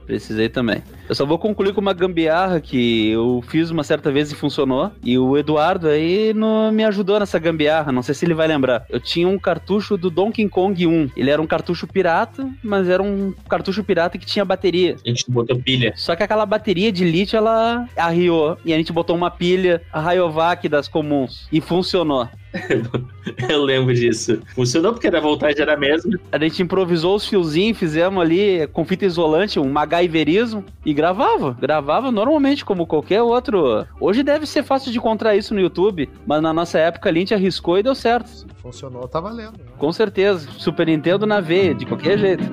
Precisei 0.07 0.49
também. 0.49 0.83
Eu 1.09 1.15
só 1.15 1.25
vou 1.25 1.39
concluir 1.39 1.73
com 1.73 1.81
uma 1.81 1.93
gambiarra 1.93 2.61
que 2.61 3.11
eu 3.11 3.43
fiz 3.49 3.71
uma 3.71 3.85
certa 3.85 4.11
vez 4.11 4.33
e 4.33 4.35
funcionou. 4.35 4.91
E 5.03 5.19
o 5.19 5.37
Eduardo 5.37 5.89
aí 5.89 6.35
no, 6.35 6.73
me 6.73 6.85
ajudou 6.85 7.21
nessa 7.21 7.39
gambiarra. 7.39 7.93
Não 7.93 8.03
sei 8.03 8.15
se 8.15 8.25
ele 8.25 8.35
vai 8.35 8.49
lembrar. 8.49 8.85
Eu 8.89 9.01
tinha 9.01 9.29
um 9.29 9.39
cartucho 9.39 9.97
do 9.97 10.11
Donkey 10.11 10.49
Kong 10.49 10.87
1. 10.87 11.11
Ele 11.17 11.31
era 11.31 11.41
um 11.41 11.47
cartucho 11.47 11.87
pirata, 11.87 12.49
mas 12.63 12.89
era 12.89 13.03
um 13.03 13.33
cartucho 13.49 13.85
pirata 13.85 14.19
que 14.19 14.27
tinha 14.27 14.45
bateria. 14.45 14.97
A 15.05 15.09
gente 15.09 15.31
botou 15.31 15.59
pilha. 15.59 15.93
Só 15.97 16.17
que 16.17 16.23
aquela 16.23 16.45
bateria 16.45 16.91
de 16.91 17.05
lítio 17.05 17.37
ela 17.37 17.89
arriou. 17.97 18.59
E 18.65 18.73
a 18.73 18.77
gente 18.77 18.93
botou 18.93 19.15
uma 19.15 19.31
pilha, 19.31 19.83
a 19.93 20.01
Rayovac 20.01 20.69
das 20.69 20.89
comuns. 20.89 21.47
E 21.53 21.61
funcionou. 21.61 22.29
Eu 23.49 23.63
lembro 23.63 23.95
disso. 23.95 24.41
Funcionou 24.55 24.93
porque 24.93 25.09
a 25.09 25.21
voltagem 25.21 25.61
era 25.61 25.75
a 25.75 25.77
mesma. 25.77 26.19
A 26.31 26.39
gente 26.39 26.63
improvisou 26.63 27.17
os 27.17 27.27
fiozinhos, 27.27 27.79
fizemos 27.79 28.23
ali 28.23 28.67
com 28.69 28.85
fita 28.85 29.05
isolante, 29.05 29.59
um 29.59 29.69
MacGyverismo 29.71 30.65
e 30.85 30.95
gravava. 30.97 31.57
Gravava 31.61 32.11
normalmente, 32.11 32.65
como 32.65 32.87
qualquer 32.87 33.23
outro. 33.23 33.87
Hoje 34.01 34.23
deve 34.23 34.47
ser 34.47 34.65
fácil 34.65 34.91
de 34.91 34.99
encontrar 34.99 35.37
isso 35.37 35.55
no 35.55 35.61
YouTube, 35.61 36.09
mas 36.27 36.43
na 36.43 36.53
nossa 36.53 36.79
época 36.79 37.11
a 37.11 37.13
gente 37.13 37.35
arriscou 37.35 37.79
e 37.79 37.83
deu 37.83 37.95
certo. 37.95 38.47
Funcionou, 38.57 39.07
tá 39.07 39.21
valendo. 39.21 39.59
Né? 39.59 39.67
Com 39.79 39.93
certeza. 39.93 40.49
Super 40.57 40.87
Nintendo 40.87 41.27
na 41.27 41.41
veia, 41.41 41.75
de 41.75 41.87
qualquer 41.87 42.19
jeito. 42.19 42.45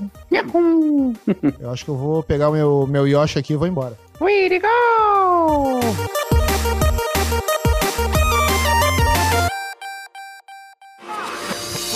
eu 1.60 1.72
acho 1.72 1.86
que 1.86 1.92
eu 1.92 1.98
vou 1.98 2.24
pegar 2.24 2.50
o 2.50 2.54
meu, 2.54 2.88
meu 2.88 3.08
Yoshi 3.08 3.40
aqui 3.40 3.54
e 3.54 3.56
vou 3.56 3.68
embora. 3.68 3.98
Way 4.20 4.50
to 4.50 4.60
go! 4.62 5.80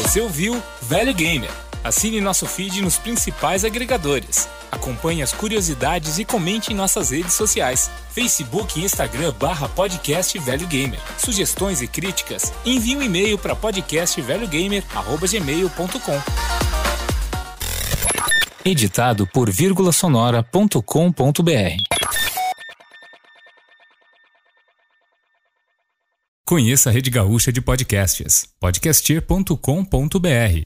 Você 0.03 0.19
ouviu 0.19 0.61
Velho 0.81 1.13
Gamer. 1.13 1.70
Assine 1.83 2.21
nosso 2.21 2.45
feed 2.45 2.81
nos 2.81 2.97
principais 2.97 3.65
agregadores 3.65 4.47
Acompanhe 4.71 5.21
as 5.21 5.33
curiosidades 5.33 6.17
e 6.17 6.23
comente 6.23 6.71
em 6.71 6.75
nossas 6.75 7.09
redes 7.11 7.33
sociais. 7.33 7.91
Facebook 8.11 8.79
e 8.79 8.85
Instagram 8.85 9.33
barra 9.33 9.67
podcast 9.67 10.39
Velho 10.39 10.65
Gamer. 10.65 11.01
Sugestões 11.17 11.81
e 11.81 11.87
críticas, 11.87 12.53
envie 12.65 12.95
um 12.95 13.01
e-mail 13.01 13.37
para 13.37 13.53
podcastvelhogamer.gmail.com 13.55 16.21
Editado 18.63 19.25
por 19.27 19.51
vírgulasonora.com.br 19.51 20.81
Conheça 26.45 26.89
a 26.89 26.93
Rede 26.93 27.09
Gaúcha 27.09 27.51
de 27.51 27.59
Podcasts, 27.61 28.47
podcaster.com.br 28.59 30.59